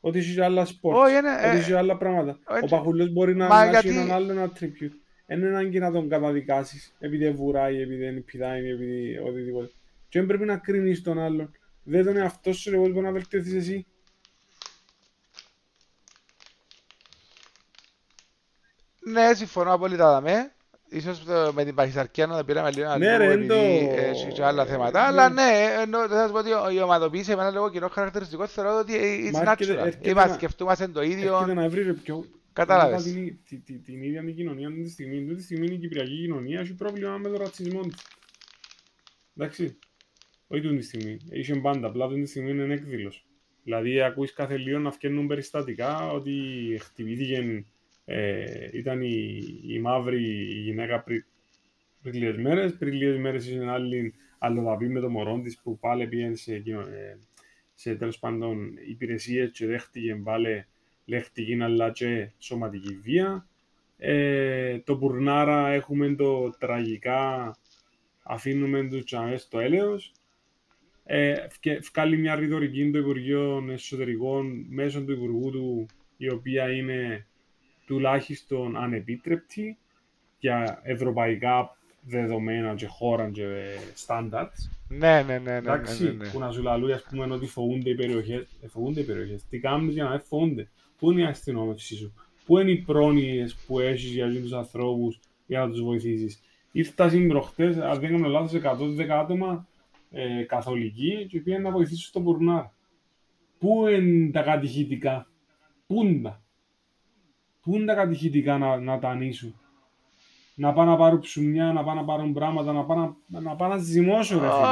Ότι 0.00 0.18
έχει 0.18 0.40
άλλα 0.40 0.64
sport, 0.64 0.96
ότι 0.96 1.56
έχει 1.56 1.72
άλλα 1.72 1.96
πράγματα. 1.96 2.38
Ο 2.62 2.66
Παχουλός 2.66 3.12
μπορεί 3.12 3.36
να 3.36 3.62
έχει 3.62 3.88
έναν 3.88 4.12
άλλο 4.12 4.30
attribute. 4.30 4.92
Δεν 5.26 5.38
είναι 5.38 5.48
ανάγκη 5.48 5.78
να 5.78 5.92
τον 5.92 6.08
καταδικάσεις 6.08 6.94
επειδή 6.98 7.30
βουράει, 7.30 7.80
επειδή 7.80 8.06
είναι 8.06 8.20
πηδάει, 8.20 8.70
επειδή 8.70 9.18
οτιδήποτε. 9.18 9.70
Και 10.08 10.18
δεν 10.18 10.28
πρέπει 10.28 10.44
να 10.44 10.56
κρίνεις 10.56 11.02
τον 11.02 11.18
άλλον. 11.18 11.50
Δεν 11.82 12.04
τον 12.04 12.16
εαυτό 12.16 12.52
σου, 12.52 12.74
εγώ 12.74 12.88
μπορεί 12.88 13.04
να 13.04 13.12
βελτιωθείς 13.12 13.54
εσύ. 13.54 13.86
Ναι, 19.00 19.34
συμφωνώ 19.34 19.72
απόλυτα 19.72 20.10
δαμέ. 20.10 20.52
Ίσως 20.92 21.22
με 21.54 21.64
την 21.64 21.74
παχυσαρκία 21.74 22.26
να 22.26 22.36
τα 22.36 22.44
πήραμε 22.44 22.70
λίγο 22.70 22.96
ναι, 22.96 23.16
ρε, 23.16 23.32
επειδή 23.32 23.90
έχει 23.94 24.32
και 24.32 24.44
άλλα 24.44 24.66
θέματα. 24.66 25.06
Αλλά 25.06 25.28
ναι, 25.28 25.50
ενώ 25.80 25.98
θα 25.98 26.14
σας 26.14 26.30
πω 26.30 26.38
ότι 26.38 26.74
η 26.74 26.80
ομαδοποίηση 26.82 27.34
με 27.34 27.42
ένα 27.42 27.50
λίγο 27.50 27.70
κοινό 27.70 27.88
χαρακτηριστικό 27.88 28.46
θεωρώ 28.46 28.78
ότι 28.78 28.92
it's 29.32 29.46
natural. 29.46 29.92
Είμαστε, 30.02 30.34
σκεφτούμαστε 30.34 30.88
το 30.88 31.02
ίδιο. 31.02 31.34
Έρχεται 31.34 31.54
να 31.54 31.68
βρει 31.68 31.94
πιο... 31.94 32.24
Κατάλαβες. 32.52 33.02
Την, 33.02 33.38
την, 33.48 33.64
την, 33.64 33.82
την 33.84 34.02
ίδια 34.02 34.24
την 34.24 34.34
κοινωνία 34.34 34.68
αυτή 34.68 34.82
τη 34.82 34.90
στιγμή. 34.90 35.22
Αυτή 35.22 35.34
τη 35.34 35.42
στιγμή 35.42 35.66
η 35.66 35.78
κυπριακή 35.78 36.20
κοινωνία 36.20 36.60
έχει 36.60 36.74
πρόβλημα 36.74 37.16
με 37.16 37.28
τον 37.28 37.38
ρατσισμό 37.38 37.80
της. 37.80 38.06
Εντάξει. 39.36 39.78
Όχι 40.46 40.60
την 40.60 40.82
στιγμή. 40.82 41.16
Είχε 41.30 41.54
πάντα. 41.54 41.86
Απλά 41.86 42.08
την 42.08 42.26
στιγμή 42.26 42.50
είναι 42.50 42.74
έκδηλος. 42.74 43.26
Δηλαδή 43.62 44.02
ακούεις 44.02 44.32
κάθε 44.32 44.56
λίγο 44.56 44.78
να 44.78 44.90
φτιάχνουν 44.90 45.26
περιστατικά 45.26 46.10
ότι 46.10 46.32
χτυπήθηκε 46.80 47.64
ε, 48.12 48.70
ήταν 48.72 49.02
η, 49.02 49.40
η 49.66 49.78
μαύρη 49.78 50.22
γυναίκα 50.62 51.00
πριν, 51.00 51.24
πριν 52.02 52.14
λίγες 52.14 52.36
μέρες. 52.36 52.76
Πριν 52.76 52.92
λίγες 52.92 53.18
μέρες 53.18 53.46
είχε 53.46 53.66
άλλη 53.66 54.14
αλλοδαπή 54.38 54.88
με 54.88 55.00
το 55.00 55.10
μωρό 55.10 55.40
της 55.40 55.60
που 55.62 55.78
πάλι 55.78 56.06
πήγαινε 56.06 56.34
σε, 56.34 56.54
ε, 56.54 57.16
σε 57.74 57.94
τέλος 57.94 58.18
πάντων 58.18 58.76
υπηρεσίες 58.88 59.50
και 59.50 59.66
δέχτηκε 59.66 60.14
βάλε 60.22 60.66
λέχτηκε 61.04 61.62
αλλά 61.62 61.90
και 61.90 62.30
σωματική 62.38 62.98
βία. 63.02 63.46
Ε, 63.98 64.78
το 64.78 64.96
Μπουρνάρα 64.96 65.68
έχουμε 65.68 66.14
το 66.14 66.50
τραγικά 66.50 67.56
αφήνουμε 68.22 68.88
τους 68.88 69.04
τσαμές 69.04 69.42
στο 69.42 69.58
έλεος 69.58 70.12
ε, 71.04 71.46
βγάλει 71.92 72.16
μια 72.16 72.34
ρητορική 72.34 72.90
το 72.90 72.98
Υπουργείο 72.98 73.64
Εσωτερικών 73.70 74.66
μέσω 74.68 75.04
του 75.04 75.12
Υπουργού 75.12 75.50
του, 75.50 75.86
η 76.16 76.30
οποία 76.30 76.72
είναι 76.72 77.26
τουλάχιστον 77.90 78.76
ανεπίτρεπτη 78.76 79.78
για 80.38 80.80
ευρωπαϊκά 80.82 81.76
δεδομένα 82.00 82.74
και 82.74 82.86
χώρα 82.86 83.30
και 83.30 83.44
standards. 84.06 84.70
Ναι, 84.88 85.22
ναι, 85.22 85.22
ναι. 85.22 85.38
ναι, 85.38 85.56
Εντάξει, 85.56 86.04
ναι, 86.04 86.10
ναι, 86.10 86.16
ναι. 86.16 86.30
που 86.30 86.38
να 86.38 86.50
σου 86.50 86.62
λαλούει, 86.62 86.92
ας 86.92 87.02
πούμε, 87.10 87.34
ότι 87.34 87.46
φοβούνται 87.46 87.90
οι 87.90 87.94
περιοχές. 87.94 88.56
Ε, 88.62 88.68
φοβούνται 88.68 89.00
οι 89.00 89.04
περιοχές. 89.04 89.44
Τι 89.44 89.58
κάνεις 89.58 89.94
για 89.94 90.04
να 90.04 90.10
δεν 90.10 90.20
φοβούνται. 90.20 90.68
Πού 90.98 91.10
είναι 91.10 91.20
η 91.20 91.24
αστυνόμευση 91.24 91.96
σου; 91.96 92.14
Πού 92.46 92.58
είναι 92.58 92.70
οι 92.70 92.76
πρόνοιες 92.76 93.54
που 93.66 93.80
έχεις 93.80 94.10
για 94.10 94.30
τους 94.30 94.52
ανθρώπους 94.52 95.20
για 95.46 95.60
να 95.60 95.70
τους 95.70 95.82
βοηθήσεις; 95.82 96.40
Ήρθα 96.72 97.08
σήμερα 97.08 97.38
προχτές, 97.38 97.76
αν 97.76 98.00
δεν 98.00 98.10
κάνω 98.10 98.28
λάθος, 98.28 98.52
110 98.52 99.08
άτομα 99.08 99.66
ε, 100.10 100.42
καθολικοί 100.42 101.26
και 101.28 101.40
πήγαν 101.40 101.62
να 101.62 101.70
βοηθήσουν 101.70 102.06
στο 102.08 102.20
Μπουρνάρ. 102.20 102.64
Πού 103.58 103.86
είναι 103.86 104.30
τα 104.30 104.42
κατηχητικά; 104.42 105.26
Πού 105.86 106.04
είναι 106.04 106.20
τα; 106.22 106.42
Πού 107.70 107.76
είναι 107.76 107.84
τα 107.84 107.94
κατηχητικά 107.94 108.58
να, 108.58 108.76
να 108.76 108.98
τα 108.98 109.08
ανήσουν. 109.08 109.54
Να 110.54 110.72
πάνε 110.72 110.90
να 110.90 110.96
πάρουν 110.96 111.20
ψουμιά, 111.20 111.72
να 111.72 111.84
πάνε 111.84 112.00
να 112.00 112.06
πάρουν 112.06 112.32
πράγματα, 112.32 112.72
να 112.72 112.84
πάνε 112.84 113.14
να, 113.26 113.40
να, 113.40 113.56
πάνε 113.56 113.74
να 113.74 113.80
ζυμώσουν. 113.80 114.40
Ρε, 114.40 114.46
φίλε. 114.46 114.56
Ω, 114.56 114.68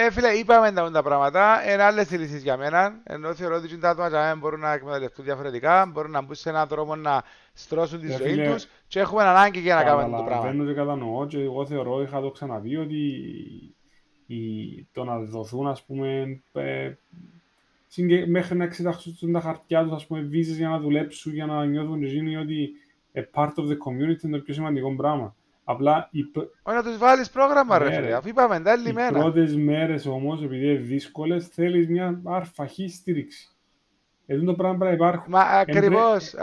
ε, 0.00 0.04
ε, 0.06 0.10
φίλε, 0.10 0.28
είπαμε 0.28 0.72
τα, 0.72 0.90
τα 0.90 1.02
πράγματα. 1.02 1.72
Είναι 1.72 1.82
άλλες 1.82 2.10
οι 2.10 2.16
λύσει 2.16 2.38
για 2.38 2.56
μένα. 2.56 3.00
Ενώ 3.04 3.34
θεωρώ 3.34 3.56
ότι 3.56 3.78
τα 3.78 3.90
άτομα 3.90 4.08
για 4.08 4.18
μένα 4.20 4.34
μπορούν 4.36 4.60
να 4.60 4.72
εκμεταλλευτούν 4.72 5.24
διαφορετικά, 5.24 5.86
μπορούν 5.86 6.10
να 6.10 6.22
μπουν 6.22 6.34
σε 6.34 6.48
έναν 6.48 6.68
τρόπο 6.68 6.96
να 6.96 7.22
στρώσουν 7.52 8.00
τη 8.00 8.06
Ε, 8.12 8.16
ζωή 8.16 8.28
φίλε, 8.28 8.52
τους 8.52 8.66
και 8.88 9.00
έχουμε 9.00 9.22
ανάγκη 9.22 9.60
για 9.60 9.74
να 9.74 9.82
κάνουμε 9.84 10.02
το 10.02 10.08
πράγμα. 10.08 10.28
Καταλαβαίνω 10.28 10.64
και 10.64 10.72
κατανοώ 10.72 11.26
και 11.26 11.40
εγώ 11.40 11.66
θεωρώ, 11.66 12.02
είχα 12.02 12.20
το 12.20 12.30
ξαναδεί, 12.30 12.76
ότι 12.76 12.96
η, 14.26 14.36
το 14.92 15.04
να 15.04 15.18
δοθούν, 15.18 15.66
ας 15.66 15.82
πούμε, 15.84 16.22
ε, 16.52 16.62
συγκε- 16.62 16.98
μέχρι 18.26 18.56
να 18.56 18.64
εξεταχθούν 18.64 19.32
τα 19.32 19.40
χαρτιά 19.40 19.82
τους, 19.82 19.92
ας 19.92 20.06
πούμε, 20.06 20.20
βίζες 20.20 20.56
για 20.56 20.68
να 20.68 20.78
δουλέψουν, 20.78 21.32
για 21.32 21.46
να 21.46 21.64
νιώθουν 21.64 22.00
και 22.00 22.06
εκείνοι 22.06 22.36
ότι 22.36 22.68
a 23.14 23.20
part 23.40 23.48
of 23.48 23.64
the 23.64 23.76
community 23.86 24.22
είναι 24.22 24.36
το 24.36 24.42
πιο 24.42 24.54
σημαντικό 24.54 24.94
πράγμα. 24.96 25.34
Απλά 25.64 26.08
οι, 26.10 26.22
π- 26.22 26.36
Όχι 26.62 26.76
να 26.76 26.82
τους 26.82 26.98
βάλεις 26.98 27.30
πρόγραμμα, 27.30 27.78
ρε 27.78 27.84
Ναι, 27.88 27.94
φίλε. 27.94 28.06
ρε. 28.06 28.14
Αφού 28.14 28.28
είπαμε, 28.28 28.60
τα 28.60 28.72
οι 28.72 28.78
λιμένα. 28.78 29.18
πρώτες 29.18 29.56
μέρες 29.56 30.06
όμως, 30.06 30.42
επειδή 30.42 30.66
είναι 30.70 30.78
δύσκολες, 30.78 31.46
θέλεις 31.46 31.88
μια 31.88 32.20
αρφαχή 32.24 32.88
στήριξη. 32.88 33.48
Εδώ 34.26 34.44
το 34.44 34.54
πράγμα 34.54 34.76
πρέπει 34.78 35.00
να 35.00 35.06
υπάρχουν. 35.06 35.24
Μα 35.32 35.40
ακριβώς. 35.40 36.34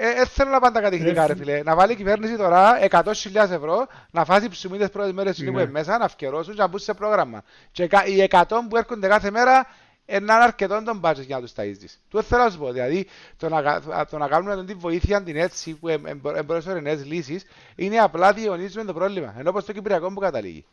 Ε, 0.00 0.26
θέλω 0.26 0.50
να 0.50 0.60
πάνε 0.60 0.74
τα 0.74 0.80
κατηχητικά, 0.80 1.26
ρε 1.26 1.32
Ρε, 1.32 1.38
φίλε. 1.38 1.62
Να 1.62 1.74
βάλει 1.74 1.92
η 1.92 1.96
κυβέρνηση 1.96 2.36
τώρα 2.36 2.78
100.000 2.90 3.50
ευρώ 3.50 3.86
να 4.10 4.24
φάσει 4.24 4.48
ψωμί 4.48 4.78
τι 4.78 4.88
πρώτες 4.88 5.12
μέρες 5.12 5.36
που 5.44 5.44
Ναι. 5.52 5.62
είναι 5.62 5.70
μέσα, 5.70 5.98
να 5.98 6.04
αυκαιρώσουν 6.04 6.54
και 6.54 6.60
να 6.60 6.66
μπουν 6.68 6.78
σε 6.78 6.94
πρόγραμμα. 6.94 7.42
Και 7.72 7.86
κα- 7.86 8.06
οι 8.06 8.22
100 8.30 8.42
που 8.68 8.76
έρχονται 8.76 9.08
κάθε 9.08 9.30
μέρα 9.30 9.58
ε, 9.58 9.62
να 9.62 9.66
είναι 10.08 10.32
αρκετό 10.32 10.82
τον 10.82 11.00
budget 11.04 11.20
για 11.26 11.36
να 11.36 11.42
τους 11.42 11.52
ταΐζεις. 11.56 11.98
Του 12.10 12.22
θέλω 12.22 12.42
να 12.42 12.50
σου 12.50 12.58
πω, 12.58 12.72
δηλαδή 12.72 13.06
το 13.36 13.48
να, 13.48 13.62
κα- 13.62 14.06
το 14.10 14.18
να 14.18 14.28
κάνουμε 14.28 14.64
την 14.64 14.78
βοήθεια 14.78 15.22
την 15.22 15.36
έτσι 15.36 15.74
που 15.74 15.88
εμπρόσφερε 16.34 16.80
νέες 16.80 17.04
λύσεις 17.04 17.44
είναι 17.76 17.98
απλά 17.98 18.32
διαιωνίζουμε 18.32 18.84
το 18.84 18.92
πρόβλημα. 18.92 19.34
Ενώ 19.38 19.50
όπως 19.50 19.64
το 19.64 19.72
Κυπριακό 19.72 20.12
που 20.12 20.20
καταλήγει. 20.20 20.64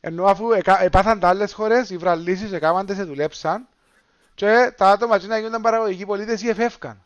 Ενώ 0.00 0.24
αφού 0.24 0.52
εκα- 0.52 0.82
επάθαν 0.82 1.20
τα 1.20 1.28
άλλες 1.28 1.52
χώρες, 1.52 1.90
οι 1.90 1.96
βραλίσεις 1.96 2.52
εκάμαντες 2.52 2.96
σε 2.96 3.02
δουλέψαν 3.04 3.68
και 4.34 4.72
τα 4.76 4.90
άτομα 4.90 5.16
εκεί 5.16 5.26
να 5.26 5.36
γίνονταν 5.38 5.62
παραγωγικοί 5.62 6.06
πολίτες 6.06 6.42
ή 6.42 6.48
εφεύκαν. 6.48 7.02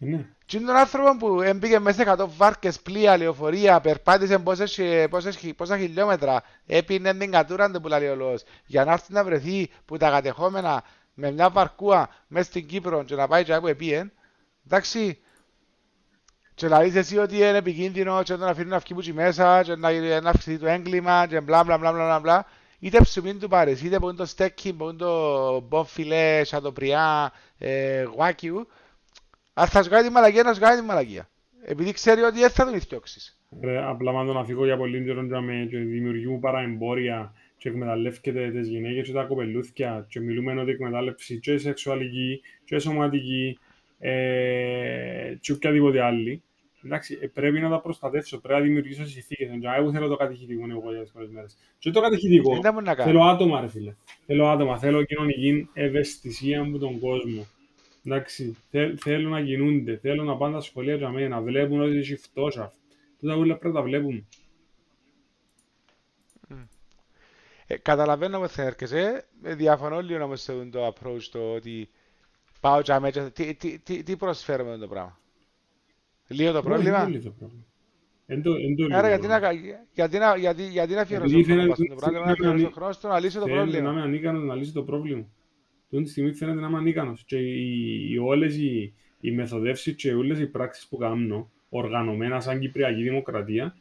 Ε, 0.00 0.04
Ναι. 0.06 0.26
Τι 0.46 0.56
είναι 0.56 0.66
τον 0.66 0.76
άνθρωπο 0.76 1.16
που 1.16 1.40
έμπηκε 1.42 1.78
μέσα 1.78 1.96
σε 2.02 2.02
100 2.18 2.26
βάρκες, 2.36 2.80
πλοία, 2.80 3.16
λεωφορεία, 3.16 3.80
περπάτησε 3.80 4.38
πόσες, 4.38 4.72
χι- 4.72 5.08
πόσες, 5.08 5.36
χι- 5.36 5.54
πόσα 5.56 5.78
χιλιόμετρα, 5.78 6.42
έπινε 6.66 7.14
την 7.14 7.30
κατούρα 7.30 7.70
του 7.70 7.80
που 7.80 7.88
λέει 7.88 8.08
ο 8.08 8.14
λόγος, 8.16 8.42
για 8.66 8.84
να 8.84 8.92
έρθει 8.92 9.12
να 9.12 9.24
βρεθεί 9.24 9.70
που 9.84 9.96
τα 9.96 10.10
κατεχόμενα 10.10 10.82
με 11.14 11.30
μια 11.30 11.50
βαρκούα 11.50 12.08
μέσα 12.28 12.44
στην 12.48 12.66
Κύπρο 12.66 13.04
και 13.04 13.14
να 13.14 13.26
πάει 13.28 13.44
και 13.44 13.58
που 13.60 13.66
επίεν, 13.66 14.12
εντάξει, 14.66 15.18
και 16.54 16.68
να 16.68 16.80
δεις 16.80 16.94
εσύ 16.94 17.18
ότι 17.18 17.36
είναι 17.36 17.56
επικίνδυνο 17.56 18.22
και 18.22 18.36
να 18.36 18.46
αφήνουν 18.46 18.70
να 18.70 18.78
βγει 18.78 18.94
που 18.94 19.00
εκεί 19.00 19.12
μέσα 19.12 19.62
και 19.62 19.74
να, 19.76 20.20
να 20.20 20.30
αυξηθεί 20.30 20.58
το 20.58 20.66
έγκλημα 20.66 21.26
και 21.26 21.40
μπλα 21.40 21.64
μπλα 21.64 21.78
μπλα 21.78 21.92
μπλα 21.92 22.04
μπλα 22.04 22.20
μπλα. 22.20 22.46
Είτε 22.78 23.00
ψουμί 23.00 23.34
του 23.34 23.48
πάρεις, 23.48 23.82
είτε 23.82 23.98
που 23.98 24.08
είναι 24.08 24.16
το 24.16 24.24
στέκι, 24.24 24.72
που 24.72 24.84
είναι 24.84 24.92
το 24.98 25.60
μπομφιλέ, 25.60 26.44
σατοπριά, 26.44 27.32
ε, 27.58 28.02
γουάκιου, 28.02 28.68
αν 29.58 29.66
θα 29.66 29.82
σου 29.82 29.90
κάνει 29.90 30.06
τη 30.06 30.12
μαλακία, 30.12 30.42
να 30.42 30.54
σου 30.54 30.60
κάνει 30.60 30.80
τη 30.80 30.86
μαλακία. 30.86 31.28
Επειδή 31.64 31.92
ξέρει 31.92 32.20
ότι 32.20 32.38
δεν 32.38 32.50
θα 32.50 32.64
τον 32.64 32.74
ηθιώξεις. 32.74 33.38
Ρε, 33.60 33.82
απλά 33.84 34.12
μάλλον 34.12 34.34
να 34.34 34.44
φύγω 34.44 34.64
για 34.64 34.76
πολύ 34.76 35.04
καιρό 35.04 35.26
και 35.26 35.38
με 35.38 35.66
και 35.70 35.78
δημιουργούμε 35.78 36.38
παραεμπόρια 36.38 37.32
και 37.56 37.68
εκμεταλλεύκεται 37.68 38.50
τις 38.50 38.68
γυναίκες 38.68 39.06
και 39.06 39.12
τα 39.12 39.22
κοπελούθια 39.22 40.06
και 40.08 40.20
μιλούμε 40.20 40.60
ότι 40.60 40.70
εκμετάλλευση 40.70 41.38
και 41.38 41.58
σεξουαλική 41.58 42.40
και 42.64 42.78
σωματική 42.78 43.58
ε, 43.98 45.34
και 45.40 45.52
οποιαδήποτε 45.52 46.00
άλλη. 46.00 46.42
Εντάξει, 46.84 47.18
ε, 47.20 47.26
πρέπει 47.26 47.60
να 47.60 47.68
τα 47.68 47.80
προστατεύσω, 47.80 48.40
πρέπει 48.40 48.60
να 48.60 48.66
δημιουργήσω 48.66 49.02
τις 49.02 49.12
συνθήκες. 49.12 49.48
Και 49.60 49.66
εγώ 49.78 49.92
θέλω 49.92 50.08
το 50.08 50.16
κατηχητικό 50.16 50.66
εγώ 50.70 50.92
για 50.92 51.02
τις 51.02 51.10
πολλές 51.12 51.30
μέρες. 51.30 51.56
Και 51.78 51.90
το 51.90 52.00
κατηχητικό, 52.00 52.58
Δεν 52.60 52.72
μου 52.74 52.80
να 52.80 52.94
θέλω 52.94 53.18
κάνει. 53.18 53.30
άτομα 53.30 53.60
ρε 53.60 53.68
φίλε. 53.68 53.94
Θέλω 54.26 54.48
άτομα, 54.48 54.78
θέλω 54.78 55.02
κοινωνική 55.04 55.68
ευαισθησία 55.72 56.60
από 56.60 56.78
τον 56.78 56.98
κόσμο. 56.98 57.46
Εντάξει, 58.06 58.56
θέλ, 58.70 58.96
θέλω 59.00 59.28
να 59.28 59.42
κινούνται, 59.42 59.96
θέλω 59.96 60.24
να 60.24 60.36
πάνε 60.36 60.52
στα 60.52 60.60
σχολεία 60.70 60.94
για 60.94 61.08
μένα, 61.10 61.28
να 61.28 61.40
βλέπουν 61.40 61.80
ότι 61.80 61.96
έχει 61.96 62.16
φτώχεια. 62.16 62.72
Τούτα 63.20 63.34
όλα 63.36 63.56
πρέπει 63.56 63.74
να 63.74 63.80
τα 63.80 63.86
βλέπουμε. 63.86 64.24
Ε, 67.66 67.76
καταλαβαίνω 67.76 68.38
πως 68.38 68.52
θα 68.52 68.62
έρχεσαι. 68.62 69.24
Ε, 69.42 69.54
διαφωνώ 69.54 70.00
λίγο 70.00 70.24
όμως 70.24 70.40
σε 70.40 70.52
αυτό 70.52 70.68
το 70.70 70.86
approach 70.86 71.22
το 71.32 71.52
ότι 71.52 71.88
πάω 72.60 72.82
και 72.82 72.92
αμέσως. 72.92 73.32
Τι, 73.32 73.54
τι, 73.54 73.78
τι, 73.78 74.02
τι 74.02 74.16
προσφέρουμε 74.16 74.70
με 74.70 74.78
το 74.78 74.88
πράγμα; 74.88 75.18
Λίγο 76.28 76.52
το 76.52 76.62
πρόβλημα; 76.62 76.96
Όχι, 76.96 77.04
δεν 77.04 77.12
είναι 77.14 77.22
το 77.22 77.30
πρόβλημα. 77.38 77.62
Εν 78.26 78.42
το- 78.42 78.54
εν 78.54 78.76
το 78.76 78.82
λίγο 78.84 78.96
Άρα 78.98 79.08
γιατί 79.08 79.26
να, 79.26 79.40
πρόβλημα. 79.40 79.72
κα- 79.72 79.86
γιατί 79.92 80.18
να, 80.18 80.36
γιατί, 80.36 80.62
γιατί 80.68 80.94
να 80.94 81.00
αφιερώσω 81.00 81.34
Επειδή 81.38 81.52
χρόνο 81.52 81.60
φαίνεται 81.74 81.74
πάνω 81.74 81.84
στο 81.84 81.94
ότι 81.94 82.00
πράγμα, 82.00 82.18
να 82.18 82.24
είναι 82.24 82.32
αφιερώσω 82.32 82.64
ανή- 82.64 82.74
χρόνο 82.74 82.92
στο 82.92 83.08
να 83.08 83.20
λύσω 83.20 83.38
το 83.40 83.44
Θέλει 83.46 83.56
να 83.58 83.62
πρόβλημα. 83.62 83.90
είμαι 83.92 84.02
ανίκανος 84.02 84.42
να 84.44 84.54
λύσει 84.54 84.72
το 84.72 84.82
πρόβλημα. 84.82 85.26
Τούτη 85.88 86.02
τη 86.02 86.10
στιγμή 86.10 86.34
φαίνεται 86.34 86.60
να 86.60 86.66
είμαι 86.66 86.76
ανίκανος. 86.76 87.24
Και 87.24 87.38
οι, 87.38 88.10
οι, 88.10 88.18
όλες 88.18 88.56
οι, 88.56 88.94
οι 89.20 89.30
μεθοδεύσεις 89.30 89.94
και 89.94 90.14
όλες 90.14 90.38
οι 90.38 90.46
πράξεις 90.46 90.88
που 90.88 90.96
κάνω, 90.96 91.50
οργανωμένα 91.68 92.40
σαν 92.40 92.60
Κυπριακή 92.60 93.02
Δημοκρατία, 93.02 93.76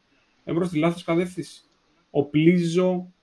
είναι 0.45 0.55
προς 0.57 0.69
τη 0.69 0.77
λάθος 0.77 1.03
κατεύθυνση. 1.03 1.63
Οπλίζω 2.09 3.13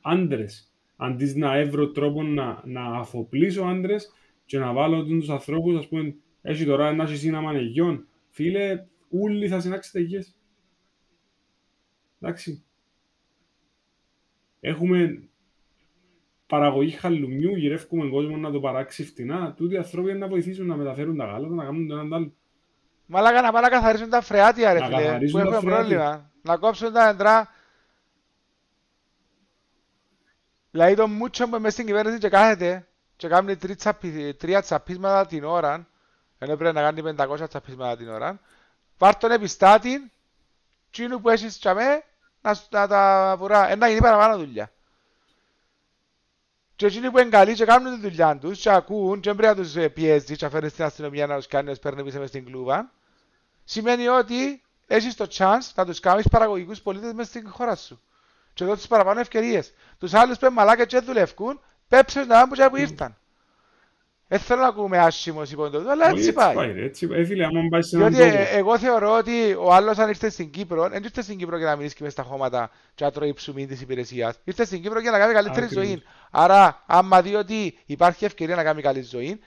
άντρες. 0.00 0.72
Αντί 0.96 1.38
να 1.38 1.56
έβρω 1.56 1.90
τρόπο 1.90 2.22
να, 2.22 2.62
να 2.64 2.84
αφοπλίσω 2.84 3.62
άντρες 3.62 4.12
και 4.44 4.58
να 4.58 4.72
βάλω 4.72 5.04
τους 5.04 5.28
ανθρώπους, 5.28 5.76
ας 5.76 5.88
πούμε, 5.88 6.14
έχει 6.42 6.64
τώρα 6.64 6.88
ένα 6.88 7.06
σύναμα 7.06 7.50
ανεγιών. 7.50 8.06
Φίλε, 8.28 8.86
όλοι 9.10 9.48
θα 9.48 9.60
συνάξετε 9.60 10.00
υγιές. 10.00 10.36
Εντάξει. 12.20 12.64
Έχουμε 14.60 15.28
παραγωγή 16.52 16.90
χαλουμιού, 16.90 17.56
γυρεύουμε 17.56 18.10
κόσμο 18.10 18.36
να 18.36 18.50
το 18.50 18.60
παράξει 18.60 19.04
φτηνά. 19.04 19.52
Τούτοι 19.56 19.74
οι 19.74 19.76
άνθρωποι 19.76 20.10
είναι 20.10 20.18
να 20.18 20.28
βοηθήσουν 20.28 20.66
να 20.66 20.76
μεταφέρουν 20.76 21.16
τα 21.16 21.24
γάλατα, 21.24 21.54
να 21.54 21.64
κάνουν 21.64 21.86
το 21.88 21.94
έναν 21.94 22.08
το 22.08 22.14
άλλο. 22.14 22.32
Μαλάκα 23.06 23.40
να 23.42 23.52
πάνε 23.52 23.68
να 23.68 23.72
καθαρίσουν 23.76 24.08
τα 24.10 24.20
φρεάτια 24.20 24.72
ρε 24.72 24.78
Να 24.78 24.84
φίλε, 24.86 24.96
που 24.98 25.04
καθαρίσουν 25.04 25.40
τα 25.40 25.46
έχουμε 25.46 25.60
φρεάτια. 25.60 25.76
πρόβλημα. 25.98 26.30
Να 26.42 26.56
κόψουν 26.56 26.92
τα 26.92 27.08
εντρά. 27.08 27.48
Δηλαδή 30.70 30.94
το 30.94 31.06
μούτσο 31.08 31.48
που 31.48 31.60
μες 31.60 31.72
στην 31.72 31.86
κυβέρνηση 31.86 32.18
και 32.18 32.28
κάθεται 32.28 32.86
και 33.16 33.28
κάνει 33.28 33.56
τρεις 33.56 33.76
τσαπι- 33.76 34.36
τρία 34.38 34.60
τσαπίσματα 34.62 35.26
την 35.26 35.44
ώρα, 35.44 35.86
ενώ 36.38 36.56
πρέπει 36.56 36.74
να 36.74 36.80
κάνει 36.82 37.02
500 37.16 37.48
τσαπίσματα 37.48 37.96
την 37.96 38.08
ώρα, 38.08 38.40
πάρ' 38.98 39.16
τον 39.16 39.30
επιστάτη, 39.30 40.10
τσίνου 40.90 41.20
που 41.20 41.28
έχεις 41.28 41.58
τσαμέ, 41.58 42.02
να, 42.40 42.54
σου- 42.54 42.66
να 42.70 42.86
τα 42.88 43.34
βουρά, 43.38 43.70
ε, 43.70 43.74
να 43.76 43.88
γίνει 43.88 44.00
παραπάνω 44.00 44.36
δουλειά. 44.38 44.70
Και 46.82 46.88
εκείνοι 46.88 47.10
που 47.10 47.18
είναι 47.18 47.28
καλοί 47.28 47.54
και 47.54 47.64
κάνουν 47.64 47.94
τη 47.94 48.00
δουλειά 48.00 48.38
τους 48.38 48.60
και 48.60 48.70
ακούν 48.70 49.20
και 49.20 49.28
δεν 49.32 49.36
πρέπει 49.38 49.56
να 49.58 49.62
τους 49.64 49.76
ε, 49.76 49.88
πιέζει 49.88 50.36
και 50.36 50.48
φέρνει 50.48 50.68
στην 50.68 50.84
αστυνομία 50.84 51.26
να 51.26 51.36
τους 51.36 51.46
κάνει 51.46 51.64
να 51.64 51.70
τους 51.70 51.80
παίρνει 51.80 52.02
πίσω 52.04 52.18
μες 52.18 52.28
στην 52.28 52.44
κλούβα, 52.44 52.92
σημαίνει 53.64 54.08
ότι 54.08 54.62
έχεις 54.86 55.14
το 55.14 55.26
chance 55.30 55.70
να 55.74 55.84
τους 55.84 56.00
κάνεις 56.00 56.28
παραγωγικούς 56.30 56.80
πολίτες 56.80 57.12
μέσα 57.12 57.28
στην 57.28 57.50
χώρα 57.50 57.76
σου. 57.76 58.00
Και 58.54 58.64
δώσεις 58.64 58.86
παραπάνω 58.86 59.20
ευκαιρίες. 59.20 59.72
Τους 59.98 60.14
άλλους 60.14 60.38
που 60.38 60.44
είναι 60.44 60.54
μαλάκες 60.54 60.86
και 60.86 60.96
δεν 60.96 61.04
δουλεύκουν, 61.04 61.60
πέψες 61.88 62.26
να 62.26 62.48
πάνε 62.48 62.68
που 62.68 62.76
ήρθαν. 62.76 63.16
Δεν 64.32 64.40
θέλω 64.40 64.60
να 64.60 64.66
ακούμε 64.66 64.98
άσχημος 64.98 65.50
υπόντο, 65.50 65.78
αλλά 65.90 66.06
Όχι, 66.06 66.18
έτσι 66.18 66.32
πάει. 66.32 66.72
ρε, 66.72 66.84
Έτσι, 66.84 67.08
ε, 67.12 67.24
φίλε, 67.24 67.44
άμα 67.44 67.68
πάει 67.70 67.82
σε 67.82 67.96
έναν 67.96 68.14
Διότι 68.14 68.36
ε, 68.36 68.38
τόπο, 68.44 68.56
εγώ 68.56 68.78
θεωρώ 68.78 69.16
ότι 69.16 69.54
ο 69.58 69.72
άλλος 69.72 69.98
αν 69.98 70.08
ήρθε 70.08 70.30
στην 70.30 70.50
Κύπρο, 70.50 70.88
δεν 70.88 71.02
ήρθε 71.02 71.22
στην 71.22 71.38
Κύπρο 71.38 71.56
για 71.56 71.66
να 71.66 71.76
μιλήσει 71.76 71.94
και 71.94 72.02
μες 72.02 72.12
στα 72.12 72.22
χώματα 72.22 72.70
και 72.94 73.04
να 73.04 73.10
τρώει 73.10 73.32
ψουμί 73.32 73.66
της 73.66 73.80
υπηρεσίας. 73.80 74.38
Ήρθε 74.44 74.64
στην 74.64 74.82
Κύπρο 74.82 75.00
για 75.00 75.10
να 75.10 75.18
κάνει 75.18 75.32
καλύτερη 75.32 75.64
Ακριβώς. 75.64 75.86
ζωή. 75.86 76.02
Άρα, 76.30 76.82
άμα 76.86 77.22
δει 77.22 77.34
ότι 77.34 77.78
υπάρχει 77.86 78.24
ευκαιρία 78.24 78.56
να 78.56 78.62
κάνει 78.62 78.82
καλή 78.82 79.02
ζωή, 79.02 79.40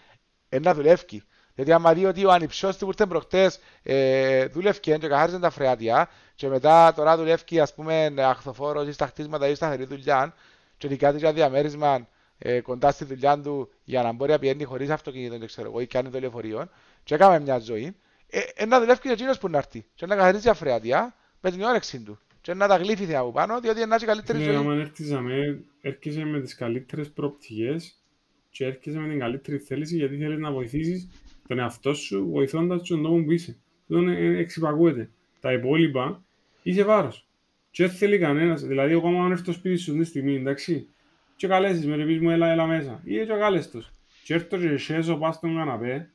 ε, 0.50 0.60
να 0.60 0.74
δουλεύει. 0.74 1.24
Γιατί 1.56 1.72
άμα 1.72 1.94
δει 1.94 2.06
ότι 2.06 2.26
ο 2.26 2.32
ανυψός 2.32 2.78
του 2.78 2.84
που 2.84 2.90
ήρθε 2.92 3.06
προχτές 3.06 3.60
ε, 3.84 4.46
δούλευκε 4.46 4.98
και 4.98 5.08
καθάριζε 5.08 5.40
τα 5.40 5.50
φρεάτια 5.50 6.10
και 6.36 6.48
μετά 6.48 6.94
τώρα 6.96 7.18
δουλεύει 7.18 7.60
ας 7.60 7.74
πούμε 7.74 8.14
αχθοφόρος 8.18 8.88
ή 8.88 8.92
στα 8.92 9.08
χτίσματα 9.08 9.48
ή 9.48 9.56
σταθερή 9.56 9.86
δουλειά 9.86 10.34
και 10.78 10.88
δικάτει 10.88 11.18
για 11.18 11.34
διαμέρισμα 11.34 12.08
ε, 12.38 12.62
κοντά 12.62 12.92
στη 12.92 13.06
δουλειά 13.06 13.40
του 13.42 13.70
για 13.84 14.04
να 14.04 14.12
μπορεί 14.12 14.32
να 14.32 14.40
πηγαίνει 14.40 14.64
χωρίς 14.64 14.90
αυτοκίνητο 14.90 15.38
και 15.38 15.46
ξέρω 15.46 15.68
εγώ 15.68 15.80
ή 15.80 15.88
κάνει 15.88 16.10
το 16.10 16.20
λεωφορείο 16.20 16.70
και 17.04 17.16
έκαμε 17.16 17.40
μια 17.40 17.60
ζωή 17.60 17.96
ε, 18.30 18.40
ε, 18.56 18.66
να 18.66 18.80
δουλεύει 18.80 19.00
και 19.00 19.10
εκείνος 19.10 19.38
που 19.38 19.50
να 19.50 19.58
έρθει 19.58 19.86
και 19.96 20.06
να 20.06 20.16
καθαρίζει 20.16 20.44
τα 20.44 20.54
φρεάτια 20.54 21.16
με 21.42 21.52
την 21.52 21.62
όρεξη 21.62 22.00
του 22.02 22.20
και 22.42 22.54
να 22.54 22.68
τα 22.68 22.78
γλύφει 22.78 23.16
από 23.16 23.32
πάνω 23.32 23.60
διότι 23.60 23.86
να 23.86 23.96
έχει 23.96 24.06
καλύτερη 24.06 24.38
Ναι, 24.38 24.44
ζωή. 24.44 24.56
άμα 24.56 24.74
έρθεις 24.74 25.12
με, 25.12 25.64
έρχεσαι 25.82 26.24
με 26.24 26.42
τις 26.42 26.56
καλύτερες 26.56 27.12
προοπτικές 27.12 28.04
και 28.50 28.66
έρχεσαι 28.66 28.98
με 28.98 29.10
την 29.10 29.20
καλύτερη 29.20 29.58
θέληση 29.58 29.96
γιατί 29.96 30.18
θέλεις 30.18 30.40
να 30.40 30.52
βοηθήσεις 30.52 31.08
τον 31.48 31.60
εαυτό 31.60 31.94
σου 31.94 32.30
βοηθώντας 32.32 32.88
τον 32.88 33.04
τόπο 33.04 33.24
που 33.24 33.32
είσαι. 33.32 33.58
Δεν 33.86 34.08
εξυπακούεται. 34.38 35.10
Τα 35.40 35.54
υπόλοιπα 35.54 36.24
είσαι 36.64 36.84
βάρος. 36.84 37.28
Και 37.72 37.86
δεν 37.86 37.96
θέλει 37.96 38.18
κανένας. 38.18 38.62
Δηλαδή, 38.64 38.92
εγώ 38.92 39.08
άμα 39.08 39.26
έρθω 39.26 39.44
στο 39.44 39.52
σπίτι 39.52 39.78
σου 39.78 39.92
αυτή 39.92 40.04
τη 40.04 40.10
στιγμή, 40.10 40.36
εντάξει, 40.36 40.88
και 41.36 41.48
καλέσεις 41.48 41.86
με, 41.86 41.96
και 41.96 42.06
πεις 42.06 42.20
μου 42.20 42.30
έλα, 42.30 42.48
έλα 42.48 42.66
μέσα. 42.66 43.02
Ή 43.04 43.20
έτσι 43.20 43.32
ο 43.32 43.38
καλέστος. 43.38 43.92
Και 44.24 44.34
έρθω 44.34 44.58
και 44.58 44.78
σέσω 44.78 45.18
πας 45.18 45.36
στον 45.36 45.56
καναπέ, 45.56 46.10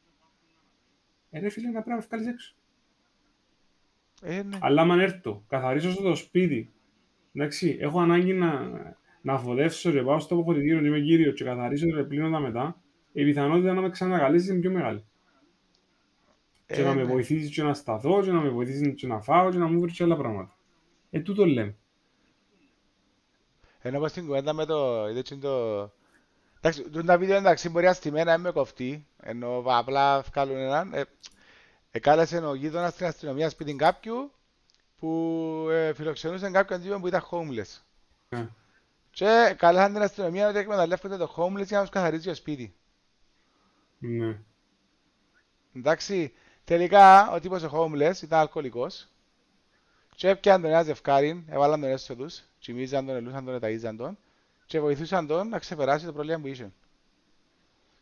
ε, 1.30 1.40
ρε 1.40 1.48
φίλε, 1.48 1.68
να 1.68 1.82
πρέπει 1.82 2.00
να 2.00 2.06
βγάλεις 2.06 2.26
έξω. 2.26 2.54
Ε, 4.22 4.42
ναι. 4.42 4.58
Αλλά 4.60 4.82
αν 4.82 5.00
έρθω, 5.00 5.44
καθαρίσω 5.48 5.90
στο 5.90 6.02
το 6.02 6.14
σπίτι, 6.14 6.72
εντάξει, 7.34 7.76
έχω 7.80 8.00
ανάγκη 8.00 8.32
να, 8.32 8.70
να 9.22 9.38
φοδεύσω 9.38 9.92
και 9.92 10.02
πάω 10.02 10.20
στο 10.20 10.34
αποχωρητήριο 10.34 10.80
και 10.80 10.86
είμαι 10.86 11.00
κύριος 11.00 11.34
και 11.34 11.44
καθαρίσω 11.44 11.86
και 11.86 12.02
πλύνω 12.02 12.30
τα 12.30 12.40
μετά, 12.40 12.80
η 13.12 13.24
πιθανότητα 13.24 13.72
να 13.72 13.80
με 13.80 13.90
ξανακαλέσεις 13.90 14.48
είναι 14.48 14.60
πιο 14.60 14.70
μεγάλη. 14.70 15.04
και 16.66 16.80
Ε, 16.80 16.84
να 16.84 16.94
με 16.94 17.02
ναι. 17.02 17.12
βοηθήσεις 17.12 17.50
και 17.54 17.62
να 17.62 17.74
σταθώ 17.74 18.22
και 18.22 18.30
να 18.30 18.40
με 18.40 18.48
βοηθήσεις 18.48 18.94
και 18.94 19.06
να 19.06 19.20
φάω 19.20 19.50
και 19.50 19.58
να 19.58 19.66
μου 19.66 19.80
βρεις 19.80 19.96
και 19.96 20.04
άλλα 20.04 20.16
πράγματα. 20.16 20.56
Ε, 21.10 21.20
τούτο 21.20 21.46
λέμε. 21.46 21.76
Ενώ 23.82 23.98
πως 23.98 24.10
στην 24.10 24.26
κουβέντα 24.26 24.52
με 24.52 24.64
το... 24.64 25.08
είδες 25.08 25.22
και 25.22 25.34
το... 25.34 25.82
Εντάξει, 26.58 26.82
τούτα 26.82 27.02
τα 27.04 27.18
βίντεο 27.18 27.36
εντάξει 27.36 27.68
μπορεί 27.68 27.86
αστημένα 27.86 28.30
να 28.32 28.38
με 28.38 28.50
κοφτεί, 28.50 29.06
ενώ 29.20 29.62
απλά 29.66 30.20
βγάλουν 30.20 30.56
έναν. 30.56 30.94
Ε, 30.94 31.04
εκάλεσε 31.90 32.38
ο 32.38 32.54
γείτονας 32.54 32.92
στην 32.92 33.06
αστυνομία 33.06 33.50
σπίτι 33.50 33.74
κάποιου 33.74 34.32
που 34.98 35.66
ε, 35.70 35.92
φιλοξενούσε 35.94 36.50
κάποιον 36.50 36.82
τύπο 36.82 37.00
που 37.00 37.06
ήταν 37.06 37.22
homeless. 37.30 37.78
Ε, 38.28 38.44
Και 39.10 39.54
κάλεσαν 39.58 39.92
την 39.92 40.02
αστυνομία 40.02 40.48
ότι 40.48 40.58
εκμεταλλεύεται 40.58 41.16
το 41.16 41.34
homeless 41.36 41.66
για 41.66 41.76
να 41.76 41.80
τους 41.82 41.90
καθαρίζει 41.92 42.28
το 42.28 42.34
σπίτι. 42.34 42.74
ναι. 43.98 44.38
Εντάξει, 45.74 46.32
τελικά 46.64 47.30
ο 47.30 47.40
τύπος 47.40 47.62
ο 47.62 47.70
homeless 47.72 48.22
ήταν 48.22 48.38
αλκοολικός 48.38 49.08
και 50.14 50.28
έπιαν 50.28 50.60
τον 50.60 50.70
ένα 50.70 50.82
ζευκάρι, 50.82 51.44
έβαλαν 51.48 51.80
τον 51.80 51.90
έσω 51.90 52.16
τους, 52.16 52.42
τσιμίζαν 52.60 53.06
τον, 53.06 53.16
ελούσαν 53.16 53.44
τον, 53.44 53.58
εταΐζαν 53.62 53.94
τον 53.96 54.18
και 54.66 54.80
βοηθούσαν 54.80 55.26
τον 55.26 55.48
να 55.48 55.58
ξεπεράσει 55.58 56.04
το 56.06 56.12
πρόβλημα 56.12 56.38
που 56.40 56.46
είχε. 56.46 56.72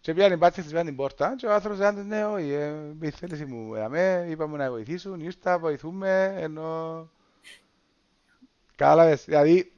Και 0.00 0.14
πήγαν 0.14 0.32
οι 0.32 0.36
μπάτσες 0.36 0.64
χτυπάν 0.64 0.86
την 0.86 0.96
πόρτα 0.96 1.34
και 1.36 1.46
ο 1.46 1.52
άνθρωπος 1.52 1.78
ήταν 1.78 2.06
ναι, 2.06 2.26
όχι, 2.26 2.52
ε, 2.52 2.70
με 2.98 3.06
η 3.06 3.10
θέληση 3.10 3.44
μου, 3.44 3.78
αμέ, 3.78 4.26
είπαμε 4.30 4.56
να 4.56 4.70
βοηθήσουν, 4.70 5.20
ήρθα, 5.20 5.58
βοηθούμε, 5.58 6.34
ενώ... 6.38 7.08
Κατάλαβες, 8.76 9.24
δηλαδή, 9.24 9.72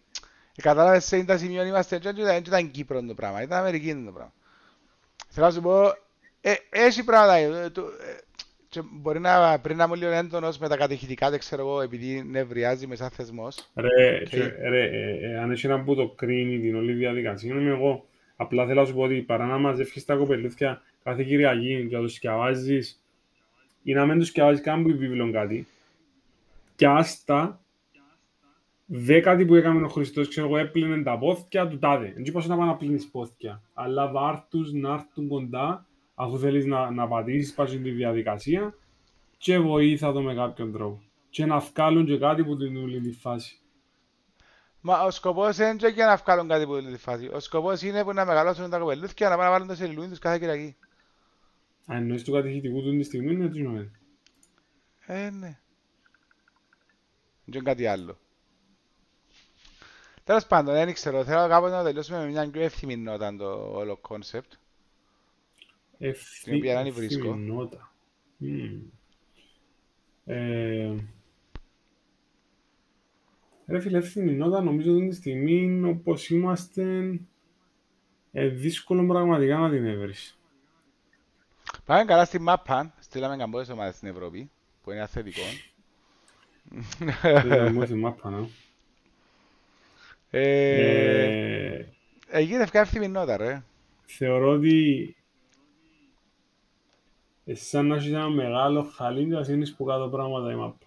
κατάλαβες 0.62 1.05
σε 1.05 1.24
τα 1.24 1.39
σημεία 1.39 1.64
είμαστε 1.66 1.99
και 1.99 2.12
δεν 2.12 2.37
ήταν 2.37 2.70
Κύπρο 2.70 3.03
το 3.05 3.14
πράγμα, 3.14 3.43
ήταν 3.43 3.59
Αμερική 3.59 3.95
το 4.05 4.12
πράγμα. 4.12 4.33
Θέλω 5.28 5.47
να 5.47 5.53
σου 5.53 5.61
πω, 5.61 5.87
ε, 6.41 6.55
έχει 6.70 7.05
πράγματα, 7.05 7.35
ε, 7.37 7.70
το- 7.70 7.83
ε, 7.83 8.18
και 8.71 8.83
μπορεί 8.93 9.21
να 9.21 9.59
πριν 9.59 9.77
να 9.77 9.85
είμαι 9.85 9.97
λίγο 9.97 10.11
έντονος 10.11 10.59
με 10.59 10.68
τα 10.68 10.77
κατηχητικά, 10.77 11.31
δεν 11.31 11.39
ξέρω 11.39 11.62
εγώ, 11.62 11.81
επειδή 11.81 12.23
νευριάζει 12.25 12.87
με 12.87 12.97
σαν 12.97 13.11
θεσμός. 13.11 13.71
Ρε, 13.75 14.18
Και- 14.18 14.25
και- 14.25 14.68
ρε 14.68 14.85
ε, 14.85 15.31
ε, 15.31 15.39
αν 15.39 15.51
έχει 15.51 15.66
έναν 15.66 15.85
που 15.85 15.95
το 15.95 16.09
κρίνει 16.09 16.61
την 16.61 16.77
όλη 16.77 16.93
διαδικασία, 16.93 17.55
είμαι 17.55 17.71
εγώ. 17.71 18.05
Απλά 18.37 18.66
θέλω 18.66 18.81
να 18.81 18.87
σου 18.87 18.95
πω 18.95 19.03
ότι 19.03 19.14
παρά 19.14 19.47
να 19.47 19.59
μαζεύεις 19.59 20.05
τα 20.05 20.14
κοπελούθια 20.14 20.83
κάθε 21.03 21.23
Κυριακή 21.23 21.87
και 21.89 21.97
να 21.97 22.03
τους 22.03 22.12
σκιαβάζεις 22.12 23.03
ή 23.83 23.93
να 23.93 24.07
μην 24.07 24.18
τους 24.18 24.29
σκιαβάζεις 24.29 24.62
καν 24.62 24.83
που 24.83 24.97
βίβλον 24.97 25.33
κάτι 25.33 25.66
και 26.77 26.87
άστα 26.87 27.61
δε 28.87 29.21
κάτι 29.21 29.45
που 29.45 29.55
έκαμε 29.55 29.85
ο 29.85 29.89
Χριστός, 29.89 30.29
ξέρω 30.29 30.47
εγώ, 30.47 30.57
έπλυνε 30.57 31.03
τα 31.03 31.18
πόθηκια 31.18 31.68
του 31.68 31.79
τάδε. 31.79 32.12
Δεν 32.14 32.25
είπα 32.25 32.41
σου 32.41 32.49
να 32.49 32.57
πάω 32.57 32.66
να 32.66 32.77
πλύνεις 32.77 33.09
πόθηκια, 33.09 33.62
αλλά 33.75 34.11
βάρ' 34.11 34.49
τους 34.49 34.73
να 34.73 34.93
έρθουν 34.93 35.29
κοντά 35.29 35.87
αφού 36.23 36.39
θέλεις 36.39 36.66
να, 36.66 36.91
να 36.91 37.09
πατήσεις 37.09 37.55
πάνω 37.55 37.68
στη 37.68 37.79
διαδικασία 37.79 38.75
και 39.39 39.59
βοήθα 39.59 40.12
το 40.12 40.23
με 40.23 40.35
κάποιον 40.35 40.73
τρόπο. 40.73 41.03
Και 41.31 41.47
να 41.47 41.59
βγάλουν 41.59 42.07
και 42.07 42.18
κάτι 42.18 42.45
που 42.45 42.57
την 42.57 42.77
όλη 42.77 43.01
τη 43.01 43.12
φάση. 43.12 43.61
Μα 44.81 45.03
ο 45.03 45.11
σκοπός 45.11 45.57
δεν 45.57 45.79
είναι 45.79 45.89
για 45.89 46.07
να 46.07 46.16
βγάλουν 46.16 46.49
κάτι 46.49 46.62
από 46.62 46.83
τη 46.83 46.97
φάση. 46.97 47.29
Ο 47.33 47.41
σκοπός 47.41 47.83
είναι 47.83 48.05
που 48.05 48.12
να 48.12 48.25
μεγαλώσουν 48.25 48.71
τα 48.71 48.79
κοπελούθια 48.79 49.29
να 49.29 49.37
πάνε 49.37 49.49
να 49.49 49.51
βάλουν 49.51 49.68
το 49.68 49.75
σελιλούιν 49.75 50.09
τους 50.09 50.18
κάθε 50.18 50.39
Κυριακή. 50.39 50.77
Αν 51.87 51.97
εννοείς 51.97 52.25
του 52.25 52.33
κατηχητικού 52.33 52.83
του 52.83 52.91
τη 52.91 53.03
στιγμή, 53.03 53.33
είναι 53.33 53.49
τι 53.49 53.62
νοεί. 53.62 53.91
Ε, 55.07 55.31
ναι. 55.31 55.59
Δεν 57.45 57.55
είναι 57.55 57.62
κάτι 57.62 57.87
άλλο. 57.87 58.18
Τέλος 60.25 60.47
πάντων, 60.47 60.75
δεν 60.75 60.93
ξέρω. 60.93 61.25
Θέλω 61.25 61.49
κάποτε 61.49 61.77
να 61.77 61.83
τελειώσουμε 61.83 62.18
με 62.18 62.27
μια 62.27 62.51
πιο 62.51 62.62
εύθυμη 62.62 62.97
νότα 62.97 63.37
το 63.37 63.71
όλο 63.73 63.97
κόνσεπτ. 63.97 64.53
Ευθύ, 66.03 66.45
Την 66.45 66.55
οποία 66.57 66.83
δεν 66.83 66.93
βρίσκω. 66.93 67.29
ευθυμινότα. 67.29 67.93
Μμμ. 68.37 68.81
Ε, 70.25 70.95
Ρε 73.67 73.81
φίλε, 73.81 73.99
ευθυμινότα 73.99 74.63
νομίζω 74.63 74.95
ότι 74.95 75.09
τη 75.09 75.15
στιγμή 75.15 75.85
όπως 75.85 76.31
είμαστε 76.31 77.15
ε, 78.33 78.47
δύσκολο 78.49 79.07
πραγματικά 79.07 79.59
να 79.59 79.71
την 79.71 79.87
έβρεις. 79.87 80.39
Πάμε 81.85 82.05
καλά 82.05 82.25
στη 82.25 82.39
μάπα. 82.41 82.95
Στείλαμε 83.01 83.37
καμπότες 83.37 83.69
ομάδες 83.69 83.95
στην 83.97 84.09
Ευρώπη, 84.09 84.51
που 84.83 84.91
είναι 84.91 85.01
αθλητικό. 85.01 85.43
Δεν 87.45 87.73
μου 87.73 87.87
θυμά 87.87 88.13
πάνω. 88.13 88.49
ε, 90.31 91.71
Ε, 91.75 91.87
ε, 92.29 92.41
γίνεται 92.41 92.63
ευκά 92.63 92.81
εύθυμη 92.81 93.09
νότα, 93.09 93.37
ρε. 93.37 93.63
Θεωρώ 94.07 94.51
ότι 94.51 95.05
ε, 95.17 95.20
σαν 97.55 97.87
να 97.87 97.97
έχεις 97.97 98.09
ένα 98.13 98.29
μεγάλο 98.29 98.83
χαλί 98.83 99.25
και 99.25 99.35
να 99.35 99.43
σύνεις 99.45 99.75
που 99.75 99.85
κάτω 99.85 100.09
πράγματα 100.09 100.53
η 100.53 100.55
μάπα. 100.55 100.87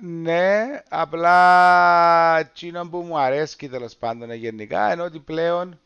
Ναι, 0.00 0.82
απλά 0.88 2.38
εκείνο 2.38 2.88
που 2.88 2.98
μου 2.98 3.18
αρέσει 3.18 3.68
τέλος 3.68 3.96
πάντων 3.96 4.32
γενικά 4.32 4.92
είναι 4.92 5.02
ότι 5.02 5.18
πλέον 5.18 5.80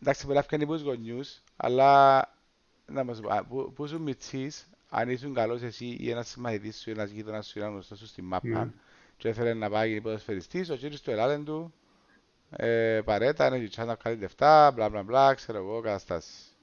εντάξει 0.00 0.24
μπορεί 0.24 0.36
να 0.36 0.42
φτιάχνει 0.42 0.66
τους 0.66 0.82
γονιούς 0.82 1.42
αλλά 1.56 2.22
να 2.86 3.04
μας 3.04 3.20
πω, 3.20 3.28
α, 3.34 3.44
που, 3.44 3.72
που 3.74 3.86
σου 3.86 4.00
μητσείς 4.00 4.68
αν 4.88 5.08
ήσουν 5.08 5.34
καλός 5.34 5.62
εσύ 5.62 5.96
ή 6.00 6.10
ένας 6.10 6.28
συμμαθητής 6.28 6.80
σου 6.80 6.90
ή 6.90 6.92
ένας 6.92 7.10
γείτονας 7.10 7.46
σου 7.46 7.58
ή 7.58 7.60
ένας 7.60 7.72
γνωστός 7.72 7.98
σου 7.98 8.06
στη 8.06 8.22
μάπα 8.22 8.48
Ναι. 8.48 8.70
και 9.16 9.28
ήθελε 9.28 9.54
να 9.54 9.70
πάει 9.70 9.88
γίνει 9.88 10.00
ποδοσφαιριστής 10.00 10.70
ο 10.70 10.76
κύριος 10.76 11.00
του 11.02 11.10
ελάλεν 11.10 11.44
του 11.44 11.74
ε, 12.56 13.00
παρέτα, 13.04 13.46
είναι 13.46 13.58
και 13.58 13.82
να 13.82 13.94
κάνει 13.94 14.16
λεφτά, 14.16 14.70
μπλα 14.70 14.88
μπλα 14.88 15.02
μπλα, 15.02 15.34
ξέρω 15.34 15.58
εγώ, 15.58 15.80
καταστάσεις. 15.80 16.56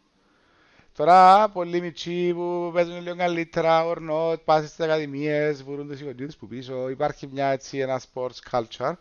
Τώρα, 0.96 1.50
πολλοί 1.50 1.82
μητσοί 1.82 2.34
που 2.34 2.72
παίζουν 2.74 3.02
λίγο 3.02 3.16
καλύτερα, 3.16 3.86
ορνότ, 3.86 4.40
πάνε 4.46 4.68
στις 4.68 4.80
ακαδημίες, 4.80 5.64
βουρούν 5.64 5.88
τους 5.88 6.02
γονείς 6.02 6.38
που 6.38 6.48
πίσω. 6.48 6.90
Υπάρχει 6.90 7.28
μια 7.28 7.48
έτσι, 7.48 7.78
ένα 7.78 8.02
sports 8.14 8.52
culture 8.52 8.94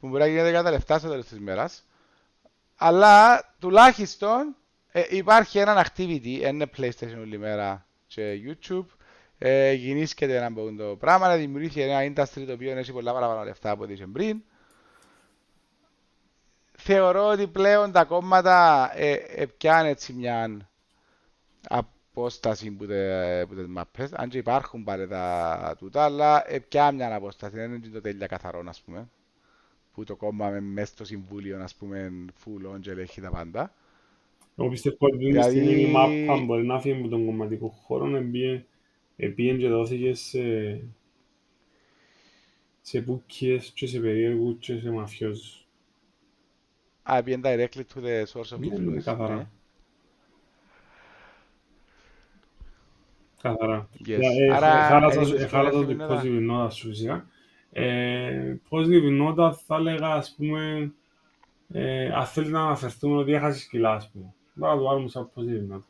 που 0.00 0.08
μπορεί 0.08 0.20
να 0.22 0.26
γίνεται 0.26 0.52
κατά 0.52 0.70
λεφτά 0.70 0.98
στο 0.98 1.08
τέλος 1.08 1.26
της 1.26 1.38
μέρας. 1.38 1.84
Αλλά 2.76 3.44
τουλάχιστον 3.58 4.56
ε, 4.92 5.02
υπάρχει 5.08 5.58
έναν 5.58 5.84
activity, 5.84 6.40
ένα 6.42 6.68
PlayStation 6.76 7.18
όλη 7.20 7.38
μέρα 7.38 7.86
και 8.06 8.40
YouTube. 8.46 8.86
Ε, 9.38 9.72
γεννήσκεται 9.72 10.36
ένα 10.36 10.46
από 10.46 10.74
το 10.76 10.96
πράγμα, 10.96 11.28
να 11.28 11.36
δημιουργήσει 11.36 11.80
ένα 11.80 12.12
industry 12.12 12.44
το 12.46 12.52
οποίο 12.52 12.78
έχει 12.78 12.92
πολλά 12.92 13.12
παραπάνω 13.12 13.44
λεφτά 13.44 13.70
από 13.70 13.82
ό,τι 13.82 13.92
είχε 13.92 14.06
πριν. 14.06 14.42
Θεωρώ 16.92 17.28
ότι 17.28 17.46
πλέον 17.46 17.92
τα 17.92 18.04
κόμματα 18.04 18.90
ε, 18.94 19.12
ε, 19.12 19.46
πιάνουν 19.46 19.88
έτσι 19.90 20.12
μια 20.12 20.68
απόσταση 21.68 22.70
που, 22.70 22.86
τε, 22.86 23.46
που 23.46 23.54
τις 23.54 23.66
μαπές, 23.66 24.12
αν 24.12 24.28
και 24.28 24.38
υπάρχουν 24.38 24.84
πάλι 24.84 25.06
τα 25.08 25.74
τούτα, 25.78 26.04
αλλά 26.04 26.52
ε, 26.52 26.58
πιάνουν 26.58 26.94
μια 26.94 27.14
απόσταση, 27.14 27.54
δεν 27.56 27.72
είναι 27.72 27.88
το 27.88 28.00
τέλεια 28.00 28.26
καθαρό, 28.26 28.62
ας 28.66 28.80
πούμε, 28.80 29.08
που 29.94 30.04
το 30.04 30.16
κόμμα 30.16 30.48
με 30.50 30.60
μέσα 30.60 30.92
στο 30.92 31.04
συμβούλιο, 31.04 31.62
ας 31.62 31.74
πούμε, 31.74 32.12
full 32.44 32.74
on 32.74 32.80
και 32.80 32.90
ελέγχει 32.90 33.20
τα 33.20 33.30
πάντα. 33.30 33.74
Εγώ 34.56 34.68
πιστεύω 34.68 34.96
ότι 35.00 35.12
αυτή 35.14 35.24
τη 35.24 35.30
Δηλαδή- 35.30 35.60
στιγμή 35.64 35.82
η 35.82 35.90
μάπα 36.26 36.44
μπορεί 36.44 36.66
να 36.66 36.80
φύγει 36.80 36.98
από 37.00 37.08
τον 37.08 37.24
κομματικό 37.26 37.68
χώρο, 37.68 38.16
εμπίε- 38.16 38.64
επίεν 39.16 39.58
και 39.58 39.68
δόθηκες 39.68 40.20
σε, 40.20 40.40
σε 42.80 43.00
μπουκιές 43.00 43.70
και 43.74 43.86
σε 43.86 43.98
περίεργους 44.00 44.56
και 44.58 44.78
σε 44.78 44.90
μαφιόζους. 44.90 45.59
I've 47.12 47.24
been 47.24 47.42
directly 47.42 47.84
to 47.94 48.00
the 48.00 48.24
source 48.32 48.52
of 48.52 48.60
influence. 48.62 48.80
Ναι, 48.80 49.00
καθαρά. 49.00 49.34
Ναι. 49.34 49.46
Καθαρά. 53.42 53.88
Ε, 54.08 54.14
ε, 54.14 54.44
ε, 54.44 55.46
Χάλατα 55.46 55.86
το 55.86 55.94
πώς 56.06 56.20
διβινόταν 56.22 56.70
σου 56.70 56.88
φυσικά. 56.88 57.26
Πώς 58.68 58.86
θα 59.66 59.76
έλεγα 59.76 60.08
ας 60.08 60.34
πούμε 60.36 60.92
αν 62.14 62.48
να 62.50 62.62
αναφερθούμε 62.62 63.16
ότι 63.16 63.32
έχασε 63.32 63.66
κιλά 63.70 63.92
ας 63.92 64.10
πούμε. 64.10 64.34
Να 64.54 64.76
το 64.76 64.82
βάλουμε 64.82 65.08
σαν 65.08 65.30
πώς. 65.34 65.82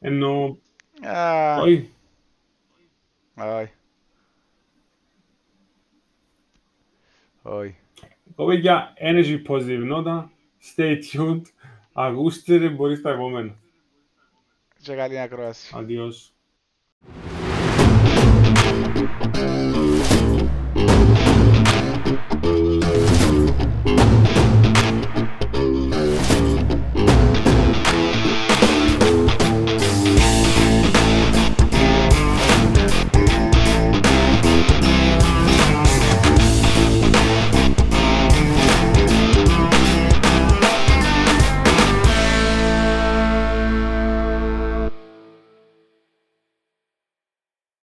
Ενώ... 0.00 0.58
Όχι. 1.60 1.90
Όχι. 3.36 3.72
Όχι. 7.42 7.76
Εγώ 8.38 8.52
για 8.52 8.92
energy 9.00 9.42
positive 9.48 9.82
νότα, 9.84 10.32
stay 10.72 10.98
tuned, 11.12 11.42
ακούστε 11.92 12.56
ρε, 12.56 12.68
μπορείς 12.68 12.98
στα 12.98 13.10
επόμενα. 13.10 13.54
Και 14.82 14.94
καλή 14.94 15.18
ακρόαση. 15.20 15.72
Adiós. 15.76 16.32